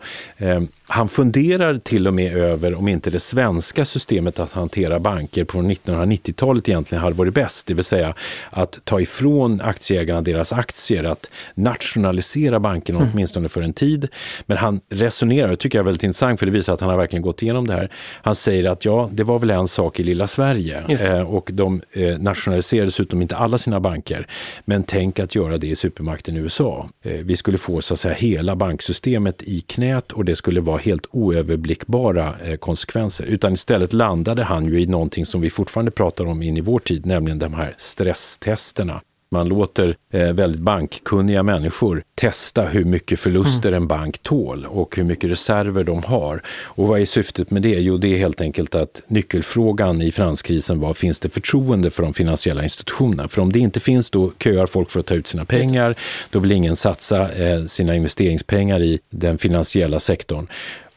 Han 0.93 1.09
funderar 1.09 1.77
till 1.77 2.07
och 2.07 2.13
med 2.13 2.37
över 2.37 2.73
om 2.73 2.87
inte 2.87 3.09
det 3.09 3.19
svenska 3.19 3.85
systemet 3.85 4.39
att 4.39 4.51
hantera 4.51 4.99
banker 4.99 5.43
på 5.43 5.57
1990-talet 5.57 6.69
egentligen 6.69 7.03
hade 7.03 7.15
varit 7.15 7.33
bäst, 7.33 7.67
det 7.67 7.73
vill 7.73 7.83
säga 7.83 8.13
att 8.49 8.79
ta 8.83 9.01
ifrån 9.01 9.61
aktieägarna 9.61 10.21
deras 10.21 10.53
aktier, 10.53 11.03
att 11.03 11.29
nationalisera 11.55 12.59
bankerna 12.59 12.99
mm. 12.99 13.11
åtminstone 13.13 13.49
för 13.49 13.61
en 13.61 13.73
tid. 13.73 14.07
Men 14.45 14.57
han 14.57 14.81
resonerar, 14.89 15.47
det 15.47 15.55
tycker 15.55 15.77
jag 15.77 15.83
är 15.83 15.85
väldigt 15.85 16.03
intressant 16.03 16.39
för 16.39 16.45
det 16.45 16.51
visar 16.51 16.73
att 16.73 16.79
han 16.79 16.89
har 16.89 16.97
verkligen 16.97 17.21
gått 17.23 17.41
igenom 17.41 17.67
det 17.67 17.73
här. 17.73 17.89
Han 18.21 18.35
säger 18.35 18.69
att 18.69 18.85
ja, 18.85 19.09
det 19.11 19.23
var 19.23 19.39
väl 19.39 19.49
en 19.49 19.67
sak 19.67 19.99
i 19.99 20.03
lilla 20.03 20.27
Sverige 20.27 20.83
eh, 20.89 21.21
och 21.21 21.49
de 21.53 21.81
eh, 21.91 22.17
nationaliserade 22.17 22.87
dessutom 22.87 23.21
inte 23.21 23.35
alla 23.35 23.57
sina 23.57 23.79
banker. 23.79 24.27
Men 24.65 24.83
tänk 24.83 25.19
att 25.19 25.35
göra 25.35 25.57
det 25.57 25.67
i 25.67 25.75
supermakten 25.75 26.37
USA. 26.37 26.89
Eh, 27.03 27.11
vi 27.11 27.35
skulle 27.35 27.57
få 27.57 27.81
så 27.81 27.93
att 27.93 27.99
säga 27.99 28.13
hela 28.13 28.55
banksystemet 28.55 29.43
i 29.43 29.61
knät 29.61 30.11
och 30.11 30.25
det 30.25 30.35
skulle 30.35 30.61
vara 30.61 30.82
helt 30.83 31.07
oöverblickbara 31.11 32.35
eh, 32.43 32.57
konsekvenser. 32.57 33.25
Utan 33.25 33.53
istället 33.53 33.93
landade 33.93 34.43
han 34.43 34.65
ju 34.65 34.81
i 34.81 34.85
någonting 34.85 35.25
som 35.25 35.41
vi 35.41 35.49
fortfarande 35.49 35.91
pratar 35.91 36.25
om 36.25 36.41
in 36.43 36.57
i 36.57 36.61
vår 36.61 36.79
tid, 36.79 37.05
nämligen 37.05 37.39
de 37.39 37.53
här 37.53 37.75
stresstesterna. 37.77 39.01
Man 39.33 39.47
låter 39.47 39.95
eh, 40.11 40.33
väldigt 40.33 40.61
bankkunniga 40.61 41.43
människor 41.43 42.03
testa 42.15 42.61
hur 42.61 42.83
mycket 42.83 43.19
förluster 43.19 43.69
mm. 43.69 43.83
en 43.83 43.87
bank 43.87 44.19
tål 44.23 44.65
och 44.65 44.95
hur 44.97 45.03
mycket 45.03 45.29
reserver 45.29 45.83
de 45.83 46.03
har. 46.03 46.41
Och 46.63 46.87
vad 46.87 47.01
är 47.01 47.05
syftet 47.05 47.51
med 47.51 47.61
det? 47.61 47.79
Jo, 47.79 47.97
det 47.97 48.07
är 48.07 48.17
helt 48.17 48.41
enkelt 48.41 48.75
att 48.75 49.01
nyckelfrågan 49.07 50.01
i 50.01 50.11
finanskrisen 50.11 50.79
var, 50.79 50.93
finns 50.93 51.19
det 51.19 51.29
förtroende 51.29 51.91
för 51.91 52.03
de 52.03 52.13
finansiella 52.13 52.63
institutionerna? 52.63 53.27
För 53.27 53.41
om 53.41 53.51
det 53.51 53.59
inte 53.59 53.79
finns, 53.79 54.09
då 54.09 54.31
köar 54.39 54.65
folk 54.65 54.91
för 54.91 54.99
att 54.99 55.05
ta 55.05 55.13
ut 55.13 55.27
sina 55.27 55.45
pengar. 55.45 55.95
Då 56.29 56.39
vill 56.39 56.51
ingen 56.51 56.75
satsa 56.75 57.31
eh, 57.31 57.65
sina 57.65 57.95
investeringspengar 57.95 58.81
i 58.81 58.99
den 59.09 59.37
finansiella 59.37 59.99
sektorn 59.99 60.47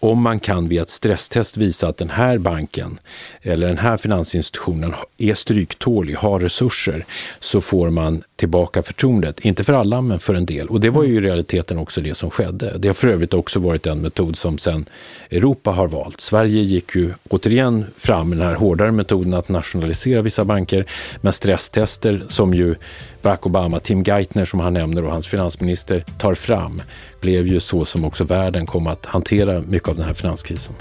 om 0.07 0.23
man 0.23 0.41
kan 0.41 0.69
via 0.69 0.83
ett 0.83 0.91
stresstest 0.91 1.57
visa 1.57 1.89
att 1.89 1.97
den 1.97 2.11
här 2.11 2.39
banken 2.39 2.99
eller 3.43 3.67
den 3.67 3.79
här 3.79 3.97
finansinstitutionen 3.97 4.95
är 5.19 5.35
stryktålig, 5.35 6.15
har 6.15 6.41
resurser, 6.41 7.05
så 7.41 7.61
får 7.61 7.91
man 7.91 8.23
tillbaka 8.37 8.83
förtroendet. 8.83 9.41
Inte 9.41 9.65
för 9.65 9.73
alla, 9.73 10.01
men 10.01 10.21
för 10.21 10.35
en 10.35 10.47
del. 10.47 10.69
Och 10.69 10.81
det 10.81 10.91
var 10.91 11.05
ju 11.05 11.15
i 11.15 11.21
realiteten 11.21 11.79
också 11.79 12.01
det 12.01 12.15
som 12.15 12.31
skedde. 12.31 12.79
Det 12.79 12.89
har 12.89 12.95
för 12.95 13.09
övrigt 13.09 13.35
också 13.35 13.61
varit 13.61 13.87
en 13.87 14.01
metod 14.01 14.37
som 14.37 14.59
sen 14.59 14.85
Europa 15.31 15.71
har 15.71 15.89
valt. 15.89 16.21
Sverige 16.21 16.63
gick 16.63 16.95
ju 16.95 17.15
återigen 17.29 17.87
fram 17.97 18.29
med 18.29 18.39
den 18.39 18.47
här 18.47 18.55
hårdare 18.55 18.93
metoden 18.93 19.35
att 19.35 19.49
nationalisera 19.49 20.23
vissa 20.23 20.45
banker, 20.45 20.87
men 21.21 21.33
stresstester 21.33 22.25
som 22.29 22.55
ju 22.55 22.75
Barack 23.23 23.47
Obama, 23.47 23.81
Tim 23.81 24.03
Geithner 24.03 24.45
som 24.45 24.61
han 24.61 24.73
nämner 24.73 25.05
och 25.05 25.13
hans 25.13 25.27
finansminister 25.27 26.05
tar 26.19 26.35
fram 26.35 26.83
blev 27.27 27.47
ju 27.47 27.61
så 27.61 27.85
som 27.85 28.05
också 28.05 28.25
världen 28.25 28.67
kom 28.67 28.87
att 28.87 29.07
hantera 29.07 29.61
mycket 29.61 29.89
av 29.89 29.97
den 29.97 30.05
här 30.05 30.15
finanskrisen. 30.15 30.75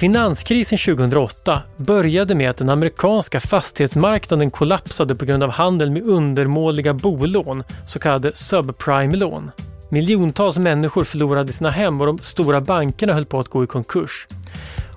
Finanskrisen 0.00 0.78
2008 0.78 1.62
började 1.76 2.34
med 2.34 2.50
att 2.50 2.56
den 2.56 2.68
amerikanska 2.68 3.40
fastighetsmarknaden 3.40 4.50
kollapsade 4.50 5.14
på 5.14 5.24
grund 5.24 5.42
av 5.42 5.50
handel 5.50 5.90
med 5.90 6.02
undermåliga 6.06 6.94
bolån, 6.94 7.64
så 7.86 7.98
kallade 7.98 8.32
subprime-lån. 8.34 9.50
Miljontals 9.90 10.58
människor 10.58 11.04
förlorade 11.04 11.52
sina 11.52 11.70
hem 11.70 12.00
och 12.00 12.06
de 12.06 12.18
stora 12.18 12.60
bankerna 12.60 13.12
höll 13.12 13.24
på 13.24 13.40
att 13.40 13.48
gå 13.48 13.64
i 13.64 13.66
konkurs. 13.66 14.26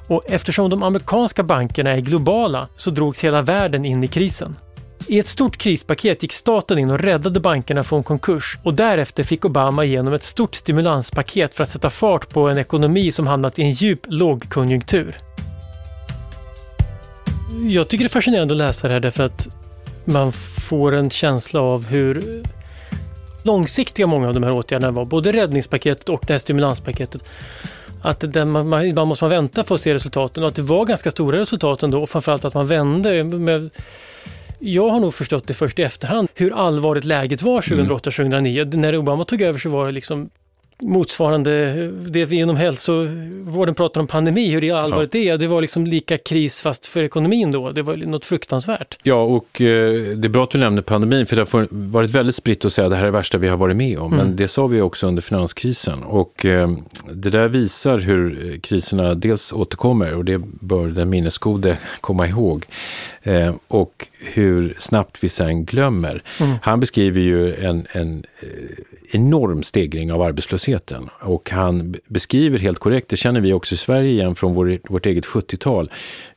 Och 0.07 0.23
eftersom 0.27 0.69
de 0.69 0.83
amerikanska 0.83 1.43
bankerna 1.43 1.89
är 1.89 1.99
globala 1.99 2.67
så 2.75 2.89
drogs 2.89 3.23
hela 3.23 3.41
världen 3.41 3.85
in 3.85 4.03
i 4.03 4.07
krisen. 4.07 4.55
I 5.09 5.19
ett 5.19 5.27
stort 5.27 5.57
krispaket 5.57 6.23
gick 6.23 6.33
staten 6.33 6.77
in 6.77 6.89
och 6.89 6.99
räddade 6.99 7.39
bankerna 7.39 7.83
från 7.83 8.03
konkurs 8.03 8.57
och 8.63 8.73
därefter 8.73 9.23
fick 9.23 9.45
Obama 9.45 9.85
igenom 9.85 10.13
ett 10.13 10.23
stort 10.23 10.55
stimulanspaket 10.55 11.55
för 11.55 11.63
att 11.63 11.69
sätta 11.69 11.89
fart 11.89 12.29
på 12.29 12.47
en 12.47 12.57
ekonomi 12.57 13.11
som 13.11 13.27
hamnat 13.27 13.59
i 13.59 13.61
en 13.61 13.71
djup 13.71 13.99
lågkonjunktur. 14.07 15.17
Jag 17.61 17.87
tycker 17.87 18.03
det 18.03 18.07
är 18.07 18.09
fascinerande 18.09 18.53
att 18.53 18.57
läsa 18.57 18.87
det 18.87 18.93
här 18.93 18.99
därför 18.99 19.23
att 19.23 19.47
man 20.05 20.31
får 20.69 20.95
en 20.95 21.09
känsla 21.09 21.61
av 21.61 21.85
hur 21.85 22.43
långsiktiga 23.43 24.07
många 24.07 24.27
av 24.27 24.33
de 24.33 24.43
här 24.43 24.51
åtgärderna 24.51 24.91
var. 24.91 25.05
Både 25.05 25.31
räddningspaketet 25.31 26.09
och 26.09 26.23
det 26.27 26.33
här 26.33 26.39
stimulanspaketet. 26.39 27.23
Att 28.01 28.33
den, 28.33 28.51
man, 28.51 28.69
man, 28.69 29.07
måste 29.07 29.27
vänta 29.27 29.63
för 29.63 29.75
att 29.75 29.81
se 29.81 29.93
resultaten 29.93 30.43
och 30.43 30.49
att 30.49 30.55
det 30.55 30.61
var 30.61 30.85
ganska 30.85 31.11
stora 31.11 31.39
resultat 31.39 31.83
ändå 31.83 32.01
och 32.01 32.09
framförallt 32.09 32.45
att 32.45 32.53
man 32.53 32.67
vände 32.67 33.23
med 33.23 33.69
jag 34.59 34.89
har 34.89 34.99
nog 34.99 35.13
förstått 35.13 35.47
det 35.47 35.53
först 35.53 35.79
i 35.79 35.83
efterhand 35.83 36.27
hur 36.35 36.53
allvarligt 36.53 37.05
läget 37.05 37.41
var 37.41 37.61
2008-2009. 37.61 38.61
Mm. 38.61 38.81
När 38.81 38.97
Obama 38.97 39.23
tog 39.23 39.41
över 39.41 39.59
så 39.59 39.69
var 39.69 39.85
det 39.85 39.91
liksom 39.91 40.29
motsvarande 40.81 41.73
det 41.91 42.25
vi 42.25 42.35
inom 42.35 42.55
hälsovården 42.55 43.75
pratar 43.75 44.01
om 44.01 44.07
pandemi, 44.07 44.49
hur 44.49 44.61
det 44.61 44.71
allvarligt 44.71 45.15
ja. 45.15 45.21
är. 45.21 45.37
Det 45.37 45.47
var 45.47 45.61
liksom 45.61 45.87
lika 45.87 46.17
kris 46.17 46.61
fast 46.61 46.85
för 46.85 47.03
ekonomin 47.03 47.51
då. 47.51 47.71
Det 47.71 47.81
var 47.81 47.95
något 47.95 48.25
fruktansvärt. 48.25 48.97
Ja, 49.03 49.23
och 49.23 49.61
eh, 49.61 49.93
det 50.17 50.27
är 50.27 50.29
bra 50.29 50.43
att 50.43 50.51
du 50.51 50.57
nämner 50.57 50.81
pandemin, 50.81 51.25
för 51.25 51.35
det 51.35 51.51
har 51.51 51.67
varit 51.71 52.09
väldigt 52.09 52.35
spritt 52.35 52.65
att 52.65 52.73
säga 52.73 52.85
att 52.85 52.91
det 52.91 52.95
här 52.95 53.03
är 53.03 53.07
det 53.07 53.17
värsta 53.17 53.37
vi 53.37 53.47
har 53.47 53.57
varit 53.57 53.77
med 53.77 53.99
om. 53.99 54.13
Mm. 54.13 54.25
Men 54.25 54.35
det 54.35 54.47
sa 54.47 54.67
vi 54.67 54.81
också 54.81 55.07
under 55.07 55.21
finanskrisen. 55.21 56.03
Och 56.03 56.45
eh, 56.45 56.69
det 57.11 57.29
där 57.29 57.47
visar 57.47 57.97
hur 57.97 58.57
kriserna 58.63 59.13
dels 59.15 59.53
återkommer, 59.53 60.15
och 60.15 60.25
det 60.25 60.37
bör 60.59 60.87
den 60.87 61.09
minnesgode 61.09 61.77
komma 62.01 62.27
ihåg. 62.27 62.65
Eh, 63.23 63.53
och 63.67 64.07
hur 64.19 64.75
snabbt 64.79 65.23
vi 65.23 65.29
sen 65.29 65.65
glömmer. 65.65 66.23
Mm. 66.39 66.55
Han 66.61 66.79
beskriver 66.79 67.21
ju 67.21 67.55
en, 67.55 67.87
en 67.91 68.23
eh, 68.41 68.49
enorm 69.13 69.63
stegring 69.63 70.11
av 70.11 70.21
arbetslösheten 70.21 71.09
och 71.21 71.49
han 71.49 71.95
beskriver 72.07 72.59
helt 72.59 72.79
korrekt, 72.79 73.09
det 73.09 73.17
känner 73.17 73.41
vi 73.41 73.53
också 73.53 73.75
i 73.75 73.77
Sverige 73.77 74.09
igen 74.09 74.35
från 74.35 74.53
vår, 74.53 74.79
vårt 74.89 75.05
eget 75.05 75.25
70-tal, 75.25 75.91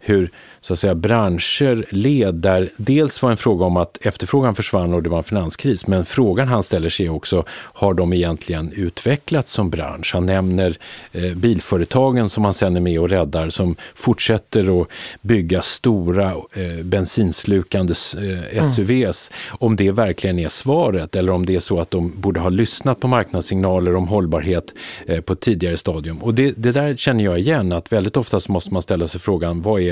hur 0.04 0.30
så 0.64 0.72
att 0.72 0.78
säga, 0.78 0.94
branscher 0.94 1.94
led 1.94 2.34
där 2.34 2.70
dels 2.76 3.22
var 3.22 3.30
en 3.30 3.36
fråga 3.36 3.64
om 3.64 3.76
att 3.76 4.06
efterfrågan 4.06 4.54
försvann 4.54 4.94
och 4.94 5.02
det 5.02 5.08
var 5.10 5.18
en 5.18 5.24
finanskris. 5.24 5.86
Men 5.86 6.04
frågan 6.04 6.48
han 6.48 6.62
ställer 6.62 6.88
sig 6.88 7.08
också, 7.08 7.44
har 7.48 7.94
de 7.94 8.12
egentligen 8.12 8.72
utvecklats 8.72 9.52
som 9.52 9.70
bransch? 9.70 10.10
Han 10.14 10.26
nämner 10.26 10.76
eh, 11.12 11.34
bilföretagen 11.34 12.28
som 12.28 12.44
han 12.44 12.54
sen 12.54 12.76
är 12.76 12.80
med 12.80 13.00
och 13.00 13.08
räddar 13.08 13.50
som 13.50 13.76
fortsätter 13.94 14.80
att 14.82 14.88
bygga 15.20 15.62
stora 15.62 16.30
eh, 16.30 16.84
bensinslukande 16.84 17.94
eh, 18.54 18.62
SUVs. 18.62 19.30
Mm. 19.30 19.56
Om 19.60 19.76
det 19.76 19.90
verkligen 19.90 20.38
är 20.38 20.48
svaret 20.48 21.16
eller 21.16 21.32
om 21.32 21.46
det 21.46 21.54
är 21.54 21.60
så 21.60 21.80
att 21.80 21.90
de 21.90 22.20
borde 22.20 22.40
ha 22.40 22.48
lyssnat 22.48 23.00
på 23.00 23.08
marknadssignaler 23.08 23.96
om 23.96 24.08
hållbarhet 24.08 24.74
eh, 25.06 25.20
på 25.20 25.32
ett 25.32 25.40
tidigare 25.40 25.76
stadium. 25.76 26.22
Och 26.22 26.34
det, 26.34 26.52
det 26.56 26.72
där 26.72 26.96
känner 26.96 27.24
jag 27.24 27.38
igen, 27.38 27.72
att 27.72 27.92
väldigt 27.92 28.16
ofta 28.16 28.40
så 28.40 28.52
måste 28.52 28.72
man 28.72 28.82
ställa 28.82 29.06
sig 29.06 29.20
frågan, 29.20 29.62
vad 29.62 29.80
är 29.80 29.91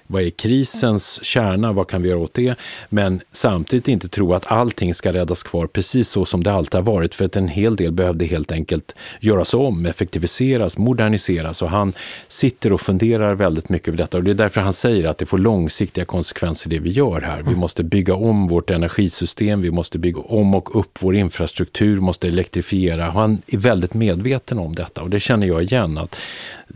vad 0.11 0.21
är 0.21 0.29
krisens 0.29 1.23
kärna? 1.23 1.71
Vad 1.71 1.87
kan 1.87 2.01
vi 2.01 2.09
göra 2.09 2.19
åt 2.19 2.33
det? 2.33 2.55
Men 2.89 3.21
samtidigt 3.31 3.87
inte 3.87 4.07
tro 4.07 4.33
att 4.33 4.51
allting 4.51 4.93
ska 4.93 5.13
räddas 5.13 5.43
kvar 5.43 5.67
precis 5.67 6.09
så 6.09 6.25
som 6.25 6.43
det 6.43 6.51
alltid 6.51 6.75
har 6.75 6.81
varit. 6.81 7.15
För 7.15 7.25
att 7.25 7.35
en 7.35 7.47
hel 7.47 7.75
del 7.75 7.91
behövde 7.91 8.25
helt 8.25 8.51
enkelt 8.51 8.95
göras 9.19 9.53
om, 9.53 9.85
effektiviseras, 9.85 10.77
moderniseras. 10.77 11.61
Och 11.61 11.69
han 11.69 11.93
sitter 12.27 12.73
och 12.73 12.81
funderar 12.81 13.35
väldigt 13.35 13.69
mycket 13.69 13.87
över 13.87 13.97
detta. 13.97 14.17
Och 14.17 14.23
det 14.23 14.31
är 14.31 14.35
därför 14.35 14.61
han 14.61 14.73
säger 14.73 15.05
att 15.05 15.17
det 15.17 15.25
får 15.25 15.37
långsiktiga 15.37 16.05
konsekvenser 16.05 16.69
det 16.69 16.79
vi 16.79 16.89
gör 16.89 17.21
här. 17.21 17.41
Vi 17.41 17.55
måste 17.55 17.83
bygga 17.83 18.15
om 18.15 18.47
vårt 18.47 18.69
energisystem, 18.69 19.61
vi 19.61 19.71
måste 19.71 19.99
bygga 19.99 20.21
om 20.21 20.55
och 20.55 20.79
upp 20.79 20.97
vår 21.01 21.15
infrastruktur, 21.15 21.99
måste 21.99 22.27
elektrifiera. 22.27 23.11
Han 23.11 23.41
är 23.47 23.57
väldigt 23.57 23.93
medveten 23.93 24.59
om 24.59 24.75
detta 24.75 25.01
och 25.01 25.09
det 25.09 25.19
känner 25.19 25.47
jag 25.47 25.63
igen. 25.63 25.97
att 25.97 26.15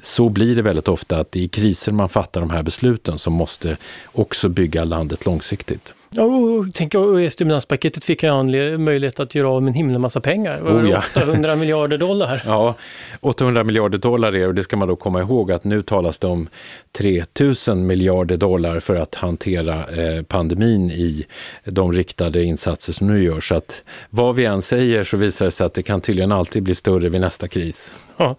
så 0.02 0.30
blir 0.30 0.56
det 0.56 0.62
väldigt 0.62 0.88
ofta 0.88 1.18
att 1.18 1.32
det 1.32 1.40
är 1.40 1.44
i 1.44 1.48
kriser 1.48 1.92
man 1.92 2.10
fattar 2.10 2.42
de 2.42 2.50
här 2.50 2.64
besluten 2.64 3.20
som 3.26 3.34
måste 3.34 3.78
också 4.12 4.50
bygga 4.50 4.84
landet 4.84 5.26
långsiktigt. 5.26 5.96
Ja, 6.10 6.24
och 6.24 6.66
tänk, 6.74 6.96
och 6.96 7.22
i 7.22 7.30
stimulanspaketet 7.30 8.04
fick 8.04 8.24
jag 8.24 8.46
möjlighet 8.80 9.20
att 9.20 9.36
göra 9.36 9.50
av 9.50 9.64
med 9.64 9.70
en 9.70 9.74
himla 9.74 10.00
massa 10.00 10.22
pengar. 10.22 10.62
Oh, 10.62 10.90
ja. 10.90 11.04
800 11.16 11.56
miljarder 11.62 11.98
dollar. 11.98 12.44
Ja, 12.46 12.76
800 13.22 13.64
miljarder 13.64 13.98
dollar 13.98 14.36
är 14.36 14.48
och 14.48 14.56
det 14.56 14.64
ska 14.64 14.78
man 14.78 14.88
då 14.88 14.96
komma 14.96 15.22
ihåg 15.22 15.52
att 15.52 15.64
nu 15.64 15.84
talas 15.84 16.20
det 16.20 16.28
om 16.28 16.50
3000 16.92 17.88
miljarder 17.88 18.38
dollar 18.38 18.80
för 18.80 18.96
att 18.96 19.16
hantera 19.16 19.76
eh, 19.76 20.24
pandemin 20.24 20.92
i 20.92 21.26
de 21.66 21.94
riktade 21.94 22.44
insatser 22.44 22.94
som 22.94 23.08
nu 23.08 23.24
görs. 23.24 23.48
Så 23.48 23.56
att 23.56 23.84
vad 24.10 24.36
vi 24.36 24.46
än 24.46 24.62
säger 24.62 25.04
så 25.04 25.18
visar 25.18 25.46
det 25.46 25.52
sig 25.52 25.66
att 25.66 25.74
det 25.74 25.84
kan 25.84 26.02
tydligen 26.02 26.32
alltid 26.32 26.64
bli 26.64 26.76
större 26.76 27.10
vid 27.10 27.22
nästa 27.22 27.48
kris. 27.48 27.96
Ja. 28.18 28.36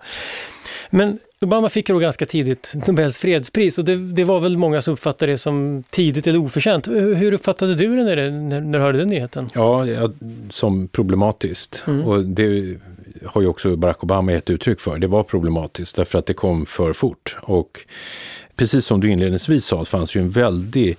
Men 0.90 1.18
Obama 1.40 1.68
fick 1.68 1.86
då 1.86 1.98
ganska 1.98 2.26
tidigt 2.26 2.74
Nobels 2.86 3.18
fredspris 3.18 3.78
och 3.78 3.84
det, 3.84 3.96
det, 3.96 4.24
var 4.24 4.40
väl 4.40 4.56
många 4.56 4.80
som 4.80 4.94
uppfattade 4.94 5.32
det 5.32 5.38
som 5.38 5.84
tidigt 5.90 6.26
eller 6.26 6.38
oförtjänt. 6.38 6.88
Hur 6.88 7.34
uppfattade 7.34 7.74
du 7.74 7.96
det 7.96 8.04
när, 8.04 8.30
när, 8.30 8.60
när 8.60 8.78
du 8.78 8.84
hörde 8.84 8.98
den 8.98 9.08
nyheten? 9.08 9.50
Ja, 9.54 9.86
ja 9.86 10.10
som 10.50 10.88
problematiskt. 10.88 11.84
Mm. 11.86 12.06
Och 12.06 12.24
det 12.24 12.76
har 13.24 13.40
ju 13.42 13.48
också 13.48 13.76
Barack 13.76 14.02
Obama 14.02 14.32
gett 14.32 14.50
uttryck 14.50 14.80
för. 14.80 14.98
Det 14.98 15.06
var 15.06 15.22
problematiskt 15.22 15.96
därför 15.96 16.18
att 16.18 16.26
det 16.26 16.34
kom 16.34 16.66
för 16.66 16.92
fort. 16.92 17.36
Och 17.42 17.80
precis 18.56 18.84
som 18.84 19.00
du 19.00 19.10
inledningsvis 19.10 19.64
sa, 19.64 19.78
det 19.78 19.84
fanns 19.84 20.16
ju 20.16 20.20
en 20.20 20.30
väldig 20.30 20.96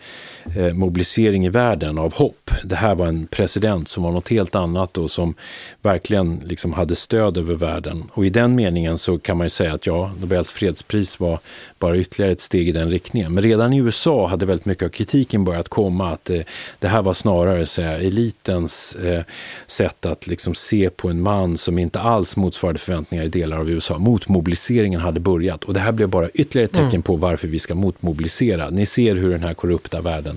mobilisering 0.73 1.45
i 1.45 1.49
världen 1.49 1.97
av 1.97 2.13
hopp. 2.13 2.51
Det 2.63 2.75
här 2.75 2.95
var 2.95 3.07
en 3.07 3.27
president 3.27 3.87
som 3.87 4.03
var 4.03 4.11
något 4.11 4.29
helt 4.29 4.55
annat 4.55 4.97
och 4.97 5.11
som 5.11 5.35
verkligen 5.81 6.41
liksom 6.45 6.73
hade 6.73 6.95
stöd 6.95 7.37
över 7.37 7.55
världen. 7.55 8.03
Och 8.13 8.25
i 8.25 8.29
den 8.29 8.55
meningen 8.55 8.97
så 8.97 9.19
kan 9.19 9.37
man 9.37 9.45
ju 9.45 9.49
säga 9.49 9.73
att 9.73 9.85
ja, 9.85 10.11
Nobels 10.19 10.51
fredspris 10.51 11.19
var 11.19 11.39
bara 11.79 11.97
ytterligare 11.97 12.31
ett 12.31 12.41
steg 12.41 12.69
i 12.69 12.71
den 12.71 12.89
riktningen. 12.89 13.33
Men 13.33 13.43
redan 13.43 13.73
i 13.73 13.77
USA 13.77 14.27
hade 14.27 14.45
väldigt 14.45 14.65
mycket 14.65 14.83
av 14.83 14.89
kritiken 14.89 15.43
börjat 15.43 15.69
komma 15.69 16.09
att 16.11 16.29
eh, 16.29 16.41
det 16.79 16.87
här 16.87 17.01
var 17.01 17.13
snarare 17.13 17.65
så 17.65 17.81
här, 17.81 17.99
elitens 17.99 18.95
eh, 18.95 19.23
sätt 19.67 20.05
att 20.05 20.27
liksom 20.27 20.55
se 20.55 20.89
på 20.89 21.09
en 21.09 21.21
man 21.21 21.57
som 21.57 21.77
inte 21.77 21.99
alls 21.99 22.35
motsvarade 22.35 22.79
förväntningar 22.79 23.23
i 23.23 23.27
delar 23.27 23.57
av 23.57 23.69
USA. 23.69 23.97
Motmobiliseringen 23.97 24.99
hade 24.99 25.19
börjat 25.19 25.63
och 25.63 25.73
det 25.73 25.79
här 25.79 25.91
blev 25.91 26.09
bara 26.09 26.29
ytterligare 26.29 26.65
ett 26.65 26.73
tecken 26.73 26.89
mm. 26.89 27.01
på 27.01 27.15
varför 27.15 27.47
vi 27.47 27.59
ska 27.59 27.75
motmobilisera. 27.75 28.69
Ni 28.69 28.85
ser 28.85 29.15
hur 29.15 29.29
den 29.31 29.43
här 29.43 29.53
korrupta 29.53 30.01
världen 30.01 30.36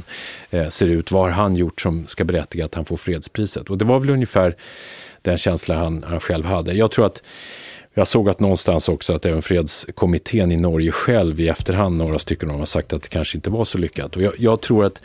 eh, 0.51 0.69
ser 0.69 0.89
ut. 0.89 1.11
Vad 1.11 1.23
har 1.23 1.31
han 1.31 1.57
gjort 1.57 1.81
som 1.81 2.07
ska 2.07 2.25
berättiga 2.25 2.65
att 2.65 2.75
han 2.75 2.85
får 2.85 2.97
fredspriset? 2.97 3.71
Och 3.71 3.79
det 3.79 3.85
var 3.85 3.99
väl 3.99 4.11
ungefär 4.11 4.57
den 5.23 5.39
känsla 5.39 5.75
han, 5.75 6.05
han 6.09 6.21
själv 6.21 6.45
hade. 6.45 6.73
Jag 6.73 6.91
tror 6.91 7.07
att 7.07 7.23
jag 7.95 8.09
såg 8.09 8.29
att 8.29 8.41
någonstans 8.41 8.89
också 8.89 9.13
att 9.13 9.27
även 9.27 9.43
fredskommittén 9.43 10.53
i 10.53 10.57
Norge 10.57 10.93
själv 10.93 11.41
i 11.41 11.49
efterhand, 11.49 11.97
några 11.97 12.19
stycken 12.19 12.49
av 12.49 12.53
dem 12.53 12.61
har 12.61 12.67
sagt 12.67 12.93
att 12.93 13.03
det 13.03 13.09
kanske 13.09 13.39
inte 13.39 13.51
var 13.51 13.65
så 13.65 13.79
lyckat. 13.79 14.17
Och 14.17 14.23
jag, 14.23 14.33
jag, 14.39 14.61
tror 14.61 14.85
att, 14.85 15.01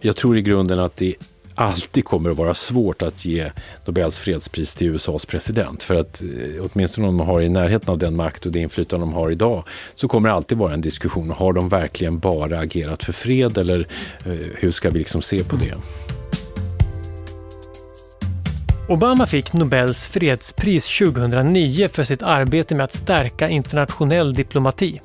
jag 0.00 0.16
tror 0.16 0.36
i 0.36 0.42
grunden 0.42 0.78
att 0.78 0.96
det 0.96 1.14
alltid 1.54 2.04
kommer 2.04 2.30
att 2.30 2.36
vara 2.36 2.54
svårt 2.54 3.02
att 3.02 3.24
ge 3.24 3.50
Nobels 3.84 4.18
fredspris 4.18 4.74
till 4.74 4.86
USAs 4.86 5.26
president. 5.26 5.82
För 5.82 5.94
att 5.94 6.22
eh, 6.22 6.28
åtminstone 6.72 7.08
om 7.08 7.18
de 7.18 7.26
har 7.26 7.40
i 7.40 7.48
närheten 7.48 7.90
av 7.90 7.98
den 7.98 8.16
makt 8.16 8.46
och 8.46 8.52
det 8.52 8.58
inflytande 8.58 9.06
de 9.06 9.12
har 9.12 9.30
idag 9.30 9.64
så 9.94 10.08
kommer 10.08 10.28
det 10.28 10.34
alltid 10.34 10.58
vara 10.58 10.74
en 10.74 10.80
diskussion. 10.80 11.30
Har 11.30 11.52
de 11.52 11.68
verkligen 11.68 12.18
bara 12.18 12.58
agerat 12.58 13.04
för 13.04 13.12
fred 13.12 13.58
eller 13.58 13.86
eh, 14.24 14.32
hur 14.58 14.72
ska 14.72 14.90
vi 14.90 14.98
liksom 14.98 15.22
se 15.22 15.44
på 15.44 15.56
det? 15.56 15.74
Obama 18.88 19.26
fick 19.26 19.52
Nobels 19.52 20.08
fredspris 20.08 20.98
2009 20.98 21.88
för 21.88 22.04
sitt 22.04 22.22
arbete 22.22 22.74
med 22.74 22.84
att 22.84 22.92
stärka 22.92 23.48
internationell 23.48 24.34
diplomati. 24.34 25.00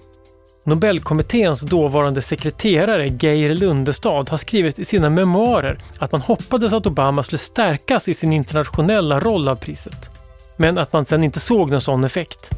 Nobelkommitténs 0.67 1.61
dåvarande 1.61 2.21
sekreterare 2.21 3.07
Geir 3.07 3.55
Lundestad 3.55 4.29
har 4.29 4.37
skrivit 4.37 4.79
i 4.79 4.85
sina 4.85 5.09
memoarer 5.09 5.77
att 5.99 6.11
man 6.11 6.21
hoppades 6.21 6.73
att 6.73 6.85
Obama 6.85 7.23
skulle 7.23 7.39
stärkas 7.39 8.09
i 8.09 8.13
sin 8.13 8.33
internationella 8.33 9.19
roll 9.19 9.47
av 9.47 9.55
priset. 9.55 10.09
Men 10.57 10.77
att 10.77 10.93
man 10.93 11.05
sedan 11.05 11.23
inte 11.23 11.39
såg 11.39 11.71
någon 11.71 11.81
sån 11.81 12.03
effekt. 12.03 12.51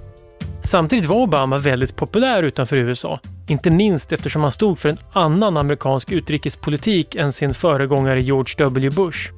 Samtidigt 0.64 1.06
var 1.06 1.16
Obama 1.16 1.58
väldigt 1.58 1.96
populär 1.96 2.44
utanför 2.44 2.78
USA, 2.78 3.20
inte 3.48 3.72
minst 3.72 4.12
eftersom 4.12 4.42
han 4.42 4.52
stod 4.52 4.80
för 4.80 4.90
en 4.90 4.98
annan 5.14 5.58
amerikansk 5.58 6.12
utrikespolitik 6.12 7.16
än 7.16 7.32
sin 7.32 7.54
föregångare 7.54 8.22
George 8.22 8.54
W. 8.58 8.90
Bush. 8.90 9.32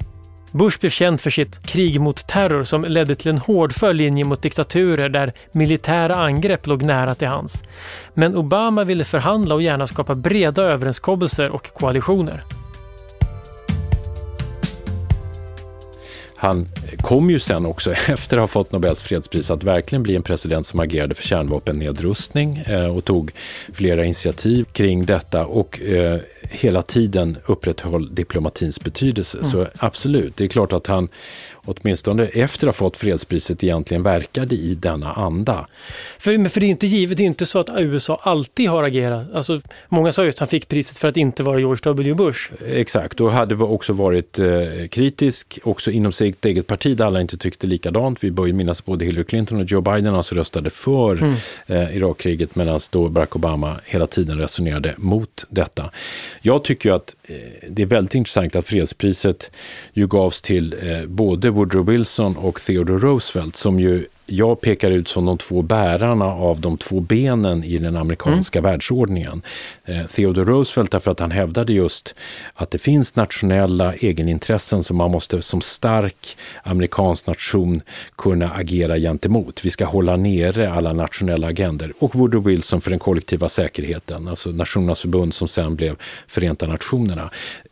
Bush 0.52 0.80
blev 0.80 0.90
känd 0.90 1.22
för 1.22 1.30
sitt 1.30 1.68
krig 1.68 2.02
mot 2.02 2.28
terror 2.28 2.64
som 2.64 2.84
ledde 2.84 3.16
till 3.16 3.32
en 3.32 3.38
hårdför 3.38 3.94
linje 3.94 4.24
mot 4.24 4.42
diktaturer 4.42 5.10
där 5.10 5.34
militära 5.52 6.16
angrepp 6.16 6.68
låg 6.68 6.84
nära 6.84 7.16
till 7.16 7.28
hans. 7.28 7.64
Men 8.14 8.36
Obama 8.38 8.84
ville 8.84 9.04
förhandla 9.04 9.56
och 9.56 9.62
gärna 9.62 9.88
skapa 9.88 10.16
breda 10.16 10.64
överenskommelser 10.64 11.50
och 11.50 11.74
koalitioner. 11.74 12.44
Han 16.42 16.70
kom 17.02 17.30
ju 17.30 17.40
sen 17.40 17.66
också, 17.66 17.92
efter 18.08 18.38
att 18.38 18.42
ha 18.42 18.48
fått 18.48 18.72
Nobels 18.72 19.02
fredspris, 19.02 19.52
att 19.52 19.64
verkligen 19.64 20.04
bli 20.04 20.16
en 20.16 20.24
president 20.24 20.66
som 20.66 20.80
agerade 20.80 21.16
för 21.16 21.24
kärnvapennedrustning 21.24 22.58
eh, 22.58 22.96
och 22.96 23.06
tog 23.06 23.32
flera 23.74 24.06
initiativ 24.06 24.64
kring 24.64 25.06
detta 25.06 25.46
och 25.46 25.82
eh, 25.82 26.20
hela 26.52 26.82
tiden 26.82 27.38
upprätthöll 27.46 28.16
diplomatins 28.16 28.80
betydelse. 28.80 29.38
Mm. 29.38 29.50
Så 29.50 29.68
absolut, 29.78 30.38
det 30.38 30.44
är 30.44 30.48
klart 30.48 30.74
att 30.74 30.88
han 30.88 31.10
åtminstone 31.66 32.26
efter 32.26 32.68
att 32.68 32.76
ha 32.76 32.86
fått 32.86 32.98
fredspriset 32.98 33.64
egentligen 33.64 34.04
verkade 34.04 34.56
i 34.56 34.76
denna 34.76 35.14
anda. 35.14 35.68
För, 36.20 36.50
för 36.50 36.60
det 36.60 36.66
är 36.66 36.70
inte 36.70 36.88
givet, 36.88 37.18
det 37.18 37.24
är 37.24 37.26
inte 37.26 37.46
så 37.46 37.60
att 37.60 37.70
USA 37.78 38.20
alltid 38.22 38.70
har 38.70 38.84
agerat. 38.84 39.34
Alltså, 39.34 39.62
många 39.90 40.12
sa 40.12 40.24
just 40.24 40.36
att 40.36 40.40
han 40.40 40.48
fick 40.48 40.68
priset 40.68 40.98
för 40.98 41.08
att 41.08 41.18
inte 41.18 41.44
vara 41.44 41.60
George 41.60 41.82
W. 41.84 42.14
Bush. 42.14 42.52
Exakt, 42.66 43.22
och 43.22 43.32
hade 43.32 43.56
också 43.56 43.94
varit 43.94 44.40
eh, 44.40 44.48
kritisk 44.90 45.60
också 45.64 45.92
inom 45.92 46.12
sitt 46.12 46.46
eget 46.46 46.68
parti 46.68 46.98
där 46.98 47.06
alla 47.06 47.22
inte 47.22 47.38
tyckte 47.38 47.68
likadant. 47.68 48.24
Vi 48.24 48.32
bör 48.32 48.46
ju 48.46 48.54
minnas 48.54 48.86
både 48.86 49.06
Hillary 49.06 49.24
Clinton 49.24 49.62
och 49.62 49.66
Joe 49.66 49.82
Biden 49.82 50.16
alltså 50.16 50.36
röstade 50.36 50.70
för 50.70 51.12
mm. 51.12 51.36
eh, 51.68 51.98
Irakkriget 51.98 52.56
medan 52.56 52.80
då 52.92 53.10
Barack 53.10 53.36
Obama 53.36 53.76
hela 53.86 54.08
tiden 54.08 54.38
resonerade 54.38 54.96
mot 54.98 55.46
detta. 55.50 55.92
Jag 56.42 56.64
tycker 56.64 56.92
att 56.92 57.16
eh, 57.24 57.36
det 57.70 57.82
är 57.82 57.86
väldigt 57.86 58.16
intressant 58.16 58.56
att 58.56 58.68
fredspriset 58.68 59.52
ju 59.94 60.08
gavs 60.08 60.42
till 60.42 60.76
eh, 60.82 61.06
både 61.06 61.50
Woodrow 61.50 61.86
Wilson 61.86 62.38
och 62.38 62.62
Theodore 62.62 63.00
Roosevelt 63.00 63.56
som 63.56 63.80
ju 63.80 64.06
jag 64.32 64.62
pekar 64.62 64.92
ut 64.92 65.08
som 65.08 65.26
de 65.26 65.38
två 65.38 65.62
bärarna 65.62 66.26
av 66.26 66.62
de 66.62 66.78
två 66.78 67.00
benen 67.00 67.64
i 67.64 67.78
den 67.78 67.98
amerikanska 67.98 68.60
mm. 68.60 68.72
världsordningen. 68.72 69.42
Eh, 69.86 70.06
Theodore 70.06 70.52
Roosevelt 70.52 70.92
därför 70.92 71.12
att 71.12 71.20
han 71.20 71.32
hävdade 71.32 71.74
just 71.74 72.16
att 72.54 72.72
det 72.72 72.78
finns 72.78 73.16
nationella 73.16 73.94
egenintressen 73.96 74.84
som 74.84 74.98
man 74.98 75.12
måste 75.12 75.42
som 75.42 75.62
stark 75.62 76.38
amerikansk 76.64 77.28
nation 77.28 77.82
kunna 78.18 78.52
agera 78.52 78.98
gentemot. 78.98 79.66
Vi 79.66 79.70
ska 79.70 79.86
hålla 79.86 80.16
nere 80.16 80.72
alla 80.72 80.94
nationella 80.94 81.48
agender. 81.48 81.94
Och 82.00 82.16
Woodrow 82.16 82.44
Wilson 82.44 82.82
för 82.82 82.90
den 82.90 83.00
kollektiva 83.00 83.50
säkerheten, 83.50 84.28
alltså 84.28 84.50
Nationernas 84.50 85.02
förbund 85.02 85.34
som 85.34 85.48
sen 85.48 85.76
blev 85.76 85.96
Förenta 86.28 86.68
Nationerna 86.68 87.30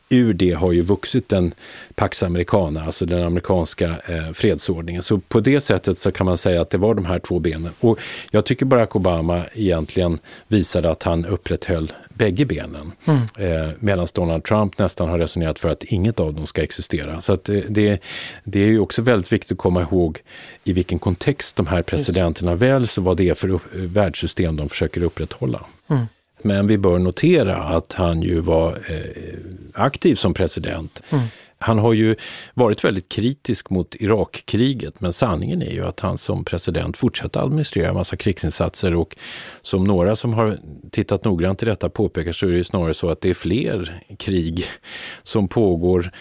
ur 0.10 0.34
det 0.34 0.52
har 0.52 0.72
ju 0.72 0.82
vuxit 0.82 1.30
den 1.30 1.54
Pax 1.96 2.24
Americana, 2.24 2.86
alltså 2.86 3.06
den 3.06 3.24
amerikanska 3.24 3.86
eh, 3.86 4.32
fredsordningen. 4.34 5.04
Så 5.04 5.20
på 5.20 5.40
det 5.40 5.62
sättet 5.62 5.98
så 5.98 6.12
kan 6.12 6.26
man 6.26 6.38
säga 6.38 6.62
att 6.62 6.70
det 6.70 6.78
var 6.78 6.96
de 6.96 7.06
här 7.06 7.20
två 7.20 7.40
benen. 7.40 7.72
Och 7.80 8.00
jag 8.32 8.46
tycker 8.46 8.66
Barack 8.66 8.96
Obama 8.96 9.42
egentligen 9.54 10.20
visade 10.48 10.92
att 10.92 11.04
han 11.04 11.26
upprätthöll 11.26 11.94
bägge 12.10 12.46
benen. 12.46 12.92
Mm. 13.06 13.22
Eh, 13.38 13.70
Medan 13.80 14.08
Donald 14.14 14.44
Trump 14.44 14.78
nästan 14.78 15.10
har 15.10 15.20
resonerat 15.20 15.60
för 15.60 15.70
att 15.70 15.84
inget 15.84 16.20
av 16.20 16.34
dem 16.34 16.48
ska 16.48 16.64
existera. 16.64 17.22
Så 17.22 17.34
att 17.34 17.44
det, 17.70 18.02
det 18.44 18.60
är 18.60 18.68
ju 18.68 18.80
också 18.80 19.02
väldigt 19.02 19.32
viktigt 19.32 19.52
att 19.52 19.58
komma 19.58 19.82
ihåg 19.82 20.20
i 20.64 20.74
vilken 20.74 21.00
kontext 21.00 21.56
de 21.56 21.68
här 21.68 21.82
presidenterna 21.82 22.56
väljs 22.56 22.98
och 22.98 23.04
vad 23.04 23.18
det 23.18 23.30
är 23.30 23.34
för 23.34 23.50
upp, 23.50 23.62
världssystem 23.74 24.56
de 24.56 24.70
försöker 24.70 25.04
upprätthålla. 25.04 25.66
Mm. 25.90 26.06
Men 26.42 26.68
vi 26.68 26.78
bör 26.78 27.00
notera 27.00 27.56
att 27.56 27.94
han 27.94 28.22
ju 28.22 28.40
var 28.40 28.70
eh, 28.70 29.40
aktiv 29.74 30.16
som 30.16 30.34
president. 30.34 31.04
Mm. 31.10 31.24
Han 31.62 31.80
har 31.80 31.94
ju 31.94 32.16
varit 32.54 32.84
väldigt 32.84 33.10
kritisk 33.10 33.70
mot 33.70 33.96
Irakkriget 33.96 35.02
men 35.02 35.14
sanningen 35.14 35.62
är 35.62 35.72
ju 35.72 35.86
att 35.86 36.00
han 36.00 36.18
som 36.18 36.44
president 36.44 36.98
fortsatte 36.98 37.42
administrera 37.42 37.90
en 37.90 37.96
massa 37.96 38.18
krigsinsatser 38.18 38.96
och 38.96 39.18
som 39.62 39.84
några 39.84 40.16
som 40.16 40.34
har 40.34 40.58
tittat 40.92 41.26
noggrant 41.26 41.64
i 41.64 41.66
detta 41.66 41.90
påpekar 41.90 42.32
så 42.32 42.48
är 42.48 42.52
det 42.52 42.64
snarare 42.64 42.94
så 42.94 43.10
att 43.10 43.22
det 43.22 43.30
är 43.30 43.34
fler 43.34 44.02
krig 44.18 44.66
som 45.24 45.48
pågår 45.48 46.12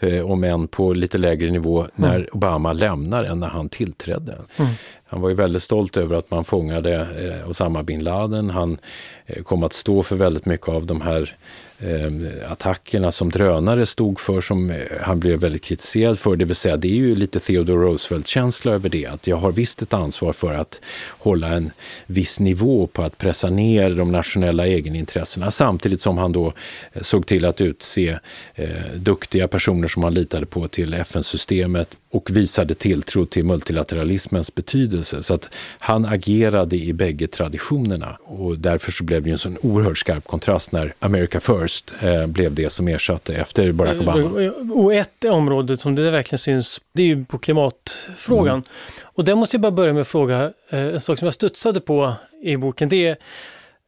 eh, 0.00 0.30
om 0.30 0.44
än 0.44 0.68
på 0.68 0.92
lite 0.92 1.18
lägre 1.18 1.50
nivå, 1.50 1.80
mm. 1.80 1.90
när 1.94 2.36
Obama 2.36 2.72
lämnar 2.72 3.24
än 3.24 3.40
när 3.40 3.48
han 3.48 3.68
tillträdde. 3.68 4.38
Mm. 4.56 4.72
Han 5.10 5.20
var 5.20 5.28
ju 5.28 5.34
väldigt 5.34 5.62
stolt 5.62 5.96
över 5.96 6.16
att 6.16 6.30
man 6.30 6.44
fångade 6.44 6.94
eh, 6.94 7.50
Osama 7.50 7.82
bin 7.82 8.04
Laden. 8.04 8.50
Han 8.50 8.78
eh, 9.26 9.42
kom 9.42 9.62
att 9.62 9.72
stå 9.72 10.02
för 10.02 10.16
väldigt 10.16 10.46
mycket 10.46 10.68
av 10.68 10.86
de 10.86 11.00
här 11.00 11.36
eh, 11.78 12.50
attackerna 12.52 13.12
som 13.12 13.30
drönare 13.30 13.86
stod 13.86 14.20
för 14.20 14.40
som 14.40 14.70
eh, 14.70 14.76
han 15.00 15.20
blev 15.20 15.40
väldigt 15.40 15.64
kritiserad 15.64 16.18
för. 16.18 16.36
Det 16.36 16.44
vill 16.44 16.56
säga, 16.56 16.76
det 16.76 16.88
är 16.88 16.96
ju 16.96 17.16
lite 17.16 17.40
Theodore 17.40 17.84
Roosevelt-känsla 17.84 18.72
över 18.72 18.88
det. 18.88 19.06
Att 19.06 19.26
jag 19.26 19.36
har 19.36 19.52
visst 19.52 19.82
ett 19.82 19.94
ansvar 19.94 20.32
för 20.32 20.54
att 20.54 20.80
hålla 21.08 21.48
en 21.48 21.70
viss 22.06 22.40
nivå 22.40 22.86
på 22.86 23.02
att 23.02 23.18
pressa 23.18 23.50
ner 23.50 23.90
de 23.90 24.12
nationella 24.12 24.66
egenintressena 24.66 25.50
samtidigt 25.50 26.00
som 26.00 26.18
han 26.18 26.32
då 26.32 26.52
eh, 26.92 27.02
såg 27.02 27.26
till 27.26 27.44
att 27.44 27.60
utse 27.60 28.18
eh, 28.54 28.68
duktiga 28.96 29.48
personer 29.48 29.88
som 29.88 30.04
han 30.04 30.14
litade 30.14 30.46
på 30.46 30.68
till 30.68 30.94
FN-systemet 30.94 31.96
och 32.10 32.30
visade 32.36 32.74
tilltro 32.74 33.26
till 33.26 33.44
multilateralismens 33.44 34.54
betydelse. 34.54 35.22
Så 35.22 35.34
att 35.34 35.48
han 35.78 36.04
agerade 36.04 36.76
i 36.76 36.92
bägge 36.92 37.26
traditionerna 37.26 38.18
och 38.24 38.58
därför 38.58 38.92
så 38.92 39.04
blev 39.04 39.22
det 39.22 39.30
en 39.30 39.38
sån 39.38 39.56
oerhört 39.62 39.98
skarp 39.98 40.26
kontrast 40.26 40.72
när 40.72 40.94
America 40.98 41.40
First 41.40 41.94
eh, 42.00 42.26
blev 42.26 42.54
det 42.54 42.70
som 42.70 42.88
ersatte 42.88 43.34
efter 43.34 43.72
Barack 43.72 44.00
Obama. 44.00 44.50
Och 44.74 44.94
ett 44.94 45.24
område 45.24 45.76
som 45.76 45.94
det 45.94 46.10
verkligen 46.10 46.38
syns, 46.38 46.80
det 46.92 47.02
är 47.02 47.06
ju 47.06 47.24
på 47.24 47.38
klimatfrågan. 47.38 48.54
Mm. 48.54 48.64
Och 49.02 49.24
där 49.24 49.34
måste 49.34 49.56
jag 49.56 49.62
bara 49.62 49.72
börja 49.72 49.92
med 49.92 50.00
att 50.00 50.08
fråga, 50.08 50.52
eh, 50.70 50.80
en 50.80 51.00
sak 51.00 51.18
som 51.18 51.26
jag 51.26 51.34
studsade 51.34 51.80
på 51.80 52.12
i 52.42 52.56
boken, 52.56 52.88
det 52.88 53.06
är 53.06 53.16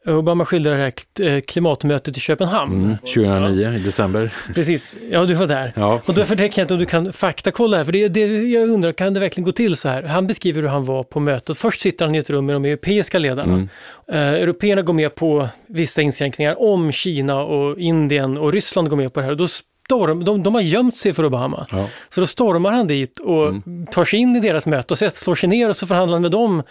Obama 0.06 0.44
skildrar 0.44 0.78
det 0.78 0.78
här 0.78 1.26
eh, 1.26 1.40
klimatmötet 1.40 2.16
i 2.16 2.20
Köpenhamn. 2.20 2.84
Mm, 2.84 2.96
2009 2.98 3.62
ja. 3.62 3.74
i 3.74 3.78
december. 3.78 4.32
Precis, 4.54 4.96
ja 5.10 5.24
du 5.24 5.34
var 5.34 5.46
där. 5.46 5.72
Ja. 5.76 6.00
Och 6.06 6.14
därför 6.14 6.36
tänker 6.36 6.60
jag 6.60 6.64
inte 6.64 6.74
om 6.74 6.80
du 6.80 6.86
kan 6.86 7.12
faktakolla 7.12 7.76
här, 7.76 7.84
för 7.84 7.92
det, 7.92 8.08
det, 8.08 8.26
jag 8.48 8.70
undrar, 8.70 8.92
kan 8.92 9.14
det 9.14 9.20
verkligen 9.20 9.44
gå 9.44 9.52
till 9.52 9.76
så 9.76 9.88
här? 9.88 10.02
Han 10.02 10.26
beskriver 10.26 10.62
hur 10.62 10.68
han 10.68 10.84
var 10.84 11.02
på 11.02 11.20
mötet. 11.20 11.58
Först 11.58 11.80
sitter 11.80 12.04
han 12.04 12.14
i 12.14 12.18
ett 12.18 12.30
rum 12.30 12.46
med 12.46 12.56
de 12.56 12.64
europeiska 12.64 13.18
ledarna. 13.18 13.52
Mm. 13.52 13.68
Uh, 14.12 14.42
européerna 14.42 14.82
går 14.82 14.94
med 14.94 15.14
på 15.14 15.48
vissa 15.66 16.02
inskränkningar 16.02 16.62
om 16.62 16.92
Kina 16.92 17.42
och 17.42 17.78
Indien 17.78 18.38
och 18.38 18.52
Ryssland 18.52 18.88
går 18.88 18.96
med 18.96 19.12
på 19.12 19.20
det 19.20 19.26
här. 19.26 19.34
Då 19.34 19.48
storm, 19.48 20.24
de, 20.24 20.42
de 20.42 20.54
har 20.54 20.62
gömt 20.62 20.96
sig 20.96 21.12
för 21.12 21.24
Obama. 21.24 21.66
Ja. 21.70 21.88
Så 22.08 22.20
då 22.20 22.26
stormar 22.26 22.72
han 22.72 22.86
dit 22.86 23.18
och 23.18 23.48
mm. 23.48 23.86
tar 23.86 24.04
sig 24.04 24.18
in 24.18 24.36
i 24.36 24.40
deras 24.40 24.66
möte 24.66 24.94
och 24.94 24.98
slår 24.98 25.34
sig 25.34 25.48
ner 25.48 25.68
och 25.68 25.76
så 25.76 25.86
förhandlar 25.86 26.14
han 26.14 26.22
med 26.22 26.30
dem 26.30 26.62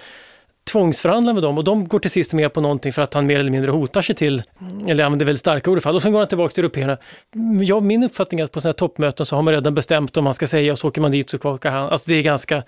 tvångsförhandlar 0.71 1.33
med 1.33 1.43
dem 1.43 1.57
och 1.57 1.63
de 1.63 1.87
går 1.87 1.99
till 1.99 2.11
sist 2.11 2.33
med 2.33 2.53
på 2.53 2.61
någonting 2.61 2.93
för 2.93 3.01
att 3.01 3.13
han 3.13 3.25
mer 3.25 3.39
eller 3.39 3.51
mindre 3.51 3.71
hotar 3.71 4.01
sig 4.01 4.15
till, 4.15 4.43
eller 4.87 5.03
använder 5.03 5.25
väldigt 5.25 5.39
starka 5.39 5.71
ord 5.71 5.77
i 5.77 5.81
fall. 5.81 5.95
Och 5.95 6.01
sen 6.01 6.11
går 6.11 6.19
han 6.19 6.27
tillbaka 6.27 6.51
till 6.51 6.63
européerna. 6.63 6.97
Mm, 7.35 7.63
ja, 7.63 7.79
min 7.79 8.03
uppfattning 8.03 8.39
är 8.39 8.43
att 8.43 8.51
på 8.51 8.61
sådana 8.61 8.71
här 8.71 8.77
toppmöten 8.77 9.25
så 9.25 9.35
har 9.35 9.43
man 9.43 9.53
redan 9.53 9.75
bestämt 9.75 10.17
om 10.17 10.23
man 10.23 10.33
ska 10.33 10.47
säga 10.47 10.71
och 10.71 10.79
så 10.79 10.87
åker 10.87 11.01
man 11.01 11.11
dit 11.11 11.29
så 11.29 11.37
kvakar 11.37 11.71
han. 11.71 11.89
Alltså 11.89 12.09
det 12.09 12.15
är 12.15 12.21
ganska 12.21 12.63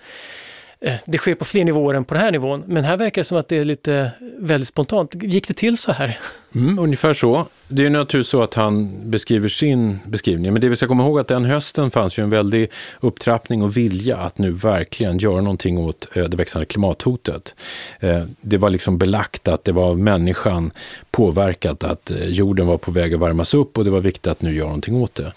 eh, 0.80 0.94
det 1.06 1.18
sker 1.18 1.34
på 1.34 1.44
fler 1.44 1.64
nivåer 1.64 1.94
än 1.94 2.04
på 2.04 2.14
den 2.14 2.22
här 2.22 2.30
nivån. 2.30 2.64
Men 2.66 2.84
här 2.84 2.96
verkar 2.96 3.20
det 3.20 3.24
som 3.24 3.38
att 3.38 3.48
det 3.48 3.56
är 3.56 3.64
lite 3.64 3.94
eh, 3.94 4.08
väldigt 4.38 4.68
spontant. 4.68 5.14
Gick 5.14 5.48
det 5.48 5.54
till 5.54 5.76
så 5.76 5.92
här? 5.92 6.18
Mm, 6.54 6.78
ungefär 6.78 7.14
så. 7.14 7.46
Det 7.68 7.86
är 7.86 7.90
naturligtvis 7.90 8.30
så 8.30 8.42
att 8.42 8.54
han 8.54 8.90
beskriver 9.10 9.48
sin 9.48 9.98
beskrivning. 10.06 10.52
Men 10.52 10.60
det 10.60 10.68
vi 10.68 10.76
ska 10.76 10.88
komma 10.88 11.02
ihåg 11.02 11.20
att 11.20 11.28
den 11.28 11.44
hösten 11.44 11.90
fanns 11.90 12.18
ju 12.18 12.22
en 12.22 12.30
väldig 12.30 12.70
upptrappning 13.00 13.62
och 13.62 13.76
vilja 13.76 14.16
att 14.16 14.38
nu 14.38 14.50
verkligen 14.50 15.18
göra 15.18 15.40
någonting 15.40 15.78
åt 15.78 16.16
eh, 16.16 16.24
det 16.24 16.36
växande 16.36 16.66
klimathotet. 16.66 17.54
Eh, 18.00 18.22
det 18.40 18.56
var 18.56 18.70
liksom 18.70 18.98
belagt 18.98 19.48
att 19.48 19.64
det 19.64 19.72
var 19.72 19.94
människan 19.94 20.70
påverkat, 21.10 21.84
att 21.84 22.12
jorden 22.26 22.66
var 22.66 22.78
på 22.78 22.90
väg 22.90 23.14
att 23.14 23.20
värmas 23.20 23.54
upp 23.54 23.78
och 23.78 23.84
det 23.84 23.90
var 23.90 24.00
viktigt 24.00 24.26
att 24.26 24.42
nu 24.42 24.54
göra 24.54 24.66
någonting 24.66 24.96
åt 24.96 25.14
det. 25.14 25.32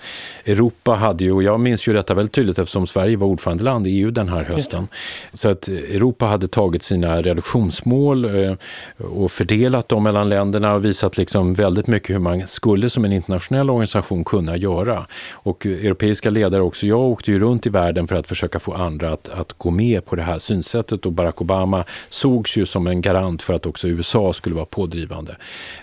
Europa 0.45 0.93
hade 0.93 1.23
ju, 1.23 1.31
och 1.31 1.43
jag 1.43 1.59
minns 1.59 1.87
ju 1.87 1.93
detta 1.93 2.13
väldigt 2.13 2.33
tydligt 2.33 2.59
eftersom 2.59 2.87
Sverige 2.87 3.17
var 3.17 3.27
ordförandeland 3.27 3.87
i 3.87 3.89
EU 3.89 4.11
den 4.11 4.29
här 4.29 4.43
hösten. 4.43 4.87
Så 5.33 5.49
att 5.49 5.67
Europa 5.67 6.25
hade 6.25 6.47
tagit 6.47 6.83
sina 6.83 7.21
reduktionsmål 7.21 8.25
eh, 8.25 8.53
och 8.97 9.31
fördelat 9.31 9.89
dem 9.89 10.03
mellan 10.03 10.29
länderna 10.29 10.73
och 10.73 10.85
visat 10.85 11.04
liksom 11.13 11.53
väldigt 11.53 11.87
mycket 11.87 12.15
hur 12.15 12.19
man 12.19 12.47
skulle 12.47 12.89
som 12.89 13.05
en 13.05 13.13
internationell 13.13 13.69
organisation 13.69 14.23
kunna 14.23 14.57
göra. 14.57 15.05
Och 15.33 15.65
europeiska 15.65 16.29
ledare 16.29 16.61
också, 16.61 16.87
jag 16.87 16.99
åkte 16.99 17.31
ju 17.31 17.39
runt 17.39 17.65
i 17.65 17.69
världen 17.69 18.07
för 18.07 18.15
att 18.15 18.27
försöka 18.27 18.59
få 18.59 18.73
andra 18.73 19.13
att, 19.13 19.29
att 19.29 19.53
gå 19.53 19.71
med 19.71 20.05
på 20.05 20.15
det 20.15 20.23
här 20.23 20.39
synsättet 20.39 21.05
och 21.05 21.11
Barack 21.11 21.41
Obama 21.41 21.83
sågs 22.09 22.57
ju 22.57 22.65
som 22.65 22.87
en 22.87 23.01
garant 23.01 23.41
för 23.41 23.53
att 23.53 23.65
också 23.65 23.87
USA 23.87 24.33
skulle 24.33 24.55
vara 24.55 24.65
pådrivande. 24.65 25.37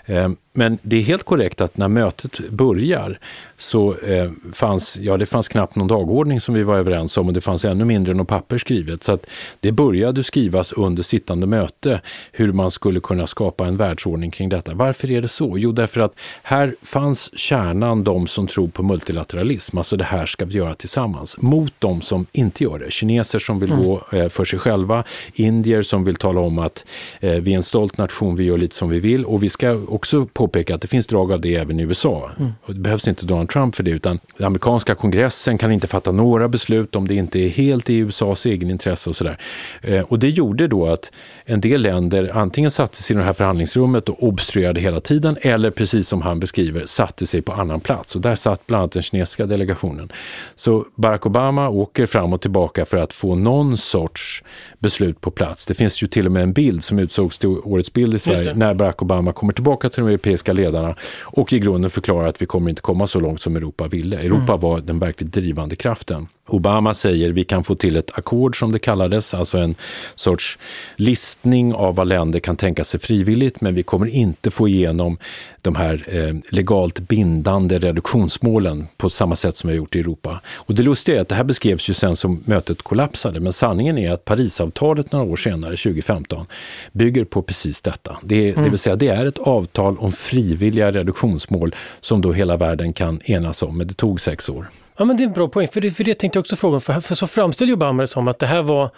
Eh, 0.05 0.29
men 0.53 0.77
det 0.81 0.95
är 0.95 1.01
helt 1.01 1.23
korrekt 1.23 1.61
att 1.61 1.77
när 1.77 1.87
mötet 1.87 2.49
börjar 2.49 3.19
så 3.63 3.95
eh, 3.95 4.31
fanns, 4.53 4.97
ja 5.01 5.17
det 5.17 5.25
fanns 5.25 5.47
knappt 5.47 5.75
någon 5.75 5.87
dagordning 5.87 6.41
som 6.41 6.55
vi 6.55 6.63
var 6.63 6.77
överens 6.77 7.17
om 7.17 7.27
och 7.27 7.33
det 7.33 7.41
fanns 7.41 7.65
ännu 7.65 7.85
mindre 7.85 8.13
något 8.13 8.27
papper 8.27 8.57
skrivet. 8.57 9.03
Så 9.03 9.11
att 9.11 9.25
det 9.59 9.71
började 9.71 10.23
skrivas 10.23 10.71
under 10.71 11.03
sittande 11.03 11.47
möte 11.47 12.01
hur 12.31 12.53
man 12.53 12.71
skulle 12.71 12.99
kunna 12.99 13.27
skapa 13.27 13.65
en 13.65 13.77
världsordning 13.77 14.31
kring 14.31 14.49
detta. 14.49 14.73
Varför 14.73 15.11
är 15.11 15.21
det 15.21 15.27
så? 15.27 15.57
Jo, 15.57 15.71
därför 15.71 16.01
att 16.01 16.13
här 16.43 16.75
fanns 16.81 17.39
kärnan 17.39 18.03
de 18.03 18.27
som 18.27 18.47
tror 18.47 18.67
på 18.67 18.83
multilateralism, 18.83 19.77
alltså 19.77 19.97
det 19.97 20.03
här 20.03 20.25
ska 20.25 20.45
vi 20.45 20.57
göra 20.57 20.75
tillsammans, 20.75 21.37
mot 21.41 21.73
de 21.79 22.01
som 22.01 22.25
inte 22.31 22.63
gör 22.63 22.79
det. 22.79 22.91
Kineser 22.91 23.39
som 23.39 23.59
vill 23.59 23.71
mm. 23.71 23.83
gå 23.83 24.01
eh, 24.11 24.29
för 24.29 24.45
sig 24.45 24.59
själva, 24.59 25.03
indier 25.33 25.81
som 25.81 26.03
vill 26.03 26.15
tala 26.15 26.41
om 26.41 26.59
att 26.59 26.85
eh, 27.19 27.31
vi 27.31 27.53
är 27.53 27.57
en 27.57 27.63
stolt 27.63 27.97
nation, 27.97 28.35
vi 28.35 28.43
gör 28.43 28.57
lite 28.57 28.75
som 28.75 28.89
vi 28.89 28.99
vill 28.99 29.25
och 29.25 29.43
vi 29.43 29.49
ska 29.49 29.79
också 29.87 30.25
påpeka 30.25 30.75
att 30.75 30.81
det 30.81 30.87
finns 30.87 31.07
drag 31.07 31.31
av 31.31 31.41
det 31.41 31.55
även 31.55 31.79
i 31.79 31.83
USA. 31.83 32.31
Mm. 32.39 32.51
Det 32.67 32.73
behövs 32.73 33.07
inte 33.07 33.25
Donald 33.25 33.49
Trump 33.53 33.75
för 33.75 33.83
det, 33.83 33.91
utan 33.91 34.19
den 34.37 34.47
amerikanska 34.47 34.95
kongressen 34.95 35.57
kan 35.57 35.71
inte 35.71 35.87
fatta 35.87 36.11
några 36.11 36.47
beslut 36.47 36.95
om 36.95 37.07
det 37.07 37.15
inte 37.15 37.39
är 37.39 37.49
helt 37.49 37.89
i 37.89 37.97
USAs 37.97 38.45
egen 38.45 38.71
intresse 38.71 39.09
och 39.09 39.15
sådär. 39.15 39.37
Eh, 39.81 40.01
och 40.01 40.19
det 40.19 40.29
gjorde 40.29 40.67
då 40.67 40.87
att 40.87 41.11
en 41.45 41.61
del 41.61 41.81
länder 41.81 42.31
antingen 42.33 42.71
satte 42.71 43.01
sig 43.01 43.15
i 43.15 43.19
det 43.19 43.25
här 43.25 43.33
förhandlingsrummet 43.33 44.09
och 44.09 44.23
obstruerade 44.23 44.81
hela 44.81 44.99
tiden, 44.99 45.37
eller 45.41 45.71
precis 45.71 46.07
som 46.07 46.21
han 46.21 46.39
beskriver, 46.39 46.85
satte 46.85 47.25
sig 47.25 47.41
på 47.41 47.53
annan 47.53 47.79
plats. 47.79 48.15
Och 48.15 48.21
där 48.21 48.35
satt 48.35 48.67
bland 48.67 48.81
annat 48.81 48.91
den 48.91 49.03
kinesiska 49.03 49.45
delegationen. 49.45 50.11
Så 50.55 50.85
Barack 50.95 51.25
Obama 51.25 51.69
åker 51.69 52.05
fram 52.05 52.33
och 52.33 52.41
tillbaka 52.41 52.85
för 52.85 52.97
att 52.97 53.13
få 53.13 53.35
någon 53.35 53.77
sorts 53.77 54.43
beslut 54.79 55.21
på 55.21 55.31
plats. 55.31 55.65
Det 55.65 55.73
finns 55.73 56.03
ju 56.03 56.07
till 56.07 56.25
och 56.25 56.31
med 56.31 56.43
en 56.43 56.53
bild 56.53 56.83
som 56.83 56.99
utsågs 56.99 57.39
till 57.39 57.49
årets 57.49 57.93
bild 57.93 58.13
i 58.13 58.19
Sverige 58.19 58.53
när 58.53 58.73
Barack 58.73 59.01
Obama 59.01 59.33
kommer 59.33 59.53
tillbaka 59.53 59.89
till 59.89 60.03
de 60.03 60.09
europeiska 60.09 60.53
ledarna 60.53 60.95
och 61.21 61.53
i 61.53 61.59
grunden 61.59 61.89
förklarar 61.89 62.27
att 62.27 62.41
vi 62.41 62.45
kommer 62.45 62.69
inte 62.69 62.81
komma 62.81 63.07
så 63.07 63.19
långt 63.19 63.42
som 63.43 63.55
Europa 63.55 63.87
ville. 63.87 64.19
Europa 64.19 64.53
mm. 64.53 64.61
var 64.61 64.81
den 64.81 64.99
verkligt 64.99 65.31
drivande 65.31 65.75
kraften. 65.75 66.27
Obama 66.47 66.93
säger 66.93 67.29
vi 67.29 67.43
kan 67.43 67.63
få 67.63 67.75
till 67.75 67.95
ett 67.95 68.17
ackord 68.17 68.59
som 68.59 68.71
det 68.71 68.79
kallades, 68.79 69.33
alltså 69.33 69.57
en 69.57 69.75
sorts 70.15 70.57
listning 70.95 71.73
av 71.73 71.95
vad 71.95 72.07
länder 72.07 72.39
kan 72.39 72.55
tänka 72.55 72.83
sig 72.83 72.99
frivilligt, 72.99 73.61
men 73.61 73.75
vi 73.75 73.83
kommer 73.83 74.07
inte 74.07 74.51
få 74.51 74.67
igenom 74.67 75.17
de 75.61 75.75
här 75.75 76.05
eh, 76.07 76.35
legalt 76.51 76.99
bindande 76.99 77.79
reduktionsmålen 77.79 78.87
på 78.97 79.09
samma 79.09 79.35
sätt 79.35 79.57
som 79.57 79.67
vi 79.67 79.73
har 79.73 79.77
gjort 79.77 79.95
i 79.95 79.99
Europa. 79.99 80.41
Och 80.53 80.75
det 80.75 80.83
lustiga 80.83 81.17
är 81.17 81.21
att 81.21 81.29
det 81.29 81.35
här 81.35 81.43
beskrevs 81.43 81.89
ju 81.89 81.93
sen 81.93 82.15
som 82.15 82.43
mötet 82.45 82.81
kollapsade, 82.81 83.39
men 83.39 83.53
sanningen 83.53 83.97
är 83.97 84.11
att 84.11 84.25
Parisavtalet 84.25 85.11
några 85.11 85.25
år 85.25 85.35
senare, 85.35 85.75
2015, 85.75 86.45
bygger 86.91 87.25
på 87.25 87.41
precis 87.41 87.81
detta. 87.81 88.17
Det, 88.23 88.49
mm. 88.49 88.63
det 88.63 88.69
vill 88.69 88.79
säga, 88.79 88.95
det 88.95 89.07
är 89.07 89.25
ett 89.25 89.39
avtal 89.39 89.97
om 89.97 90.11
frivilliga 90.11 90.91
reduktionsmål 90.91 91.75
som 91.99 92.21
då 92.21 92.33
hela 92.33 92.57
världen 92.57 92.93
kan 92.93 93.21
enas 93.23 93.61
om, 93.61 93.77
men 93.77 93.87
det 93.87 93.93
tog 93.93 94.21
sex 94.21 94.49
år. 94.49 94.69
Ja, 94.97 95.05
men 95.05 95.17
det 95.17 95.23
är 95.23 95.27
en 95.27 95.33
bra 95.33 95.47
poäng, 95.47 95.67
för 95.67 95.81
det, 95.81 95.91
för 95.91 96.03
det 96.03 96.13
tänkte 96.13 96.37
jag 96.37 96.41
också 96.41 96.55
fråga 96.55 96.75
om, 96.75 96.81
för, 96.81 96.99
för 96.99 97.15
så 97.15 97.27
framställde 97.27 97.73
Obama 97.73 98.03
det 98.03 98.07
som 98.07 98.27
att 98.27 98.39
det 98.39 98.45
här 98.45 98.61
var 98.61 98.89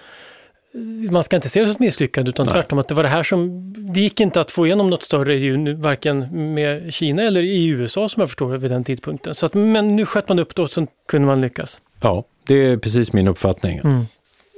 man 1.12 1.24
ska 1.24 1.36
inte 1.36 1.50
se 1.50 1.60
det 1.60 1.66
som 1.66 1.72
ett 1.72 1.80
misslyckande 1.80 2.30
utan 2.30 2.46
Nej. 2.46 2.54
tvärtom 2.54 2.80
att 2.80 2.88
det 2.88 2.94
var 2.94 3.04
det 3.04 3.10
här 3.10 3.24
som, 3.24 3.74
det 3.94 4.00
gick 4.00 4.20
inte 4.20 4.42
att 4.42 4.52
få 4.52 4.66
igenom 4.66 4.90
något 4.90 5.04
större 5.04 5.36
EU, 5.36 5.76
varken 5.78 6.28
med 6.54 6.94
Kina 6.94 7.22
eller 7.22 7.42
i 7.42 7.68
USA 7.68 8.10
som 8.10 8.20
jag 8.20 8.30
förstår 8.30 8.52
det 8.52 8.58
vid 8.58 8.72
den 8.72 8.84
tidpunkten. 8.84 9.36
Så 9.36 9.46
att, 9.46 9.54
men 9.54 9.96
nu 9.96 10.06
sköt 10.06 10.30
man 10.30 10.40
upp 10.40 10.56
det 10.56 10.62
och 10.62 10.70
så 10.70 10.88
kunde 11.08 11.28
man 11.28 11.42
lyckas. 11.42 11.82
Ja, 12.02 12.24
det 12.48 12.56
är 12.56 12.78
precis 12.78 13.14
min 13.14 13.28
uppfattning. 13.28 13.78
Mm. 13.78 14.06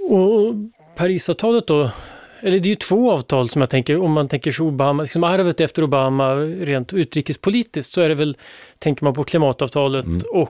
Och 0.09 0.53
Parisavtalet 0.97 1.67
då, 1.67 1.89
eller 2.41 2.59
det 2.59 2.67
är 2.67 2.69
ju 2.69 2.75
två 2.75 3.11
avtal 3.11 3.49
som 3.49 3.61
jag 3.61 3.69
tänker, 3.69 4.01
om 4.01 4.11
man 4.11 4.27
tänker 4.27 4.51
sig 4.51 4.65
Obama, 4.65 5.03
liksom 5.03 5.23
arvet 5.23 5.59
efter 5.59 5.83
Obama 5.83 6.35
rent 6.35 6.93
utrikespolitiskt 6.93 7.93
så 7.93 8.01
är 8.01 8.09
det 8.09 8.15
väl, 8.15 8.37
tänker 8.79 9.03
man 9.03 9.13
på 9.13 9.23
klimatavtalet 9.23 10.05
mm. 10.05 10.21
och 10.31 10.49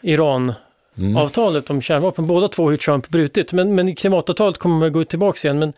Iran 0.00 0.52
Mm. 0.98 1.16
avtalet 1.16 1.70
om 1.70 1.82
kärnvapen. 1.82 2.26
Båda 2.26 2.48
två 2.48 2.64
har 2.64 2.70
ju 2.70 2.76
Trump 2.76 3.08
brutit, 3.08 3.52
men, 3.52 3.74
men 3.74 3.94
klimatavtalet 3.94 4.58
kommer 4.58 4.78
man 4.78 4.92
gå 4.92 5.04
tillbaka 5.04 5.48
igen. 5.48 5.58
Men 5.58 5.72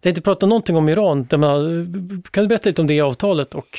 det 0.00 0.08
har 0.08 0.10
inte 0.10 0.22
pratat 0.22 0.48
någonting 0.48 0.76
om 0.76 0.88
Iran. 0.88 1.26
Man, 1.36 2.22
kan 2.30 2.44
du 2.44 2.48
berätta 2.48 2.68
lite 2.68 2.80
om 2.80 2.86
det 2.86 3.00
avtalet 3.00 3.54
och 3.54 3.78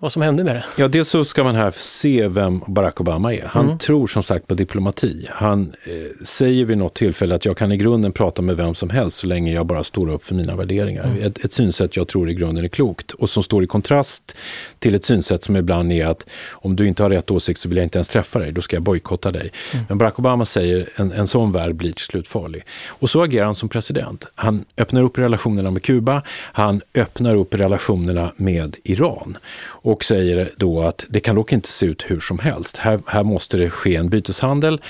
vad 0.00 0.12
som 0.12 0.22
hände 0.22 0.44
med 0.44 0.56
det. 0.56 0.64
Ja, 0.76 0.88
dels 0.88 1.08
så 1.08 1.24
ska 1.24 1.44
man 1.44 1.54
här 1.54 1.70
se 1.76 2.28
vem 2.28 2.62
Barack 2.66 3.00
Obama 3.00 3.34
är. 3.34 3.44
Han 3.46 3.64
mm. 3.64 3.78
tror 3.78 4.06
som 4.06 4.22
sagt 4.22 4.46
på 4.46 4.54
diplomati. 4.54 5.26
Han 5.30 5.72
eh, 5.84 6.24
säger 6.24 6.64
vid 6.64 6.78
något 6.78 6.94
tillfälle 6.94 7.34
att 7.34 7.44
jag 7.44 7.56
kan 7.56 7.72
i 7.72 7.76
grunden 7.76 8.12
prata 8.12 8.42
med 8.42 8.56
vem 8.56 8.74
som 8.74 8.90
helst 8.90 9.16
så 9.16 9.26
länge 9.26 9.52
jag 9.52 9.66
bara 9.66 9.84
står 9.84 10.10
upp 10.10 10.24
för 10.24 10.34
mina 10.34 10.56
värderingar. 10.56 11.04
Mm. 11.04 11.22
Ett, 11.22 11.44
ett 11.44 11.52
synsätt 11.52 11.96
jag 11.96 12.08
tror 12.08 12.30
i 12.30 12.34
grunden 12.34 12.64
är 12.64 12.68
klokt 12.68 13.10
och 13.12 13.30
som 13.30 13.42
står 13.42 13.64
i 13.64 13.66
kontrast 13.66 14.36
till 14.78 14.94
ett 14.94 15.04
synsätt 15.04 15.44
som 15.44 15.56
ibland 15.56 15.92
är 15.92 16.06
att 16.06 16.26
om 16.50 16.76
du 16.76 16.88
inte 16.88 17.02
har 17.02 17.10
rätt 17.10 17.30
åsikt 17.30 17.60
så 17.60 17.68
vill 17.68 17.76
jag 17.76 17.84
inte 17.84 17.98
ens 17.98 18.08
träffa 18.08 18.38
dig, 18.38 18.52
då 18.52 18.60
ska 18.60 18.76
jag 18.76 18.82
bojkotta 18.82 19.32
dig. 19.32 19.52
Mm. 19.72 19.84
Men 19.88 19.98
Barack 19.98 20.18
Obama 20.18 20.44
säger 20.44 20.88
en, 20.96 21.12
en 21.12 21.26
sån 21.26 21.52
värld 21.52 21.74
blir 21.74 21.92
till 21.92 22.04
slut 22.04 22.28
farlig. 22.28 22.62
Och 22.88 23.10
så 23.10 23.22
agerar 23.22 23.44
han 23.44 23.54
som 23.54 23.68
president. 23.68 24.26
Han 24.34 24.64
öppnar 24.78 25.02
upp 25.02 25.18
relationerna 25.18 25.70
med 25.70 25.82
Kuba, 25.82 26.22
han 26.52 26.80
öppnar 26.94 27.34
upp 27.34 27.54
relationerna 27.54 28.32
med 28.36 28.76
Iran 28.82 29.36
och 29.62 29.89
och 29.90 30.04
säger 30.04 30.50
då 30.56 30.82
att 30.82 31.04
det 31.08 31.20
kan 31.20 31.36
dock 31.36 31.52
inte 31.52 31.72
se 31.72 31.86
ut 31.86 32.04
hur 32.08 32.20
som 32.20 32.38
helst. 32.38 32.76
Här, 32.76 33.00
här 33.06 33.22
måste 33.22 33.56
det 33.56 33.70
ske 33.70 33.96
en 33.96 34.08
byteshandel 34.08 34.80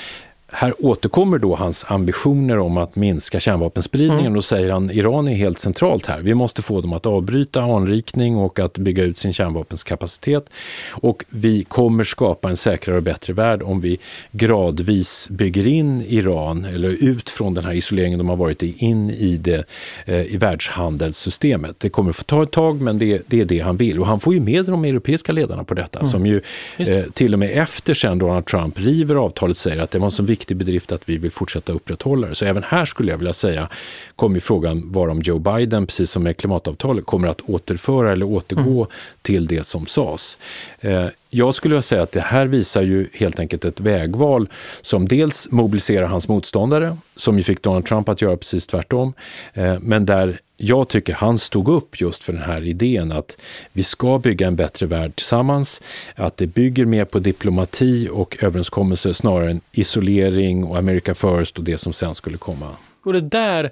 här 0.52 0.74
återkommer 0.78 1.38
då 1.38 1.56
hans 1.56 1.84
ambitioner 1.88 2.58
om 2.58 2.76
att 2.76 2.96
minska 2.96 3.40
kärnvapenspridningen 3.40 4.26
mm. 4.26 4.36
och 4.36 4.44
säger 4.44 4.70
han 4.70 4.90
Iran 4.90 5.28
är 5.28 5.34
helt 5.34 5.58
centralt 5.58 6.06
här. 6.06 6.20
Vi 6.20 6.34
måste 6.34 6.62
få 6.62 6.80
dem 6.80 6.92
att 6.92 7.06
avbryta 7.06 7.62
anrikning 7.62 8.36
och 8.36 8.58
att 8.58 8.78
bygga 8.78 9.04
ut 9.04 9.18
sin 9.18 9.32
kärnvapenskapacitet. 9.32 10.50
Och 10.90 11.24
vi 11.28 11.64
kommer 11.64 12.04
skapa 12.04 12.50
en 12.50 12.56
säkrare 12.56 12.96
och 12.96 13.02
bättre 13.02 13.32
värld 13.32 13.62
om 13.62 13.80
vi 13.80 13.98
gradvis 14.32 15.28
bygger 15.30 15.66
in 15.66 16.04
Iran, 16.08 16.64
eller 16.64 17.04
ut 17.04 17.30
från 17.30 17.54
den 17.54 17.64
här 17.64 17.72
isoleringen 17.72 18.18
de 18.18 18.28
har 18.28 18.36
varit 18.36 18.62
i, 18.62 18.74
in 18.78 19.10
i, 19.10 19.36
det, 19.36 19.64
eh, 20.04 20.34
i 20.34 20.36
världshandelssystemet. 20.36 21.80
Det 21.80 21.88
kommer 21.88 22.10
att 22.10 22.16
få 22.16 22.22
ta 22.22 22.42
ett 22.42 22.50
tag, 22.50 22.80
men 22.80 22.98
det, 22.98 23.22
det, 23.26 23.40
är 23.40 23.44
det 23.44 23.58
han 23.58 23.76
vill. 23.76 24.00
Och 24.00 24.06
han 24.06 24.20
får 24.20 24.34
ju 24.34 24.40
med 24.40 24.64
de 24.64 24.84
europeiska 24.84 25.32
ledarna 25.32 25.64
på 25.64 25.74
detta, 25.74 25.98
mm. 25.98 26.10
som 26.10 26.26
ju 26.26 26.40
eh, 26.76 27.04
till 27.14 27.32
och 27.32 27.38
med 27.38 27.50
efter 27.50 27.94
sen 27.94 28.18
Donald 28.18 28.46
Trump 28.46 28.78
river 28.78 29.14
avtalet 29.14 29.56
säger 29.56 29.78
att 29.78 29.90
det 29.90 29.98
var 29.98 30.06
en 30.06 30.10
så 30.10 30.22
viktig 30.22 30.39
viktig 30.40 30.56
bedrift 30.56 30.92
att 30.92 31.08
vi 31.08 31.18
vill 31.18 31.30
fortsätta 31.30 31.72
upprätthålla 31.72 32.28
det. 32.28 32.34
Så 32.34 32.44
även 32.44 32.62
här 32.62 32.84
skulle 32.84 33.10
jag 33.10 33.18
vilja 33.18 33.32
säga 33.32 33.68
kommer 34.16 34.40
frågan 34.40 34.92
vara 34.92 35.10
om 35.10 35.20
Joe 35.22 35.38
Biden, 35.38 35.86
precis 35.86 36.10
som 36.10 36.22
med 36.22 36.36
klimatavtalet, 36.36 37.06
kommer 37.06 37.28
att 37.28 37.40
återföra 37.40 38.12
eller 38.12 38.26
återgå 38.26 38.80
mm. 38.80 38.86
till 39.22 39.46
det 39.46 39.66
som 39.66 39.86
sades. 39.86 40.38
Eh, 40.80 41.06
jag 41.30 41.54
skulle 41.54 41.74
vilja 41.74 41.82
säga 41.82 42.02
att 42.02 42.12
det 42.12 42.20
här 42.20 42.46
visar 42.46 42.82
ju 42.82 43.08
helt 43.12 43.40
enkelt 43.40 43.64
ett 43.64 43.80
vägval 43.80 44.48
som 44.80 45.08
dels 45.08 45.48
mobiliserar 45.50 46.06
hans 46.06 46.28
motståndare, 46.28 46.96
som 47.16 47.36
ju 47.36 47.42
fick 47.42 47.62
Donald 47.62 47.86
Trump 47.86 48.08
att 48.08 48.22
göra 48.22 48.36
precis 48.36 48.66
tvärtom, 48.66 49.12
eh, 49.54 49.76
men 49.80 50.06
där 50.06 50.40
jag 50.62 50.88
tycker 50.88 51.14
han 51.14 51.38
stod 51.38 51.68
upp 51.68 52.00
just 52.00 52.24
för 52.24 52.32
den 52.32 52.42
här 52.42 52.66
idén 52.66 53.12
att 53.12 53.36
vi 53.72 53.82
ska 53.82 54.18
bygga 54.18 54.46
en 54.46 54.56
bättre 54.56 54.86
värld 54.86 55.16
tillsammans, 55.16 55.82
att 56.14 56.36
det 56.36 56.46
bygger 56.46 56.84
mer 56.84 57.04
på 57.04 57.18
diplomati 57.18 58.08
och 58.12 58.44
överenskommelser 58.44 59.12
snarare 59.12 59.50
än 59.50 59.60
isolering 59.72 60.64
och 60.64 60.78
America 60.78 61.14
first 61.14 61.58
och 61.58 61.64
det 61.64 61.78
som 61.78 61.92
sen 61.92 62.14
skulle 62.14 62.38
komma. 62.38 62.68
Och 63.04 63.12
det 63.12 63.20
där 63.20 63.70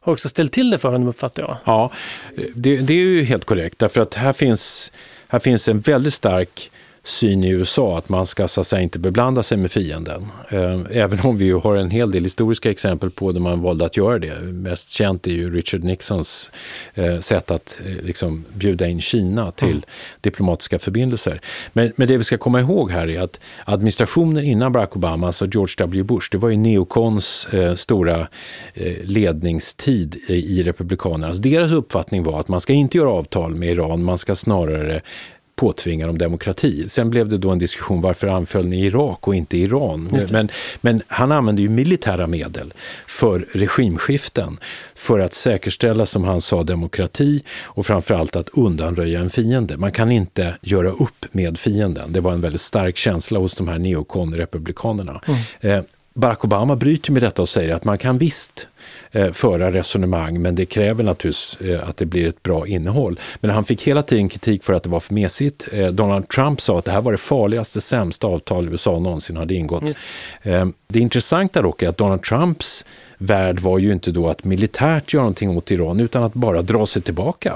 har 0.00 0.12
också 0.12 0.28
ställt 0.28 0.52
till 0.52 0.70
det 0.70 0.78
för 0.78 0.92
honom 0.92 1.08
uppfattar 1.08 1.42
jag. 1.42 1.56
Ja, 1.64 1.90
det, 2.54 2.76
det 2.76 2.94
är 2.94 2.98
ju 2.98 3.24
helt 3.24 3.44
korrekt 3.44 3.78
därför 3.78 4.00
att 4.00 4.14
här 4.14 4.32
finns, 4.32 4.92
här 5.28 5.38
finns 5.38 5.68
en 5.68 5.80
väldigt 5.80 6.14
stark 6.14 6.70
syn 7.04 7.44
i 7.44 7.50
USA 7.50 7.98
att 7.98 8.08
man 8.08 8.26
ska 8.26 8.48
så 8.48 8.60
att 8.60 8.66
säga, 8.66 8.82
inte 8.82 8.98
beblanda 8.98 9.42
sig 9.42 9.58
med 9.58 9.72
fienden. 9.72 10.26
Eh, 10.48 10.80
även 10.90 11.20
om 11.20 11.38
vi 11.38 11.50
har 11.50 11.76
en 11.76 11.90
hel 11.90 12.10
del 12.10 12.22
historiska 12.22 12.70
exempel 12.70 13.10
på 13.10 13.32
där 13.32 13.40
man 13.40 13.62
valde 13.62 13.84
att 13.84 13.96
göra 13.96 14.18
det. 14.18 14.40
Mest 14.40 14.88
känt 14.88 15.26
är 15.26 15.30
ju 15.30 15.54
Richard 15.54 15.84
Nixons 15.84 16.50
eh, 16.94 17.18
sätt 17.18 17.50
att 17.50 17.80
eh, 17.86 18.04
liksom 18.04 18.44
bjuda 18.54 18.86
in 18.86 19.00
Kina 19.00 19.50
till 19.50 19.68
mm. 19.68 19.82
diplomatiska 20.20 20.78
förbindelser. 20.78 21.40
Men, 21.72 21.92
men 21.96 22.08
det 22.08 22.16
vi 22.16 22.24
ska 22.24 22.38
komma 22.38 22.60
ihåg 22.60 22.90
här 22.90 23.10
är 23.10 23.20
att 23.20 23.40
administrationen 23.64 24.44
innan 24.44 24.72
Barack 24.72 24.96
Obama, 24.96 25.26
alltså 25.26 25.46
George 25.46 25.74
W. 25.78 26.02
Bush, 26.02 26.28
det 26.30 26.38
var 26.38 26.48
ju 26.48 26.56
neokons 26.56 27.48
stora 27.76 28.28
ledningstid 29.02 30.14
i 30.28 30.62
Republikanerna. 30.62 31.26
Alltså 31.26 31.42
deras 31.42 31.72
uppfattning 31.72 32.22
var 32.22 32.40
att 32.40 32.48
man 32.48 32.60
ska 32.60 32.72
inte 32.72 32.98
göra 32.98 33.10
avtal 33.10 33.54
med 33.54 33.68
Iran, 33.68 34.04
man 34.04 34.18
ska 34.18 34.34
snarare 34.34 35.00
påtvingar 35.56 36.06
dem 36.06 36.18
demokrati. 36.18 36.88
Sen 36.88 37.10
blev 37.10 37.28
det 37.28 37.38
då 37.38 37.50
en 37.50 37.58
diskussion 37.58 38.00
varför 38.00 38.26
anföll 38.26 38.66
ni 38.66 38.84
Irak 38.86 39.28
och 39.28 39.34
inte 39.34 39.58
Iran? 39.58 40.08
Men, 40.30 40.48
men 40.80 41.02
han 41.08 41.32
använde 41.32 41.62
ju 41.62 41.68
militära 41.68 42.26
medel 42.26 42.72
för 43.06 43.46
regimskiften 43.52 44.58
för 44.94 45.18
att 45.18 45.34
säkerställa, 45.34 46.06
som 46.06 46.24
han 46.24 46.40
sa, 46.40 46.62
demokrati 46.62 47.42
och 47.62 47.86
framförallt 47.86 48.36
att 48.36 48.48
undanröja 48.48 49.20
en 49.20 49.30
fiende. 49.30 49.76
Man 49.76 49.92
kan 49.92 50.12
inte 50.12 50.56
göra 50.62 50.90
upp 50.90 51.24
med 51.32 51.58
fienden. 51.58 52.12
Det 52.12 52.20
var 52.20 52.32
en 52.32 52.40
väldigt 52.40 52.60
stark 52.60 52.96
känsla 52.96 53.38
hos 53.38 53.54
de 53.54 53.68
här 53.68 53.78
neokon-republikanerna. 53.78 55.20
Mm. 55.26 55.78
Eh, 55.78 55.84
Barack 56.14 56.44
Obama 56.44 56.76
bryter 56.76 57.12
med 57.12 57.22
detta 57.22 57.42
och 57.42 57.48
säger 57.48 57.74
att 57.74 57.84
man 57.84 57.98
kan 57.98 58.18
visst 58.18 58.68
eh, 59.12 59.32
föra 59.32 59.70
resonemang 59.70 60.42
men 60.42 60.54
det 60.54 60.66
kräver 60.66 61.04
naturligtvis 61.04 61.56
eh, 61.60 61.88
att 61.88 61.96
det 61.96 62.06
blir 62.06 62.28
ett 62.28 62.42
bra 62.42 62.66
innehåll. 62.66 63.20
Men 63.40 63.50
han 63.50 63.64
fick 63.64 63.82
hela 63.82 64.02
tiden 64.02 64.28
kritik 64.28 64.64
för 64.64 64.72
att 64.72 64.82
det 64.82 64.88
var 64.88 65.00
för 65.00 65.14
mesigt. 65.14 65.68
Eh, 65.72 65.88
Donald 65.88 66.28
Trump 66.28 66.60
sa 66.60 66.78
att 66.78 66.84
det 66.84 66.92
här 66.92 67.00
var 67.00 67.12
det 67.12 67.18
farligaste, 67.18 67.80
sämsta 67.80 68.26
avtal 68.26 68.68
USA 68.68 68.98
någonsin 68.98 69.36
hade 69.36 69.54
ingått. 69.54 69.96
Mm. 70.42 70.72
det 70.88 70.98
intressanta 70.98 71.62
dock 71.62 71.82
är 71.82 71.88
att 71.88 71.98
Donald 71.98 72.22
Trumps 72.22 72.84
värld 73.24 73.60
var 73.60 73.78
ju 73.78 73.92
inte 73.92 74.10
då 74.10 74.28
att 74.28 74.44
militärt 74.44 75.12
göra 75.12 75.22
någonting 75.22 75.56
åt 75.56 75.70
Iran 75.70 76.00
utan 76.00 76.22
att 76.22 76.34
bara 76.34 76.62
dra 76.62 76.86
sig 76.86 77.02
tillbaka. 77.02 77.54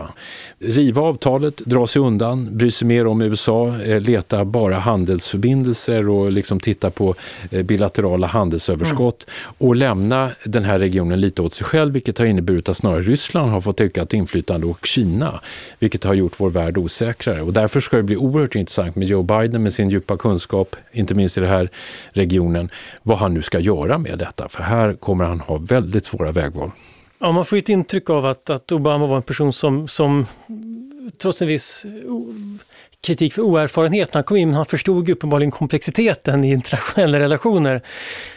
Riva 0.59 1.03
avtalet, 1.03 1.57
dra 1.57 1.87
sig 1.87 2.03
undan, 2.03 2.57
bry 2.57 2.71
sig 2.71 2.89
mer 2.89 3.07
om 3.07 3.23
USA, 3.23 3.81
eh, 3.81 4.01
leta 4.01 4.45
bara 4.45 4.79
handelsförbindelser 4.79 6.09
och 6.09 6.33
liksom 6.33 6.61
titta 6.61 6.91
på 6.91 7.15
eh, 7.51 7.63
bilaterala 7.63 8.27
handelsöverskott 8.27 9.27
mm. 9.29 9.55
och 9.59 9.77
lämna 9.77 10.31
den 10.45 10.65
här 10.65 10.79
regionen 10.79 11.21
lite 11.21 11.43
åt 11.43 11.55
sig 11.55 11.67
själv 11.67 11.93
vilket 11.93 12.19
har 12.19 12.27
inneburit 12.27 12.69
att 12.69 12.77
snarare 12.77 13.03
Ryssland 13.03 13.51
har 13.51 13.61
fått 13.61 13.81
ökat 13.81 14.13
inflytande 14.13 14.67
och 14.67 14.87
Kina 14.87 15.41
vilket 15.79 16.05
har 16.05 16.15
gjort 16.15 16.33
vår 16.37 16.51
värld 16.51 16.79
osäkrare. 16.79 17.43
Och 17.43 17.53
därför 17.53 17.81
ska 17.81 17.97
det 17.97 18.03
bli 18.03 18.17
oerhört 18.17 18.55
intressant 18.55 18.97
med 18.97 19.09
Joe 19.09 19.23
Biden 19.23 19.63
med 19.63 19.73
sin 19.73 19.91
djupa 19.91 20.17
kunskap, 20.17 20.77
inte 20.93 21.15
minst 21.15 21.39
i 21.39 21.41
den 21.41 21.51
här 21.51 21.71
regionen, 22.11 22.71
vad 23.03 23.19
han 23.19 23.35
nu 23.35 23.43
ska 23.43 23.59
göra 23.59 23.99
med 23.99 24.19
detta. 24.19 24.49
För 24.49 24.63
här 24.63 24.93
kommer 24.93 25.25
han 25.25 25.41
ha 25.41 25.58
väldigt 25.59 26.07
svåra 26.07 26.33
vägval. 26.33 26.71
Ja, 27.19 27.33
man 27.33 27.45
får 27.45 27.57
ett 27.57 27.69
intryck 27.69 28.11
av 28.11 28.27
att, 28.27 28.51
att 28.51 28.73
Obama 28.73 29.07
var 29.07 29.17
en 29.17 29.23
person 29.23 29.53
som, 29.53 29.89
som 29.89 30.27
trots 31.19 31.43
en 31.43 31.49
viss 31.49 31.87
kritik 33.01 33.33
för 33.33 33.43
oerfarenhet 33.43 34.15
när 34.15 34.19
han 34.19 34.25
kom 34.25 34.37
in, 34.37 34.49
men 34.49 34.57
han 34.57 34.65
förstod 34.65 35.11
uppenbarligen 35.11 35.51
komplexiteten 35.51 36.45
i 36.45 36.53
internationella 36.53 37.19
relationer. 37.19 37.83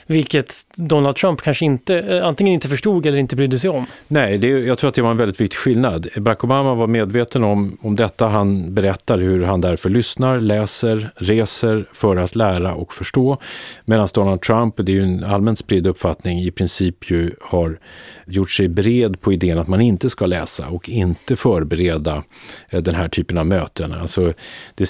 Vilket 0.08 0.54
Donald 0.76 1.16
Trump 1.16 1.42
kanske 1.42 1.66
inte, 1.66 2.00
eh, 2.00 2.28
antingen 2.28 2.54
inte 2.54 2.68
förstod 2.68 3.06
eller 3.06 3.18
inte 3.18 3.36
brydde 3.36 3.60
sig 3.60 3.70
om. 3.70 3.86
Nej, 4.08 4.38
det, 4.38 4.48
jag 4.48 4.78
tror 4.78 4.88
att 4.88 4.96
det 4.96 5.02
var 5.02 5.12
en 5.12 5.18
väldigt 5.18 5.42
viktig 5.42 5.58
skillnad. 5.58 6.08
Barack 6.18 6.44
Obama 6.44 6.76
var 6.76 6.88
medveten 6.88 7.44
om, 7.44 7.78
om 7.82 7.96
detta. 7.96 8.28
Han 8.28 8.74
berättar 8.74 9.18
hur 9.18 9.44
han 9.44 9.62
därför 9.62 9.90
lyssnar, 9.90 10.40
läser, 10.40 11.12
reser 11.16 11.86
för 11.94 12.18
att 12.18 12.36
lära 12.36 12.74
och 12.74 12.94
förstå. 12.94 13.38
Medan 13.86 14.08
Donald 14.14 14.42
Trump, 14.42 14.76
det 14.78 14.92
är 14.92 14.94
ju 14.94 15.04
en 15.04 15.24
allmänt 15.24 15.60
spridd 15.60 15.88
uppfattning, 15.88 16.40
i 16.40 16.52
princip 16.52 17.12
ju 17.12 17.32
har 17.42 17.80
gjort 18.26 18.52
sig 18.52 18.68
bred 18.68 19.22
på 19.22 19.34
idén 19.34 19.60
att 19.60 19.68
man 19.68 19.82
inte 19.82 20.10
ska 20.10 20.26
läsa 20.26 20.68
och 20.68 20.90
inte 20.90 21.36
förbereda 21.36 22.24
eh, 22.70 22.82
den 22.82 22.96
här 22.96 23.08
typen 23.08 23.38
av 23.38 23.46
möten. 23.46 23.94
Alltså, 23.94 24.34
det 24.76 24.86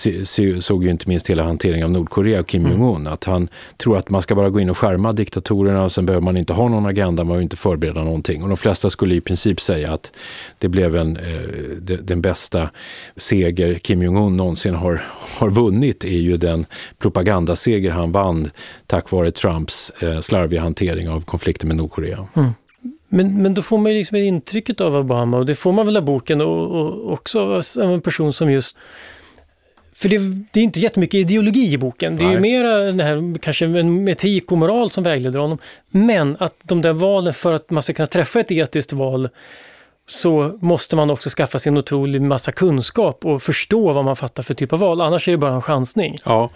såg 0.62 0.84
ju 0.84 0.90
inte 0.90 1.10
minst 1.10 1.30
hela 1.30 1.44
hanteringen 1.44 1.86
av 1.86 1.92
Nordkorea 1.92 2.40
och 2.40 2.48
Kim 2.48 2.66
mm. 2.66 2.82
Jong-Un, 2.82 3.08
att 3.08 3.24
han 3.24 3.48
tror 3.78 3.98
att 3.98 4.10
man 4.10 4.22
ska 4.22 4.36
bara 4.36 4.50
gå 4.50 4.60
in 4.60 4.70
och 4.70 4.78
skärma 4.78 5.01
diktatorerna 5.12 5.84
och 5.84 5.92
sen 5.92 6.06
behöver 6.06 6.24
man 6.24 6.38
inte 6.38 6.54
ha 6.54 6.68
någon 6.68 6.86
agenda, 6.86 7.24
man 7.24 7.28
behöver 7.28 7.44
inte 7.44 7.56
förbereda 7.56 8.04
någonting. 8.04 8.44
Och 8.44 8.48
de 8.50 8.58
flesta 8.58 8.90
skulle 8.90 9.16
i 9.16 9.22
princip 9.22 9.62
säga 9.62 9.94
att 9.94 10.12
det 10.58 10.68
blev 10.68 10.96
en, 10.96 11.18
eh, 11.18 11.98
den 12.02 12.22
bästa 12.22 12.70
seger 13.16 13.74
Kim 13.74 14.02
Jong-Un 14.02 14.38
någonsin 14.38 14.76
har, 14.76 15.04
har 15.40 15.50
vunnit 15.50 16.04
är 16.04 16.20
ju 16.20 16.38
den 16.38 16.66
propagandaseger 17.00 17.92
han 17.92 18.12
vann 18.12 18.50
tack 18.88 19.12
vare 19.12 19.32
Trumps 19.32 19.90
eh, 19.90 20.20
slarviga 20.20 20.62
hantering 20.62 21.10
av 21.10 21.22
konflikten 21.22 21.68
med 21.68 21.78
Nordkorea. 21.78 22.28
Mm. 22.34 22.50
Men, 23.14 23.42
men 23.42 23.54
då 23.54 23.62
får 23.62 23.78
man 23.78 23.92
ju 23.92 23.98
liksom 23.98 24.18
intrycket 24.18 24.82
av 24.82 24.96
Obama 24.96 25.38
och 25.38 25.46
det 25.46 25.56
får 25.56 25.74
man 25.74 25.86
väl 25.86 25.98
av 25.98 26.06
boken 26.06 26.42
och, 26.42 26.72
och 26.72 27.14
också 27.14 27.40
av 27.40 27.92
en 27.94 28.02
person 28.02 28.34
som 28.34 28.52
just 28.52 28.78
för 30.02 30.10
det, 30.10 30.18
det 30.52 30.60
är 30.60 30.64
inte 30.64 30.80
jättemycket 30.80 31.14
ideologi 31.14 31.74
i 31.74 31.78
boken. 31.78 32.16
Det 32.16 32.24
är 32.24 32.26
Nej. 32.26 32.36
ju 32.36 32.42
mera 32.42 32.92
det 32.92 33.04
här, 33.04 33.40
kanske 33.40 33.66
en 33.66 34.08
etik 34.08 34.52
och 34.52 34.58
moral 34.58 34.90
som 34.90 35.04
vägleder 35.04 35.40
honom. 35.40 35.58
Men 35.90 36.38
att 36.40 36.56
de 36.64 36.82
där 36.82 36.94
valen, 36.94 37.34
för 37.34 37.54
att 37.54 37.70
man 37.70 37.84
ska 37.84 37.94
kunna 37.94 38.08
träffa 38.08 38.40
ett 38.40 38.52
etiskt 38.52 38.94
val, 38.94 39.30
så 40.10 40.58
måste 40.62 40.96
man 40.96 41.10
också 41.10 41.30
skaffa 41.30 41.60
sig 41.60 41.70
en 41.70 41.78
otrolig 41.78 42.22
massa 42.22 42.52
kunskap 42.52 43.26
och 43.26 43.42
förstå 43.42 43.94
vad 43.94 44.06
man 44.06 44.16
fattar 44.16 44.44
för 44.44 44.54
typ 44.54 44.74
av 44.74 44.80
val. 44.80 45.02
Annars 45.02 45.28
är 45.28 45.32
det 45.32 45.38
bara 45.38 45.54
en 45.54 45.62
chansning. 45.62 46.20
Ja, 46.26 46.50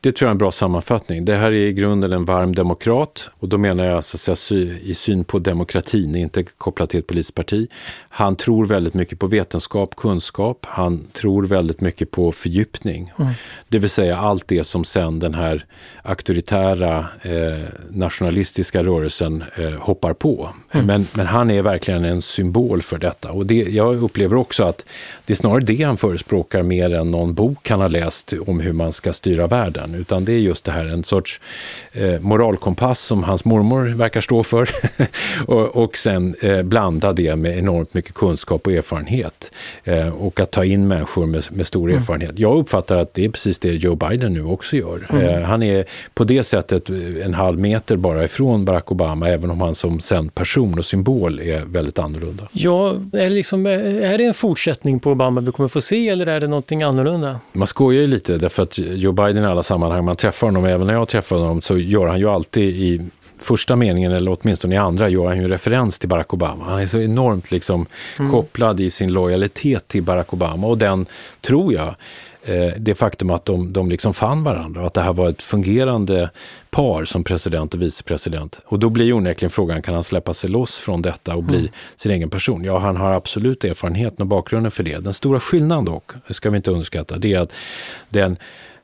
det 0.00 0.12
tror 0.12 0.26
jag 0.26 0.30
är 0.30 0.34
en 0.34 0.38
bra 0.38 0.52
sammanfattning. 0.52 1.24
Det 1.24 1.36
här 1.36 1.48
är 1.48 1.52
i 1.52 1.72
grunden 1.72 2.12
en 2.12 2.24
varm 2.24 2.54
demokrat 2.54 3.30
och 3.38 3.48
då 3.48 3.58
menar 3.58 3.84
jag 3.84 4.04
så 4.04 4.32
att 4.32 4.38
säga, 4.38 4.78
i 4.82 4.94
syn 4.94 5.24
på 5.24 5.38
demokratin, 5.38 6.14
inte 6.14 6.42
kopplat 6.42 6.90
till 6.90 6.98
ett 6.98 7.06
politiskt 7.06 7.34
parti. 7.34 7.68
Han 8.08 8.36
tror 8.36 8.66
väldigt 8.66 8.94
mycket 8.94 9.18
på 9.18 9.26
vetenskap, 9.26 9.96
kunskap. 9.96 10.66
Han 10.68 11.04
tror 11.12 11.46
väldigt 11.46 11.80
mycket 11.80 12.10
på 12.10 12.32
fördjupning. 12.32 13.12
Mm. 13.18 13.32
Det 13.68 13.78
vill 13.78 13.90
säga 13.90 14.18
allt 14.18 14.48
det 14.48 14.64
som 14.64 14.84
sen 14.84 15.18
den 15.18 15.34
här 15.34 15.64
auktoritära 16.02 17.06
eh, 17.22 17.68
nationalistiska 17.90 18.84
rörelsen 18.84 19.44
eh, 19.56 19.70
hoppar 19.70 20.12
på. 20.12 20.48
Mm. 20.70 20.86
Men, 20.86 21.06
men 21.12 21.26
han 21.26 21.50
är 21.50 21.62
verkligen 21.62 22.04
en 22.04 22.22
symbol 22.22 22.82
för 22.82 22.98
detta. 22.98 23.30
Och 23.30 23.46
det, 23.46 23.54
jag 23.54 24.02
upplever 24.02 24.36
också 24.36 24.64
att 24.64 24.84
det 25.26 25.32
är 25.32 25.36
snarare 25.36 25.60
det 25.60 25.82
han 25.82 25.96
förespråkar 25.96 26.62
mer 26.62 26.94
än 26.94 27.10
någon 27.10 27.34
bok 27.34 27.68
han 27.68 27.80
har 27.80 27.88
läst 27.88 28.32
om 28.46 28.60
hur 28.60 28.72
man 28.72 28.92
ska 28.92 29.12
styra 29.12 29.46
världen. 29.46 29.87
Utan 29.94 30.24
det 30.24 30.32
är 30.32 30.38
just 30.38 30.64
det 30.64 30.72
här, 30.72 30.86
en 30.86 31.04
sorts 31.04 31.40
eh, 31.92 32.20
moralkompass 32.20 33.00
som 33.00 33.22
hans 33.22 33.44
mormor 33.44 33.84
verkar 33.84 34.20
stå 34.20 34.42
för. 34.42 34.68
och, 35.46 35.76
och 35.76 35.96
sen 35.96 36.34
eh, 36.42 36.62
blanda 36.62 37.12
det 37.12 37.36
med 37.36 37.58
enormt 37.58 37.94
mycket 37.94 38.14
kunskap 38.14 38.66
och 38.66 38.72
erfarenhet. 38.72 39.52
Eh, 39.84 40.08
och 40.08 40.40
att 40.40 40.50
ta 40.50 40.64
in 40.64 40.88
människor 40.88 41.26
med, 41.26 41.44
med 41.50 41.66
stor 41.66 41.88
mm. 41.88 42.02
erfarenhet. 42.02 42.38
Jag 42.38 42.58
uppfattar 42.58 42.96
att 42.96 43.14
det 43.14 43.24
är 43.24 43.28
precis 43.28 43.58
det 43.58 43.72
Joe 43.72 43.94
Biden 43.94 44.32
nu 44.32 44.44
också 44.44 44.76
gör. 44.76 45.06
Mm. 45.10 45.26
Eh, 45.26 45.42
han 45.42 45.62
är 45.62 45.84
på 46.14 46.24
det 46.24 46.42
sättet 46.42 46.90
en 47.24 47.34
halv 47.34 47.58
meter 47.58 47.96
bara 47.96 48.24
ifrån 48.24 48.64
Barack 48.64 48.92
Obama, 48.92 49.28
även 49.28 49.50
om 49.50 49.60
han 49.60 49.74
som 49.74 50.00
sen 50.00 50.28
person 50.28 50.78
och 50.78 50.86
symbol 50.86 51.40
är 51.40 51.64
väldigt 51.64 51.98
annorlunda. 51.98 52.48
Ja, 52.52 52.90
är 53.12 53.24
det, 53.24 53.30
liksom, 53.30 53.66
är 53.66 54.18
det 54.18 54.24
en 54.24 54.34
fortsättning 54.34 55.00
på 55.00 55.10
Obama 55.10 55.40
vi 55.40 55.52
kommer 55.52 55.68
få 55.68 55.80
se 55.80 56.08
eller 56.08 56.26
är 56.26 56.40
det 56.40 56.46
någonting 56.46 56.82
annorlunda? 56.82 57.40
Man 57.52 57.66
skojar 57.66 58.00
ju 58.00 58.06
lite 58.06 58.38
därför 58.38 58.62
att 58.62 58.78
Joe 58.78 59.12
Biden 59.12 59.44
i 59.44 59.46
alla 59.46 59.62
sammanhang 59.62 59.77
man 59.78 60.16
träffar 60.16 60.46
honom, 60.46 60.64
även 60.64 60.86
när 60.86 60.94
jag 60.94 61.08
träffar 61.08 61.36
honom, 61.36 61.60
så 61.60 61.78
gör 61.78 62.06
han 62.06 62.18
ju 62.18 62.28
alltid 62.28 62.76
i 62.76 63.00
första 63.38 63.76
meningen, 63.76 64.12
eller 64.12 64.38
åtminstone 64.40 64.74
i 64.74 64.78
andra, 64.78 65.08
gör 65.08 65.26
han 65.26 65.40
ju 65.40 65.48
referens 65.48 65.98
till 65.98 66.08
Barack 66.08 66.34
Obama. 66.34 66.64
Han 66.64 66.80
är 66.80 66.86
så 66.86 67.00
enormt 67.00 67.50
liksom 67.50 67.86
mm. 68.18 68.30
kopplad 68.30 68.80
i 68.80 68.90
sin 68.90 69.12
lojalitet 69.12 69.88
till 69.88 70.02
Barack 70.02 70.32
Obama 70.32 70.66
och 70.66 70.78
den, 70.78 71.06
tror 71.40 71.72
jag, 71.72 71.94
eh, 72.42 72.72
det 72.76 72.94
faktum 72.94 73.30
att 73.30 73.44
de, 73.44 73.72
de 73.72 73.90
liksom 73.90 74.14
fann 74.14 74.44
varandra 74.44 74.80
och 74.80 74.86
att 74.86 74.94
det 74.94 75.00
här 75.00 75.12
var 75.12 75.28
ett 75.28 75.42
fungerande 75.42 76.30
par 76.70 77.04
som 77.04 77.24
president 77.24 77.74
och 77.74 77.82
vicepresident. 77.82 78.60
Och 78.64 78.78
då 78.78 78.88
blir 78.88 79.12
onekligen 79.12 79.50
frågan, 79.50 79.82
kan 79.82 79.94
han 79.94 80.04
släppa 80.04 80.34
sig 80.34 80.50
loss 80.50 80.76
från 80.76 81.02
detta 81.02 81.36
och 81.36 81.42
bli 81.42 81.58
mm. 81.58 81.70
sin 81.96 82.12
egen 82.12 82.30
person? 82.30 82.64
Ja, 82.64 82.78
han 82.78 82.96
har 82.96 83.12
absolut 83.12 83.64
erfarenheten 83.64 84.20
och 84.20 84.26
bakgrunden 84.26 84.70
för 84.70 84.82
det. 84.82 84.98
Den 84.98 85.14
stora 85.14 85.40
skillnaden 85.40 85.84
dock, 85.84 86.10
ska 86.30 86.50
vi 86.50 86.56
inte 86.56 86.70
underskatta, 86.70 87.18
det 87.18 87.32
är 87.34 87.38
att 87.38 87.52
den 88.08 88.36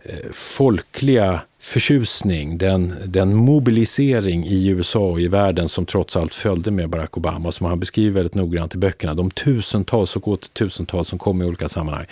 Eh, 0.06 0.30
folkliga 0.32 1.40
förtjusning, 1.60 2.58
den, 2.58 2.94
den 3.04 3.34
mobilisering 3.34 4.44
i 4.44 4.68
USA 4.68 4.98
och 4.98 5.20
i 5.20 5.28
världen 5.28 5.68
som 5.68 5.86
trots 5.86 6.16
allt 6.16 6.34
följde 6.34 6.70
med 6.70 6.88
Barack 6.88 7.16
Obama, 7.16 7.52
som 7.52 7.66
han 7.66 7.80
beskriver 7.80 8.10
väldigt 8.10 8.34
noggrant 8.34 8.74
i 8.74 8.78
böckerna, 8.78 9.14
de 9.14 9.30
tusentals 9.30 10.16
och 10.16 10.28
åter 10.28 10.48
tusentals 10.48 11.08
som 11.08 11.18
kom 11.18 11.42
i 11.42 11.44
olika 11.44 11.68
sammanhang 11.68 12.06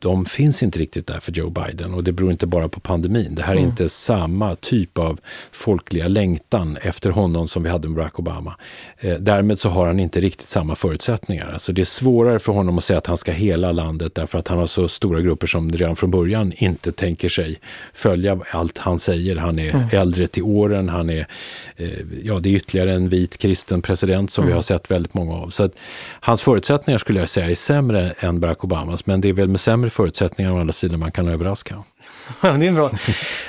de 0.00 0.24
finns 0.24 0.62
inte 0.62 0.78
riktigt 0.78 1.06
där 1.06 1.20
för 1.20 1.32
Joe 1.32 1.50
Biden 1.50 1.94
och 1.94 2.04
det 2.04 2.12
beror 2.12 2.30
inte 2.30 2.46
bara 2.46 2.68
på 2.68 2.80
pandemin. 2.80 3.34
Det 3.34 3.42
här 3.42 3.52
är 3.52 3.56
mm. 3.56 3.70
inte 3.70 3.88
samma 3.88 4.54
typ 4.54 4.98
av 4.98 5.20
folkliga 5.52 6.08
längtan 6.08 6.78
efter 6.82 7.10
honom 7.10 7.48
som 7.48 7.62
vi 7.62 7.68
hade 7.68 7.88
med 7.88 7.96
Barack 7.96 8.18
Obama. 8.18 8.56
Eh, 8.98 9.14
därmed 9.14 9.58
så 9.58 9.68
har 9.68 9.86
han 9.86 10.00
inte 10.00 10.20
riktigt 10.20 10.48
samma 10.48 10.74
förutsättningar. 10.74 11.52
Alltså 11.52 11.72
det 11.72 11.82
är 11.82 11.84
svårare 11.84 12.38
för 12.38 12.52
honom 12.52 12.78
att 12.78 12.84
säga 12.84 12.98
att 12.98 13.06
han 13.06 13.16
ska 13.16 13.32
hela 13.32 13.72
landet 13.72 14.14
därför 14.14 14.38
att 14.38 14.48
han 14.48 14.58
har 14.58 14.66
så 14.66 14.88
stora 14.88 15.20
grupper 15.20 15.46
som 15.46 15.70
redan 15.70 15.96
från 15.96 16.10
början 16.10 16.52
inte 16.56 16.92
tänker 16.92 17.28
sig 17.28 17.60
följa 17.94 18.38
allt 18.50 18.78
han 18.78 18.98
säger. 18.98 19.36
Han 19.36 19.58
är 19.58 19.70
mm. 19.70 19.88
äldre 19.92 20.26
till 20.26 20.42
åren, 20.42 20.88
han 20.88 21.10
är, 21.10 21.26
eh, 21.76 21.88
ja 22.24 22.38
det 22.38 22.48
är 22.48 22.54
ytterligare 22.54 22.92
en 22.92 23.08
vit 23.08 23.38
kristen 23.38 23.82
president 23.82 24.30
som 24.30 24.44
mm. 24.44 24.48
vi 24.48 24.54
har 24.54 24.62
sett 24.62 24.90
väldigt 24.90 25.14
många 25.14 25.34
av. 25.34 25.50
Så 25.50 25.62
att 25.62 25.72
hans 26.20 26.42
förutsättningar 26.42 26.98
skulle 26.98 27.20
jag 27.20 27.28
säga 27.28 27.50
är 27.50 27.54
sämre 27.54 28.14
än 28.18 28.40
Barack 28.40 28.64
Obamas, 28.64 29.06
men 29.06 29.20
det 29.20 29.28
är 29.28 29.32
väl 29.32 29.48
med 29.48 29.60
sämre 29.60 29.89
förutsättningar 29.90 30.52
å 30.52 30.58
andra 30.60 30.72
sidan 30.72 31.00
man 31.00 31.12
kan 31.12 31.28
överraska. 31.28 31.84
Det 32.40 32.48
är 32.48 32.62
en 32.62 32.74
bra, 32.74 32.90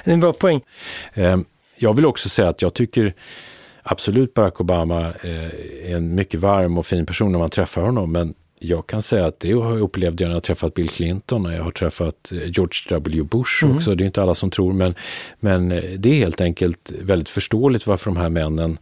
det 0.03 0.11
är 0.11 0.13
en 0.13 0.19
bra 0.19 0.33
poäng. 0.33 0.61
Ehm, 1.13 1.45
jag 1.77 1.95
vill 1.95 2.05
också 2.05 2.29
säga 2.29 2.49
att 2.49 2.61
jag 2.61 2.73
tycker 2.73 3.13
absolut 3.83 4.33
Barack 4.33 4.61
Obama 4.61 4.99
eh, 4.99 5.91
är 5.91 5.95
en 5.95 6.15
mycket 6.15 6.39
varm 6.39 6.77
och 6.77 6.85
fin 6.85 7.05
person 7.05 7.31
när 7.31 7.39
man 7.39 7.49
träffar 7.49 7.81
honom, 7.81 8.11
men 8.11 8.33
jag 8.59 8.87
kan 8.87 9.01
säga 9.01 9.25
att 9.25 9.39
det 9.39 9.51
har 9.51 9.71
jag 9.71 9.79
upplevt 9.79 10.19
när 10.19 10.27
jag 10.27 10.33
har 10.33 10.39
träffat 10.39 10.73
Bill 10.73 10.89
Clinton 10.89 11.45
och 11.45 11.53
jag 11.53 11.63
har 11.63 11.71
träffat 11.71 12.31
eh, 12.31 12.37
George 12.37 12.79
W. 12.89 13.23
Bush 13.23 13.63
mm. 13.63 13.75
också. 13.75 13.95
Det 13.95 14.03
är 14.03 14.05
inte 14.05 14.21
alla 14.21 14.35
som 14.35 14.49
tror, 14.49 14.73
men, 14.73 14.95
men 15.39 15.71
eh, 15.71 15.83
det 15.97 16.09
är 16.09 16.15
helt 16.15 16.41
enkelt 16.41 16.91
väldigt 17.01 17.29
förståeligt 17.29 17.87
varför 17.87 18.11
de 18.11 18.17
här 18.17 18.29
männen 18.29 18.77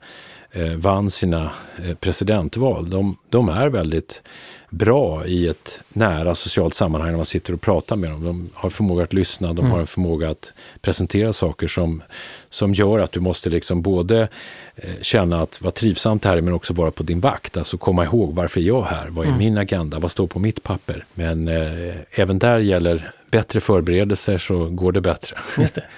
vann 0.77 1.09
sina 1.09 1.51
eh, 1.85 1.95
presidentval. 1.95 2.89
De, 2.89 3.17
de 3.29 3.49
är 3.49 3.69
väldigt 3.69 4.21
bra 4.69 5.25
i 5.25 5.47
ett 5.47 5.81
nära 5.89 6.35
socialt 6.35 6.73
sammanhang 6.73 7.09
när 7.09 7.17
man 7.17 7.25
sitter 7.25 7.53
och 7.53 7.61
pratar 7.61 7.95
med 7.95 8.11
dem. 8.11 8.23
De 8.23 8.49
har 8.53 8.69
förmåga 8.69 9.03
att 9.03 9.13
lyssna, 9.13 9.47
de 9.47 9.59
mm. 9.59 9.71
har 9.71 9.79
en 9.79 9.87
förmåga 9.87 10.29
att 10.29 10.53
presentera 10.81 11.33
saker 11.33 11.67
som, 11.67 12.03
som 12.49 12.73
gör 12.73 12.99
att 12.99 13.11
du 13.11 13.19
måste 13.19 13.49
liksom 13.49 13.81
både 13.81 14.27
eh, 14.75 14.89
känna 15.01 15.41
att 15.41 15.61
vad 15.61 15.73
trivsamt 15.73 16.25
här 16.25 16.37
är 16.37 16.41
men 16.41 16.53
också 16.53 16.73
vara 16.73 16.91
på 16.91 17.03
din 17.03 17.19
vakt. 17.19 17.57
Alltså 17.57 17.77
komma 17.77 18.03
ihåg 18.03 18.35
varför 18.35 18.59
är 18.59 18.63
jag 18.63 18.83
här? 18.83 19.07
Vad 19.09 19.25
är 19.25 19.29
mm. 19.29 19.39
min 19.39 19.57
agenda? 19.57 19.99
Vad 19.99 20.11
står 20.11 20.27
på 20.27 20.39
mitt 20.39 20.63
papper? 20.63 21.05
Men 21.13 21.47
eh, 21.47 21.95
även 22.11 22.39
där 22.39 22.59
gäller 22.59 23.11
bättre 23.31 23.59
förberedelser 23.59 24.37
så 24.37 24.65
går 24.69 24.91
det 24.91 25.01
bättre. 25.01 25.37
Just 25.57 25.75
det. 25.75 25.83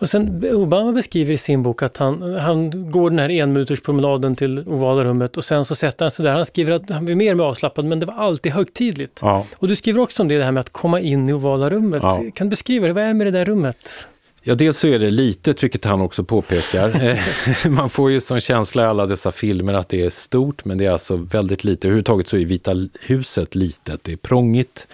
Och 0.00 0.08
sen 0.08 0.44
Obama 0.54 0.92
beskriver 0.92 1.34
i 1.34 1.36
sin 1.36 1.62
bok 1.62 1.82
att 1.82 1.96
han, 1.96 2.34
han 2.34 2.90
går 2.90 3.10
den 3.10 3.18
här 3.18 3.28
enminuterspromenaden 3.28 4.36
till 4.36 4.58
ovala 4.58 5.04
rummet 5.04 5.36
och 5.36 5.44
sen 5.44 5.64
så 5.64 5.74
sätter 5.74 6.04
han 6.04 6.10
sig 6.10 6.24
där. 6.24 6.32
Han 6.32 6.46
skriver 6.46 6.72
att 6.72 6.90
han 6.90 7.04
blir 7.04 7.14
mer 7.14 7.30
och 7.30 7.36
mer 7.36 7.44
avslappnad 7.44 7.86
men 7.86 8.00
det 8.00 8.06
var 8.06 8.14
alltid 8.14 8.52
högtidligt. 8.52 9.20
Ja. 9.22 9.46
Och 9.58 9.68
du 9.68 9.76
skriver 9.76 10.00
också 10.00 10.22
om 10.22 10.28
det, 10.28 10.38
det 10.38 10.44
här 10.44 10.52
med 10.52 10.60
att 10.60 10.72
komma 10.72 11.00
in 11.00 11.28
i 11.28 11.32
ovala 11.32 11.70
rummet. 11.70 12.02
Ja. 12.02 12.24
Kan 12.34 12.46
du 12.46 12.50
beskriva 12.50 12.86
det? 12.86 12.92
Vad 12.92 13.04
är 13.04 13.08
det 13.08 13.14
med 13.14 13.26
det 13.26 13.30
där 13.30 13.44
rummet? 13.44 14.06
Ja, 14.42 14.54
dels 14.54 14.78
så 14.78 14.86
är 14.86 14.98
det 14.98 15.10
litet, 15.10 15.62
vilket 15.62 15.84
han 15.84 16.00
också 16.00 16.24
påpekar. 16.24 17.04
Eh, 17.04 17.18
Man 17.70 17.90
får 17.90 18.10
ju 18.10 18.20
som 18.20 18.40
känsla 18.40 18.82
i 18.82 18.86
alla 18.86 19.06
dessa 19.06 19.32
filmer 19.32 19.74
att 19.74 19.88
det 19.88 20.02
är 20.02 20.10
stort, 20.10 20.64
men 20.64 20.78
det 20.78 20.86
är 20.86 20.90
alltså 20.90 21.16
väldigt 21.16 21.64
lite. 21.64 21.88
Överhuvudtaget 21.88 22.28
så 22.28 22.36
är 22.36 22.44
Vita 22.44 22.74
huset 23.00 23.54
litet. 23.54 24.04
Det 24.04 24.12
är 24.12 24.16
prångigt, 24.16 24.88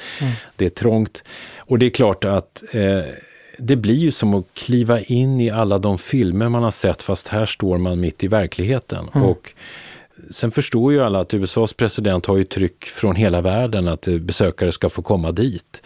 det 0.57 0.67
är 0.67 0.71
trångt. 0.71 1.23
Och 1.59 1.79
det 1.79 1.87
är 1.87 1.91
klart 1.91 2.25
att 2.25 2.63
eh, 2.73 3.05
det 3.59 3.77
blir 3.77 3.95
ju 3.95 4.13
som 4.13 4.35
att 4.35 4.45
kliva 4.55 5.01
in 5.01 5.41
i 5.41 5.51
alla 5.51 5.79
de 5.79 5.99
filmer 5.99 6.49
man 6.49 6.63
har 6.63 6.71
sett, 6.71 7.03
fast 7.03 7.29
här 7.29 7.47
står 7.47 7.79
man 7.79 8.01
mitt 8.01 8.25
i 8.25 8.29
verkligheten. 8.29 9.09
Och 9.09 9.53
Sen 10.31 10.51
förstår 10.51 10.93
ju 10.93 11.03
alla 11.03 11.21
att 11.21 11.35
USAs 11.35 11.73
president 11.73 12.27
har 12.27 12.37
ju 12.37 12.45
tryck 12.45 12.85
från 12.85 13.17
hela 13.17 13.41
världen 13.41 13.89
att 13.89 14.09
eh, 14.09 14.19
besökare 14.19 14.73
ska 14.73 14.89
få 14.89 15.03
komma 15.03 15.33
dit. 15.33 15.83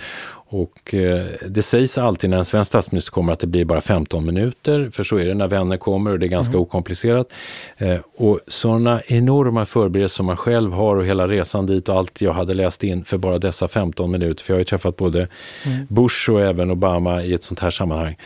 Och 0.53 0.94
eh, 0.94 1.26
det 1.48 1.62
sägs 1.62 1.98
alltid 1.98 2.30
när 2.30 2.38
en 2.38 2.44
svensk 2.44 2.68
statsminister 2.68 3.12
kommer 3.12 3.32
att 3.32 3.38
det 3.38 3.46
blir 3.46 3.64
bara 3.64 3.80
15 3.80 4.26
minuter, 4.26 4.90
för 4.92 5.03
så 5.03 5.18
är 5.18 5.26
det 5.26 5.34
när 5.34 5.48
vänner 5.48 5.76
kommer 5.76 6.11
och 6.11 6.18
det 6.18 6.26
är 6.26 6.28
ganska 6.28 6.59
okomplicerat. 6.59 7.32
Eh, 7.76 7.98
och 8.16 8.40
sådana 8.46 9.01
enorma 9.07 9.66
förberedelser 9.66 10.16
som 10.16 10.26
man 10.26 10.36
själv 10.36 10.72
har 10.72 10.96
och 10.96 11.07
hela 11.07 11.28
resan 11.28 11.66
dit 11.66 11.88
och 11.88 11.96
allt 11.96 12.20
jag 12.20 12.32
hade 12.32 12.55
läst 12.55 12.84
in 12.84 13.05
för 13.05 13.18
bara 13.18 13.38
dessa 13.38 13.68
15 13.68 14.11
minuter, 14.11 14.44
för 14.44 14.53
jag 14.53 14.57
har 14.57 14.61
ju 14.61 14.64
träffat 14.64 14.96
både 14.96 15.28
Bush 15.88 16.30
och 16.30 16.40
även 16.40 16.70
Obama 16.70 17.22
i 17.22 17.34
ett 17.34 17.42
sånt 17.42 17.61
här 17.61 17.70
sammanhang. 17.70 18.16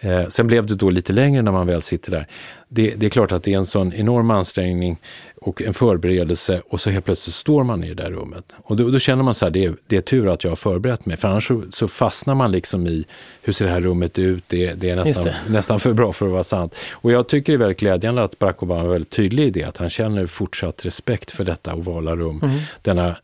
Eh, 0.00 0.28
sen 0.28 0.46
blev 0.46 0.66
det 0.66 0.74
då 0.74 0.90
lite 0.90 1.12
längre 1.12 1.42
när 1.42 1.52
man 1.52 1.66
väl 1.66 1.82
sitter 1.82 2.10
där. 2.10 2.26
Det, 2.68 2.94
det 2.96 3.06
är 3.06 3.10
klart 3.10 3.32
att 3.32 3.42
det 3.42 3.52
är 3.52 3.58
en 3.58 3.66
sån 3.66 3.92
enorm 3.92 4.30
ansträngning 4.30 4.98
och 5.46 5.62
en 5.62 5.74
förberedelse 5.74 6.62
och 6.68 6.80
så 6.80 6.90
helt 6.90 7.04
plötsligt 7.04 7.34
står 7.34 7.64
man 7.64 7.84
i 7.84 7.88
det 7.88 8.02
där 8.02 8.10
rummet. 8.10 8.44
Och 8.62 8.76
då, 8.76 8.90
då 8.90 8.98
känner 8.98 9.22
man 9.22 9.34
så 9.34 9.44
här, 9.46 9.50
det 9.50 9.64
är, 9.64 9.74
det 9.86 9.96
är 9.96 10.00
tur 10.00 10.28
att 10.28 10.44
jag 10.44 10.50
har 10.50 10.56
förberett 10.56 11.06
mig, 11.06 11.16
för 11.16 11.28
annars 11.28 11.48
så, 11.48 11.62
så 11.72 11.88
fastnar 11.88 12.34
man 12.34 12.52
liksom 12.52 12.86
i 12.86 13.06
hur 13.42 13.52
ser 13.52 13.64
det 13.64 13.70
här 13.70 13.80
rummet 13.80 14.18
ut, 14.18 14.44
det, 14.46 14.74
det 14.74 14.90
är 14.90 14.96
nästan, 14.96 15.24
det. 15.24 15.52
nästan 15.52 15.80
för 15.80 15.92
bra 15.92 16.12
för 16.12 16.26
att 16.26 16.32
vara 16.32 16.44
sant. 16.44 16.74
Och 16.92 17.12
jag 17.12 17.28
tycker 17.28 17.52
det 17.52 17.56
är 17.56 17.58
väldigt 17.58 17.80
glädjande 17.80 18.22
att 18.22 18.38
Barack 18.38 18.62
Obama 18.62 18.82
är 18.82 18.88
väldigt 18.88 19.10
tydlig 19.10 19.46
i 19.46 19.50
det, 19.50 19.64
att 19.64 19.76
han 19.76 19.90
känner 19.90 20.26
fortsatt 20.26 20.84
respekt 20.84 21.30
för 21.30 21.44
detta 21.44 21.74
ovala 21.74 22.16
rum, 22.16 22.40
denna 22.82 23.16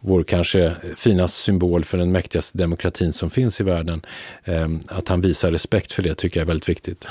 vår 0.00 0.22
kanske 0.22 0.72
finaste 0.96 1.38
symbol 1.38 1.84
för 1.84 1.98
den 1.98 2.12
mäktigaste 2.12 2.58
demokratin 2.58 3.12
som 3.12 3.30
finns 3.30 3.60
i 3.60 3.64
världen. 3.64 4.02
Eh, 4.44 4.68
att 4.88 5.08
han 5.08 5.20
visar 5.20 5.50
respekt 5.50 5.92
för 5.92 6.02
det 6.02 6.14
tycker 6.14 6.40
jag 6.40 6.44
är 6.44 6.48
väldigt 6.48 6.68
viktigt. 6.68 7.08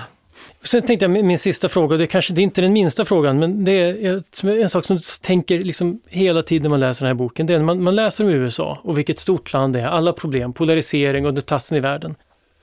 Sen 0.63 0.81
tänkte 0.81 1.03
jag 1.05 1.11
min, 1.11 1.39
sista 1.39 1.69
fråga, 1.69 1.93
och 1.93 1.97
det 1.97 2.03
är 2.03 2.07
kanske 2.07 2.33
det 2.33 2.41
är 2.41 2.43
inte 2.43 2.61
den 2.61 2.73
minsta 2.73 3.05
frågan, 3.05 3.39
men 3.39 3.65
det 3.65 3.71
är 3.71 4.21
en 4.61 4.69
sak 4.69 4.85
som 4.85 4.99
tänker 5.21 5.59
liksom 5.59 6.01
hela 6.09 6.43
tiden 6.43 6.71
man 6.71 6.79
läser 6.79 7.01
den 7.01 7.07
här 7.07 7.13
boken. 7.13 7.45
Det 7.45 7.53
är 7.53 7.57
när 7.57 7.65
man, 7.65 7.83
man 7.83 7.95
läser 7.95 8.23
om 8.23 8.29
USA 8.29 8.79
och 8.83 8.97
vilket 8.97 9.19
stort 9.19 9.53
land 9.53 9.73
det 9.73 9.81
är, 9.81 9.87
alla 9.87 10.13
problem, 10.13 10.53
polarisering 10.53 11.25
och 11.25 11.45
platsen 11.45 11.77
i 11.77 11.81
världen. 11.81 12.15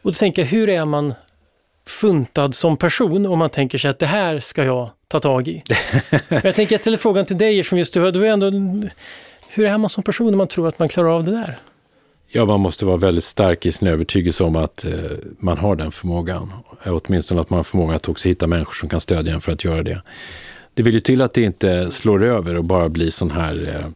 Och 0.02 0.12
då 0.12 0.14
tänker 0.14 0.42
jag, 0.42 0.46
hur 0.46 0.68
är 0.68 0.84
man 0.84 1.14
funtad 1.86 2.54
som 2.54 2.76
person 2.76 3.26
om 3.26 3.38
man 3.38 3.50
tänker 3.50 3.78
sig 3.78 3.90
att 3.90 3.98
det 3.98 4.06
här 4.06 4.38
ska 4.38 4.64
jag 4.64 4.90
ta 5.08 5.20
tag 5.20 5.48
i? 5.48 5.62
jag 6.28 6.54
tänker, 6.54 6.72
jag 6.74 6.80
ställer 6.80 6.96
frågan 6.96 7.26
till 7.26 7.38
dig 7.38 7.60
eftersom 7.60 7.78
just 7.78 7.94
du, 7.94 8.10
du 8.10 8.26
är 8.26 8.32
ändå, 8.32 8.50
hur 9.48 9.64
är 9.66 9.78
man 9.78 9.90
som 9.90 10.02
person 10.02 10.28
om 10.28 10.38
man 10.38 10.48
tror 10.48 10.68
att 10.68 10.78
man 10.78 10.88
klarar 10.88 11.08
av 11.16 11.24
det 11.24 11.30
där? 11.30 11.58
Ja, 12.32 12.44
man 12.44 12.60
måste 12.60 12.84
vara 12.84 12.96
väldigt 12.96 13.24
stark 13.24 13.66
i 13.66 13.72
sin 13.72 13.88
övertygelse 13.88 14.44
om 14.44 14.56
att 14.56 14.84
eh, 14.84 14.92
man 15.38 15.58
har 15.58 15.76
den 15.76 15.92
förmågan. 15.92 16.52
Eh, 16.84 16.98
Åtminstone 17.02 17.40
att 17.40 17.50
man 17.50 17.56
har 17.56 17.64
förmåga 17.64 17.96
att 17.96 18.08
också 18.08 18.28
hitta 18.28 18.46
människor 18.46 18.72
som 18.72 18.88
kan 18.88 19.00
stödja 19.00 19.34
en 19.34 19.40
för 19.40 19.52
att 19.52 19.64
göra 19.64 19.82
det. 19.82 20.02
Det 20.74 20.82
vill 20.82 20.94
ju 20.94 21.00
till 21.00 21.22
att 21.22 21.34
det 21.34 21.42
inte 21.42 21.90
slår 21.90 22.24
över 22.24 22.56
och 22.56 22.64
bara 22.64 22.88
blir 22.88 23.10
sån 23.10 23.30
här 23.30 23.76
eh, 23.76 23.90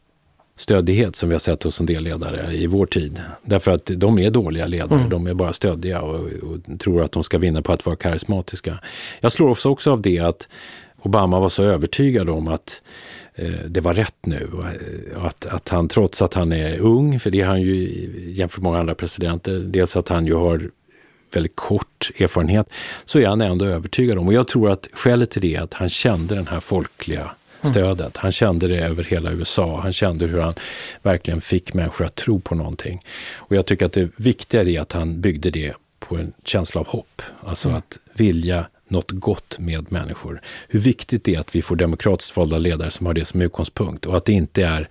stödighet 0.57 1.17
som 1.17 1.29
vi 1.29 1.35
har 1.35 1.41
sett 1.41 1.63
hos 1.63 1.81
en 1.81 1.87
del 1.87 2.03
ledare 2.03 2.53
i 2.53 2.67
vår 2.67 2.87
tid. 2.87 3.21
Därför 3.43 3.71
att 3.71 3.91
de 3.97 4.19
är 4.19 4.31
dåliga 4.31 4.67
ledare, 4.67 5.07
de 5.11 5.27
är 5.27 5.35
bara 5.35 5.53
stöddiga 5.53 6.03
och, 6.03 6.21
och 6.21 6.79
tror 6.79 7.03
att 7.03 7.13
de 7.13 7.25
ska 7.25 7.39
vinna 7.39 7.63
på 7.63 7.73
att 7.73 7.87
vara 7.87 7.97
karismatiska. 7.97 8.79
Jag 9.21 9.33
slår 9.33 9.49
också, 9.49 9.69
också 9.69 9.93
av 9.93 10.03
det 10.03 10.19
att 10.19 10.49
Obama 11.03 11.41
var 11.41 11.49
så 11.49 11.63
övertygad 11.63 12.29
om 12.29 12.49
att 12.49 12.83
det 13.67 13.81
var 13.81 13.95
rätt 13.95 14.27
nu. 14.27 14.49
Eh, 14.65 15.25
att, 15.25 15.47
att 15.47 15.69
han, 15.69 15.89
trots 15.89 16.23
att 16.23 16.35
han 16.35 16.53
är 16.53 16.79
ung, 16.79 17.21
för 17.21 17.31
det 17.31 17.41
är 17.41 17.47
han 17.47 17.63
ju 17.63 17.89
jämfört 18.29 18.59
med 18.59 18.65
många 18.65 18.79
andra 18.79 18.95
presidenter, 18.95 19.59
dels 19.59 19.97
att 19.97 20.09
han 20.09 20.27
ju 20.27 20.35
har 20.35 20.71
väldigt 21.33 21.57
kort 21.57 22.11
erfarenhet, 22.19 22.69
så 23.05 23.19
är 23.19 23.27
han 23.27 23.41
ändå 23.41 23.65
övertygad 23.65 24.19
om. 24.19 24.27
Och 24.27 24.35
jag 24.35 24.49
tror 24.49 24.71
att 24.71 24.89
skälet 24.93 25.31
till 25.31 25.43
det 25.43 25.55
är 25.55 25.61
att 25.61 25.75
han 25.75 25.89
kände 25.89 26.35
den 26.35 26.47
här 26.47 26.61
folkliga 26.61 27.31
stödet. 27.63 28.17
Han 28.17 28.33
kände 28.33 28.69
det 28.69 28.79
över 28.79 29.05
hela 29.05 29.33
USA. 29.33 29.81
Han 29.81 29.93
kände 29.93 30.27
hur 30.27 30.41
han 30.41 30.55
verkligen 31.03 31.41
fick 31.41 31.75
människor 31.75 32.05
att 32.05 32.15
tro 32.15 32.41
på 32.41 32.55
någonting. 32.55 33.03
Och 33.35 33.57
jag 33.57 33.67
tycker 33.67 33.87
att 33.87 33.93
det 33.93 34.09
viktiga 34.17 34.63
är 34.63 34.81
att 34.81 34.93
han 34.93 35.21
byggde 35.21 35.51
det 35.51 35.75
på 35.99 36.17
en 36.17 36.33
känsla 36.45 36.81
av 36.81 36.87
hopp. 36.87 37.23
Alltså 37.43 37.69
att 37.69 37.99
vilja 38.15 38.67
något 38.89 39.11
gott 39.11 39.59
med 39.59 39.93
människor. 39.93 40.41
Hur 40.69 40.81
viktigt 40.81 41.25
det 41.25 41.35
är 41.35 41.41
att 41.41 41.55
vi 41.55 41.63
får 41.63 41.77
demokratiskt 41.77 42.37
valda 42.37 42.59
ledare 42.59 42.91
som 42.91 43.07
har 43.07 43.15
det 43.15 43.25
som 43.25 43.43
utgångspunkt 43.43 44.07
och 44.07 44.17
att 44.17 44.25
det 44.25 44.33
inte 44.33 44.65
är 44.65 44.89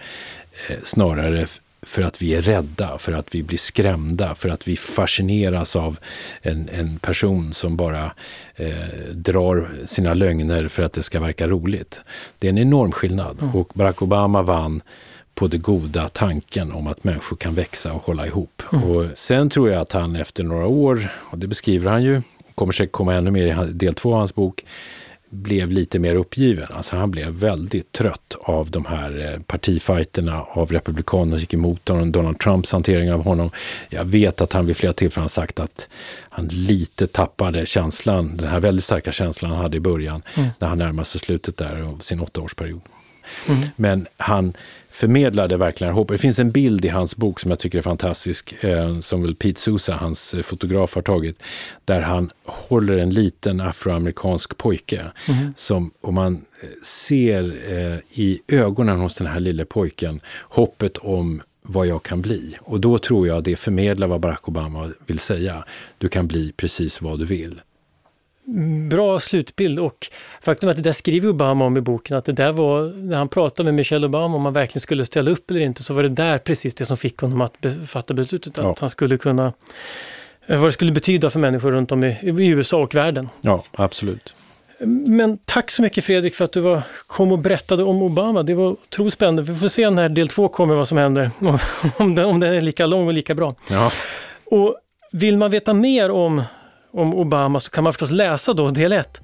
eh, 0.70 0.78
snarare 0.84 1.48
för 1.86 2.02
att 2.02 2.22
vi 2.22 2.36
är 2.36 2.42
rädda, 2.42 2.98
för 2.98 3.12
att 3.12 3.36
vi 3.36 3.44
blir 3.44 3.58
skrämda, 3.58 4.36
för 4.36 4.50
att 4.50 4.68
vi 4.68 4.78
fascineras 4.78 5.76
av 5.76 6.00
en, 6.42 6.70
en 6.74 7.00
person 7.00 7.54
som 7.54 7.78
bara 7.78 8.12
eh, 8.56 8.74
drar 9.12 9.72
sina 9.86 10.14
lögner 10.14 10.68
för 10.68 10.84
att 10.84 10.94
det 10.94 11.04
ska 11.04 11.20
verka 11.20 11.48
roligt. 11.48 12.02
Det 12.40 12.48
är 12.48 12.50
en 12.50 12.58
enorm 12.58 12.92
skillnad 12.92 13.38
och 13.54 13.72
Barack 13.74 14.02
Obama 14.02 14.42
vann 14.42 14.82
på 15.36 15.48
det 15.48 15.58
goda 15.58 16.08
tanken 16.08 16.72
om 16.72 16.88
att 16.88 17.04
människor 17.04 17.38
kan 17.38 17.56
växa 17.56 17.94
och 17.94 18.04
hålla 18.04 18.28
ihop. 18.28 18.64
Och 18.70 19.06
sen 19.14 19.50
tror 19.50 19.70
jag 19.70 19.82
att 19.82 19.92
han 19.92 20.16
efter 20.16 20.44
några 20.44 20.68
år, 20.68 21.10
och 21.16 21.38
det 21.38 21.48
beskriver 21.48 21.92
han 21.92 22.04
ju, 22.04 22.22
kommer 22.56 22.74
säkert 22.74 22.92
komma 22.92 23.14
ännu 23.14 23.32
mer 23.32 23.68
i 23.70 23.74
del 23.74 23.94
två 23.94 24.14
av 24.14 24.18
hans 24.18 24.36
bok, 24.36 24.64
blev 25.34 25.72
lite 25.72 26.00
mer 26.00 26.16
uppgiven. 26.16 26.68
Alltså 26.70 26.96
han 26.96 27.12
blev 27.12 27.30
väldigt 27.30 27.92
trött 27.92 28.36
av 28.40 28.72
de 28.72 28.86
här 28.86 29.32
eh, 29.32 29.40
partifajterna, 29.42 30.42
av 30.42 30.72
republikanerna 30.72 31.32
som 31.32 31.40
gick 31.40 31.54
emot 31.54 31.88
honom, 31.88 32.12
Donald 32.12 32.40
Trumps 32.40 32.72
hantering 32.72 33.14
av 33.14 33.24
honom. 33.24 33.50
Jag 33.90 34.06
vet 34.06 34.42
att 34.42 34.54
han 34.54 34.66
vid 34.66 34.78
flera 34.78 34.94
tillfällen 34.94 35.30
sagt 35.30 35.60
att 35.60 35.88
han 36.30 36.48
lite 36.48 37.08
tappade 37.08 37.66
känslan, 37.66 38.38
den 38.38 38.48
här 38.48 38.60
väldigt 38.60 38.86
starka 38.86 39.12
känslan 39.12 39.52
han 39.52 39.60
hade 39.62 39.78
i 39.78 39.80
början, 39.80 40.22
när 40.60 40.68
han 40.68 40.78
närmade 40.78 41.06
sig 41.06 41.22
slutet 41.22 41.58
där 41.58 41.82
av 41.82 41.98
sin 41.98 42.20
åttaårsperiod. 42.20 42.82
Men 43.76 44.08
han 44.18 44.54
förmedlade 44.90 45.58
verkligen 45.58 45.94
hopp. 45.94 46.08
Det 46.08 46.18
finns 46.18 46.40
en 46.40 46.52
bild 46.52 46.86
i 46.86 46.88
hans 46.88 47.16
bok 47.16 47.40
som 47.40 47.52
jag 47.52 47.60
tycker 47.60 47.78
är 47.78 47.82
fantastisk, 47.82 48.64
eh, 48.64 49.00
som 49.00 49.22
väl 49.22 49.36
Pete 49.36 49.60
Sousa, 49.60 49.94
hans 49.94 50.34
eh, 50.34 50.42
fotograf, 50.42 50.96
har 50.96 51.02
tagit, 51.02 51.44
där 51.86 52.02
han 52.02 52.30
håller 52.46 52.98
en 52.98 53.10
liten 53.10 53.62
afroamerikansk 53.62 54.58
pojke. 54.58 55.06
Som, 55.56 55.92
och 56.02 56.14
man 56.14 56.34
eh, 56.34 56.70
ser 56.84 57.44
eh, 57.74 58.20
i 58.20 58.40
ögonen 58.48 59.00
hos 59.00 59.16
den 59.16 59.28
här 59.28 59.40
lille 59.40 59.66
pojken 59.66 60.22
hoppet 60.50 60.98
om 60.98 61.42
vad 61.62 61.88
jag 61.88 62.04
kan 62.04 62.22
bli. 62.22 62.58
Och 62.62 62.80
då 62.80 62.98
tror 62.98 63.28
jag 63.28 63.44
det 63.44 63.56
förmedlar 63.56 64.08
vad 64.08 64.20
Barack 64.20 64.48
Obama 64.48 64.92
vill 65.06 65.20
säga. 65.20 65.66
Du 65.98 66.10
kan 66.10 66.28
bli 66.28 66.52
precis 66.52 67.02
vad 67.02 67.20
du 67.20 67.26
vill. 67.26 67.62
Bra 68.90 69.20
slutbild 69.20 69.80
och 69.80 70.08
faktum 70.42 70.70
är 70.70 70.72
att 70.72 70.78
det 70.78 70.84
där 70.84 70.92
skriver 70.94 71.30
Obama 71.30 71.66
om 71.66 71.78
i 71.78 71.82
boken, 71.82 72.18
att 72.18 72.26
det 72.26 72.32
där 72.32 72.52
var, 72.52 72.84
när 73.04 73.18
han 73.18 73.28
pratade 73.30 73.66
med 73.68 73.74
Michelle 73.74 74.06
Obama 74.08 74.36
om 74.36 74.44
han 74.46 74.54
verkligen 74.54 74.82
skulle 74.82 75.06
ställa 75.06 75.32
upp 75.32 75.52
eller 75.52 75.60
inte, 75.62 75.84
så 75.84 75.94
var 75.94 76.04
det 76.04 76.10
där 76.10 76.38
precis 76.38 76.76
det 76.76 76.86
som 76.86 76.98
fick 76.98 77.18
honom 77.18 77.42
att 77.42 77.54
fatta 77.88 78.14
beslutet 78.14 78.60
att 78.60 78.66
Ja. 78.66 78.76
han 78.80 78.90
skulle 78.90 79.18
kunna, 79.18 79.54
eh, 80.48 80.60
vad 80.60 80.68
det 80.68 80.74
skulle 80.74 80.92
betyda 80.92 81.30
för 81.30 81.40
människor 81.40 81.72
runt 81.72 81.92
om 81.92 82.04
i, 82.04 82.08
i 82.22 82.48
USA 82.48 82.78
och 82.78 82.96
världen. 82.96 83.30
Ja, 83.42 83.64
absolut. 83.72 84.34
Men 85.08 85.38
tack 85.46 85.72
så 85.72 85.82
mycket 85.82 86.04
Fredrik 86.04 86.36
för 86.36 86.46
att 86.46 86.52
du 86.52 86.60
var, 86.60 86.82
kom 87.08 87.32
och 87.32 87.40
berättade 87.40 87.84
om 87.84 88.02
Obama. 88.02 88.44
Det 88.44 88.54
var 88.54 88.70
otroligt 88.72 89.14
spännande. 89.14 89.42
Vi 89.44 89.56
får 89.60 89.68
se 89.68 89.90
när 89.90 90.10
del 90.10 90.28
två 90.28 90.48
kommer 90.48 90.76
vad 90.76 90.88
som 90.88 90.98
händer, 90.98 91.32
om, 91.98 92.16
den, 92.16 92.26
om 92.26 92.40
den 92.40 92.54
är 92.54 92.62
lika 92.62 92.86
lång 92.86 93.08
och 93.08 93.14
lika 93.14 93.36
bra. 93.36 93.56
Ja. 93.70 93.92
Och 94.46 94.76
vill 95.12 95.38
man 95.38 95.52
veta 95.52 95.74
mer 95.74 96.12
om, 96.12 96.44
om 96.94 97.14
Obama 97.14 97.60
så 97.60 97.72
kan 97.72 97.84
man 97.84 97.94
förstås 97.94 98.12
läsa 98.12 98.54
då 98.54 98.70
del 98.70 98.94
1. 98.94 99.22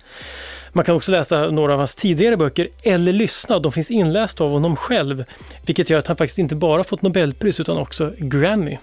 Man 0.73 0.85
kan 0.85 0.95
också 0.95 1.11
läsa 1.11 1.49
några 1.49 1.73
av 1.73 1.79
hans 1.79 1.95
tidigare 1.95 2.37
böcker 2.37 2.69
eller 2.83 3.13
lyssna. 3.13 3.59
De 3.59 3.71
finns 3.71 3.91
inlästa 3.91 4.43
av 4.43 4.51
honom 4.51 4.75
själv, 4.75 5.25
vilket 5.65 5.89
gör 5.89 5.99
att 5.99 6.07
han 6.07 6.17
faktiskt 6.17 6.39
inte 6.39 6.55
bara 6.55 6.83
fått 6.83 7.01
Nobelpris 7.01 7.59
utan 7.59 7.77
också 7.77 8.11
Grammy. 8.17 8.77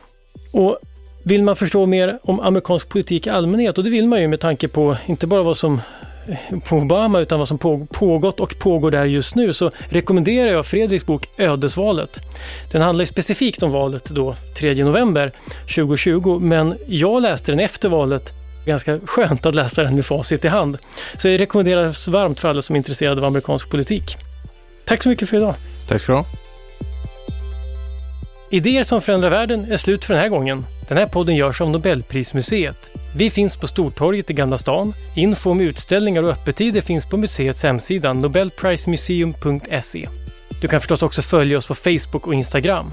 Och 0.52 0.78
vill 1.22 1.42
man 1.42 1.56
förstå 1.56 1.86
mer 1.86 2.18
om 2.22 2.40
amerikansk 2.40 2.88
politik 2.88 3.26
i 3.26 3.30
allmänhet, 3.30 3.78
och 3.78 3.84
det 3.84 3.90
vill 3.90 4.06
man 4.06 4.20
ju 4.20 4.28
med 4.28 4.40
tanke 4.40 4.68
på 4.68 4.96
inte 5.06 5.26
bara 5.26 5.42
vad 5.42 5.56
som 5.56 5.80
eh, 6.28 6.58
på 6.68 6.76
Obama 6.76 7.20
utan 7.20 7.38
vad 7.38 7.48
som 7.48 7.58
pågått 7.90 8.40
och 8.40 8.58
pågår 8.58 8.90
där 8.90 9.04
just 9.04 9.34
nu 9.34 9.52
så 9.52 9.70
rekommenderar 9.88 10.52
jag 10.52 10.66
Fredriks 10.66 11.06
bok 11.06 11.28
Ödesvalet. 11.36 12.20
Den 12.72 12.82
handlar 12.82 13.02
ju 13.02 13.06
specifikt 13.06 13.62
om 13.62 13.70
valet 13.70 14.04
då 14.04 14.34
3 14.58 14.84
november 14.84 15.32
2020 15.74 16.38
men 16.38 16.74
jag 16.86 17.22
läste 17.22 17.52
den 17.52 17.60
efter 17.60 17.88
valet 17.88 18.32
Ganska 18.66 19.00
skönt 19.06 19.46
att 19.46 19.54
läsa 19.54 19.82
den 19.82 19.94
med 19.94 20.06
facit 20.06 20.44
i 20.44 20.48
hand. 20.48 20.78
Så 21.18 21.28
det 21.28 21.36
rekommenderas 21.36 22.08
varmt 22.08 22.40
för 22.40 22.48
alla 22.48 22.62
som 22.62 22.76
är 22.76 22.78
intresserade 22.78 23.20
av 23.20 23.24
amerikansk 23.24 23.70
politik. 23.70 24.16
Tack 24.84 25.02
så 25.02 25.08
mycket 25.08 25.28
för 25.28 25.36
idag. 25.36 25.54
Tack 25.88 26.00
ska 26.00 26.12
du 26.12 26.18
ha. 26.18 26.26
Idéer 28.50 28.82
som 28.82 29.02
förändrar 29.02 29.30
världen 29.30 29.72
är 29.72 29.76
slut 29.76 30.04
för 30.04 30.14
den 30.14 30.22
här 30.22 30.28
gången. 30.28 30.66
Den 30.88 30.98
här 30.98 31.06
podden 31.06 31.36
görs 31.36 31.60
av 31.60 31.70
Nobelprismuseet. 31.70 32.90
Vi 33.16 33.30
finns 33.30 33.56
på 33.56 33.66
Stortorget 33.66 34.30
i 34.30 34.34
Gamla 34.34 34.58
stan. 34.58 34.94
Info 35.16 35.50
om 35.50 35.60
utställningar 35.60 36.22
och 36.22 36.30
öppettider 36.30 36.80
finns 36.80 37.06
på 37.06 37.16
museets 37.16 37.62
hemsida 37.62 38.12
nobelprismuseum.se. 38.12 40.08
Du 40.60 40.68
kan 40.68 40.80
förstås 40.80 41.02
också 41.02 41.22
följa 41.22 41.58
oss 41.58 41.66
på 41.66 41.74
Facebook 41.74 42.26
och 42.26 42.34
Instagram. 42.34 42.90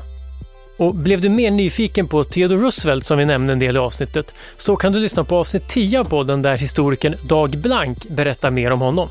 Och 0.78 0.96
blev 0.96 1.22
du 1.22 1.30
mer 1.30 1.52
nyfiken 1.52 2.08
på 2.08 2.24
Theodore 2.24 2.62
Roosevelt 2.62 3.06
som 3.06 3.18
vi 3.18 3.26
nämnde 3.26 3.54
en 3.54 3.60
del 3.60 3.76
i 3.76 3.80
avsnittet 3.80 4.36
så 4.58 4.76
kan 4.76 4.92
du 4.92 5.00
lyssna 5.00 5.24
på 5.24 5.36
avsnitt 5.36 5.68
10 5.68 6.00
av 6.00 6.04
podden 6.04 6.42
där 6.42 6.58
historikern 6.58 7.16
Dag 7.28 7.50
Blank 7.50 8.10
berättar 8.10 8.52
mer 8.52 8.72
om 8.72 8.82
honom. 8.82 9.10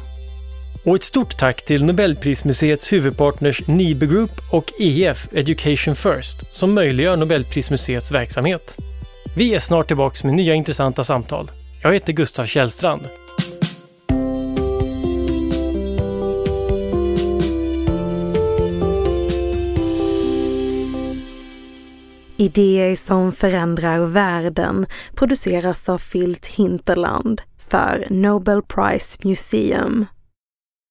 Och 0.85 0.95
ett 0.95 1.03
stort 1.03 1.39
tack 1.39 1.65
till 1.65 1.85
Nobelprismuseets 1.85 2.93
huvudpartners 2.93 3.67
Nibe 3.67 4.07
Group 4.07 4.33
och 4.51 4.73
EF 4.79 5.29
Education 5.33 5.97
First 5.97 6.57
som 6.57 6.75
möjliggör 6.75 7.17
Nobelprismuseets 7.17 8.13
verksamhet. 8.13 8.77
Vi 9.37 9.55
är 9.55 9.59
snart 9.59 9.87
tillbaka 9.87 10.27
med 10.27 10.35
nya 10.37 10.55
intressanta 10.55 11.05
samtal. 11.05 11.51
Jag 11.83 11.93
heter 11.93 12.13
Gustav 12.13 12.47
Källstrand. 12.47 13.03
Idéer 22.43 22.97
som 22.97 23.33
förändrar 23.33 23.99
världen 23.99 24.87
produceras 25.15 25.89
av 25.89 25.99
Filt 25.99 26.47
Hinterland 26.47 27.43
för 27.69 28.05
Nobel 28.11 28.63
Prize 28.63 29.19
Museum. 29.23 30.07